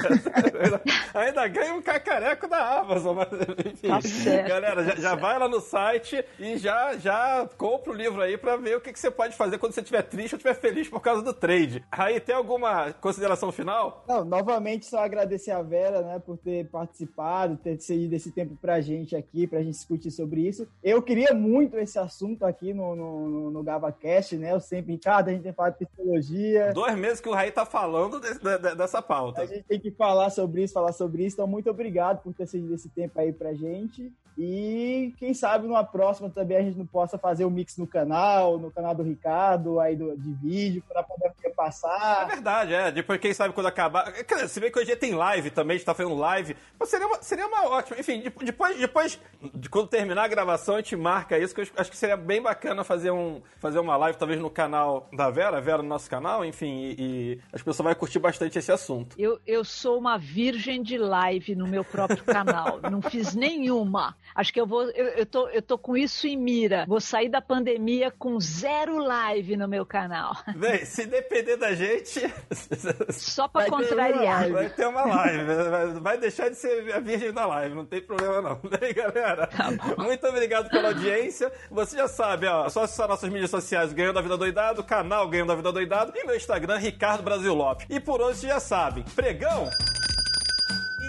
ainda 1.13 1.47
ganho 1.47 1.75
um 1.75 1.81
cacareco 1.81 2.47
da 2.47 2.79
Amazon. 2.79 3.15
Mas, 3.15 3.27
enfim, 3.65 3.87
Tá 3.87 4.01
certo, 4.01 4.47
galera, 4.47 4.83
já, 4.83 4.95
tá 4.95 5.01
já 5.01 5.15
vai 5.15 5.39
lá 5.39 5.47
no 5.47 5.61
site 5.61 6.23
e 6.39 6.57
já, 6.57 6.97
já 6.97 7.47
compra 7.57 7.91
o 7.91 7.95
livro 7.95 8.21
aí 8.21 8.37
pra 8.37 8.55
ver 8.57 8.77
o 8.77 8.81
que, 8.81 8.91
que 8.91 8.99
você 8.99 9.09
pode 9.09 9.35
fazer 9.35 9.57
quando 9.57 9.73
você 9.73 9.81
estiver 9.81 10.03
triste 10.03 10.33
ou 10.33 10.37
estiver 10.37 10.55
feliz 10.55 10.87
por 10.89 10.99
causa 10.99 11.21
do 11.21 11.33
trade. 11.33 11.83
Aí, 11.91 12.19
tem 12.19 12.35
alguma 12.35 12.91
consideração 12.93 13.51
final? 13.51 14.03
Não, 14.07 14.25
novamente 14.25 14.85
só 14.85 14.99
agradecer 14.99 15.51
a 15.51 15.61
Vera, 15.61 16.01
né, 16.01 16.19
por 16.19 16.37
ter 16.37 16.67
participado, 16.67 17.57
ter 17.57 17.79
cedido 17.79 18.15
esse 18.15 18.31
tempo 18.31 18.57
pra 18.61 18.81
gente 18.81 19.15
aqui, 19.15 19.47
pra 19.47 19.59
gente 19.59 19.71
discutir 19.75 20.11
sobre 20.11 20.41
isso. 20.41 20.67
Eu 20.83 21.01
queria 21.01 21.33
muito 21.33 21.77
esse 21.77 21.97
assunto 21.97 22.45
aqui 22.45 22.56
no, 22.61 22.95
no, 22.95 23.29
no, 23.29 23.51
no 23.51 23.63
GavaCast, 23.63 24.37
né? 24.37 24.51
Eu 24.53 24.59
sempre, 24.59 24.93
Ricardo, 24.93 25.29
a 25.29 25.31
gente 25.31 25.43
tem 25.43 25.53
falado 25.53 25.77
de 25.77 25.85
psicologia. 25.85 26.71
Dois 26.73 26.95
meses 26.97 27.19
que 27.21 27.29
o 27.29 27.33
Raí 27.33 27.51
tá 27.51 27.65
falando 27.65 28.19
de- 28.19 28.33
de- 28.39 28.57
de- 28.57 28.75
dessa 28.75 29.01
pauta. 29.01 29.41
A 29.41 29.45
gente 29.45 29.63
tem 29.63 29.79
que 29.79 29.91
falar 29.91 30.29
sobre 30.29 30.63
isso, 30.63 30.73
falar 30.73 30.91
sobre 30.93 31.25
isso. 31.25 31.35
Então, 31.35 31.47
muito 31.47 31.69
obrigado 31.69 32.21
por 32.21 32.33
ter 32.33 32.47
cedido 32.47 32.73
esse 32.75 32.89
tempo 32.89 33.19
aí 33.19 33.31
pra 33.31 33.53
gente. 33.53 34.11
E 34.37 35.13
quem 35.17 35.33
sabe 35.33 35.67
numa 35.67 35.83
próxima 35.83 36.29
também 36.29 36.57
a 36.57 36.61
gente 36.61 36.77
não 36.77 36.85
possa 36.85 37.17
fazer 37.17 37.43
o 37.45 37.49
mix 37.49 37.77
no 37.77 37.87
canal, 37.87 38.57
no 38.59 38.69
canal 38.71 38.93
do 38.93 39.03
Ricardo, 39.03 39.79
aí 39.79 39.95
do, 39.95 40.15
de 40.15 40.31
vídeo, 40.33 40.83
para 40.87 41.01
poder 41.03 41.31
É 41.43 41.49
passar. 41.49 42.27
verdade, 42.27 42.73
é. 42.73 42.91
Depois, 42.91 43.19
quem 43.19 43.33
sabe 43.33 43.53
quando 43.53 43.65
acabar. 43.67 44.11
Quer 44.13 44.35
dizer, 44.35 44.47
Se 44.49 44.59
bem 44.59 44.71
que 44.71 44.79
hoje 44.79 44.95
tem 44.95 45.13
live 45.15 45.49
também, 45.49 45.75
a 45.75 45.77
gente 45.77 45.85
tá 45.85 45.93
fazendo 45.93 46.15
live. 46.15 46.55
Mas 46.79 46.89
seria 46.89 47.07
uma, 47.07 47.21
seria 47.21 47.47
uma 47.47 47.67
ótima. 47.69 47.99
Enfim, 47.99 48.21
de- 48.21 48.29
depois, 48.45 48.77
depois 48.79 49.19
de 49.55 49.69
quando 49.69 49.87
terminar 49.87 50.23
a 50.25 50.27
gravação, 50.27 50.75
a 50.75 50.77
gente 50.79 50.95
marca 50.95 51.37
isso, 51.39 51.55
que 51.55 51.61
eu 51.61 51.67
acho 51.77 51.89
que 51.89 51.97
seria 51.97 52.15
bem 52.17 52.41
bacana 52.41 52.83
fazer, 52.83 53.11
um, 53.11 53.41
fazer 53.59 53.79
uma 53.79 53.97
live, 53.97 54.17
talvez 54.17 54.39
no 54.39 54.49
canal 54.49 55.07
da 55.13 55.29
Vera, 55.31 55.57
a 55.57 55.61
Vera 55.61 55.81
no 55.81 55.89
nosso 55.89 56.09
canal, 56.09 56.45
enfim, 56.45 56.67
e, 56.67 56.95
e 56.99 57.41
as 57.51 57.61
pessoas 57.61 57.85
vão 57.85 57.95
curtir 57.95 58.19
bastante 58.19 58.57
esse 58.59 58.71
assunto. 58.71 59.15
Eu, 59.19 59.39
eu 59.47 59.63
sou 59.65 59.97
uma 59.97 60.17
virgem 60.17 60.83
de 60.83 60.97
live 60.97 61.55
no 61.55 61.65
meu 61.67 61.83
próprio 61.83 62.23
canal. 62.23 62.79
Não 62.91 63.01
fiz 63.01 63.33
nenhuma. 63.33 64.15
Acho 64.35 64.53
que 64.53 64.59
eu 64.61 64.67
vou. 64.67 64.83
Eu, 64.91 65.07
eu, 65.09 65.25
tô, 65.25 65.49
eu 65.49 65.61
tô 65.61 65.77
com 65.77 65.97
isso 65.97 66.27
em 66.27 66.37
mira. 66.37 66.85
Vou 66.87 66.99
sair 67.01 67.29
da 67.29 67.41
pandemia 67.41 68.11
com 68.11 68.39
zero 68.39 68.97
live 68.99 69.57
no 69.57 69.67
meu 69.67 69.85
canal. 69.85 70.35
Bem, 70.55 70.85
se 70.85 71.05
depender 71.05 71.57
da 71.57 71.73
gente, 71.73 72.19
Só 73.11 73.47
para 73.47 73.61
Vai 73.61 73.69
ter 73.69 73.75
uma 73.75 73.83
contrariar. 73.83 74.39
live. 74.41 74.53
vai 74.53 74.69
ter 74.69 74.87
uma 74.87 75.05
live. 75.05 75.99
Vai- 76.01 76.17
deixar 76.17 76.49
de 76.49 76.55
ser 76.55 76.93
a 76.93 76.99
virgem 76.99 77.31
da 77.31 77.45
live, 77.45 77.75
não 77.75 77.85
tem 77.85 78.01
problema 78.01 78.41
não. 78.41 78.55
Bem, 78.79 78.93
galera, 78.93 79.49
muito 79.97 80.25
obrigado 80.27 80.69
pela 80.69 80.89
audiência. 80.89 81.51
Você 81.69 81.95
já 81.97 82.07
sabe, 82.07 82.47
ó, 82.47 82.67
só 82.69 82.83
acessar 82.83 83.07
nossas 83.07 83.29
mídias 83.29 83.51
sociais 83.51 83.93
Ganhando 83.93 84.15
da 84.15 84.21
Vida 84.21 84.37
Doidado, 84.37 84.83
canal 84.83 85.27
Ganhando 85.29 85.49
da 85.49 85.55
Vida 85.55 85.71
Doidado 85.71 86.11
e 86.15 86.23
meu 86.25 86.35
Instagram, 86.35 86.77
Ricardo 86.77 87.21
Brasil 87.23 87.53
Lopes. 87.53 87.85
E 87.89 87.99
por 87.99 88.19
hoje, 88.21 88.39
vocês 88.39 88.51
já 88.53 88.59
sabem, 88.59 89.03
pregão 89.15 89.69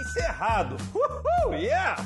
encerrado. 0.01 0.77
Uhul, 0.95 1.55
yeah! 1.55 2.05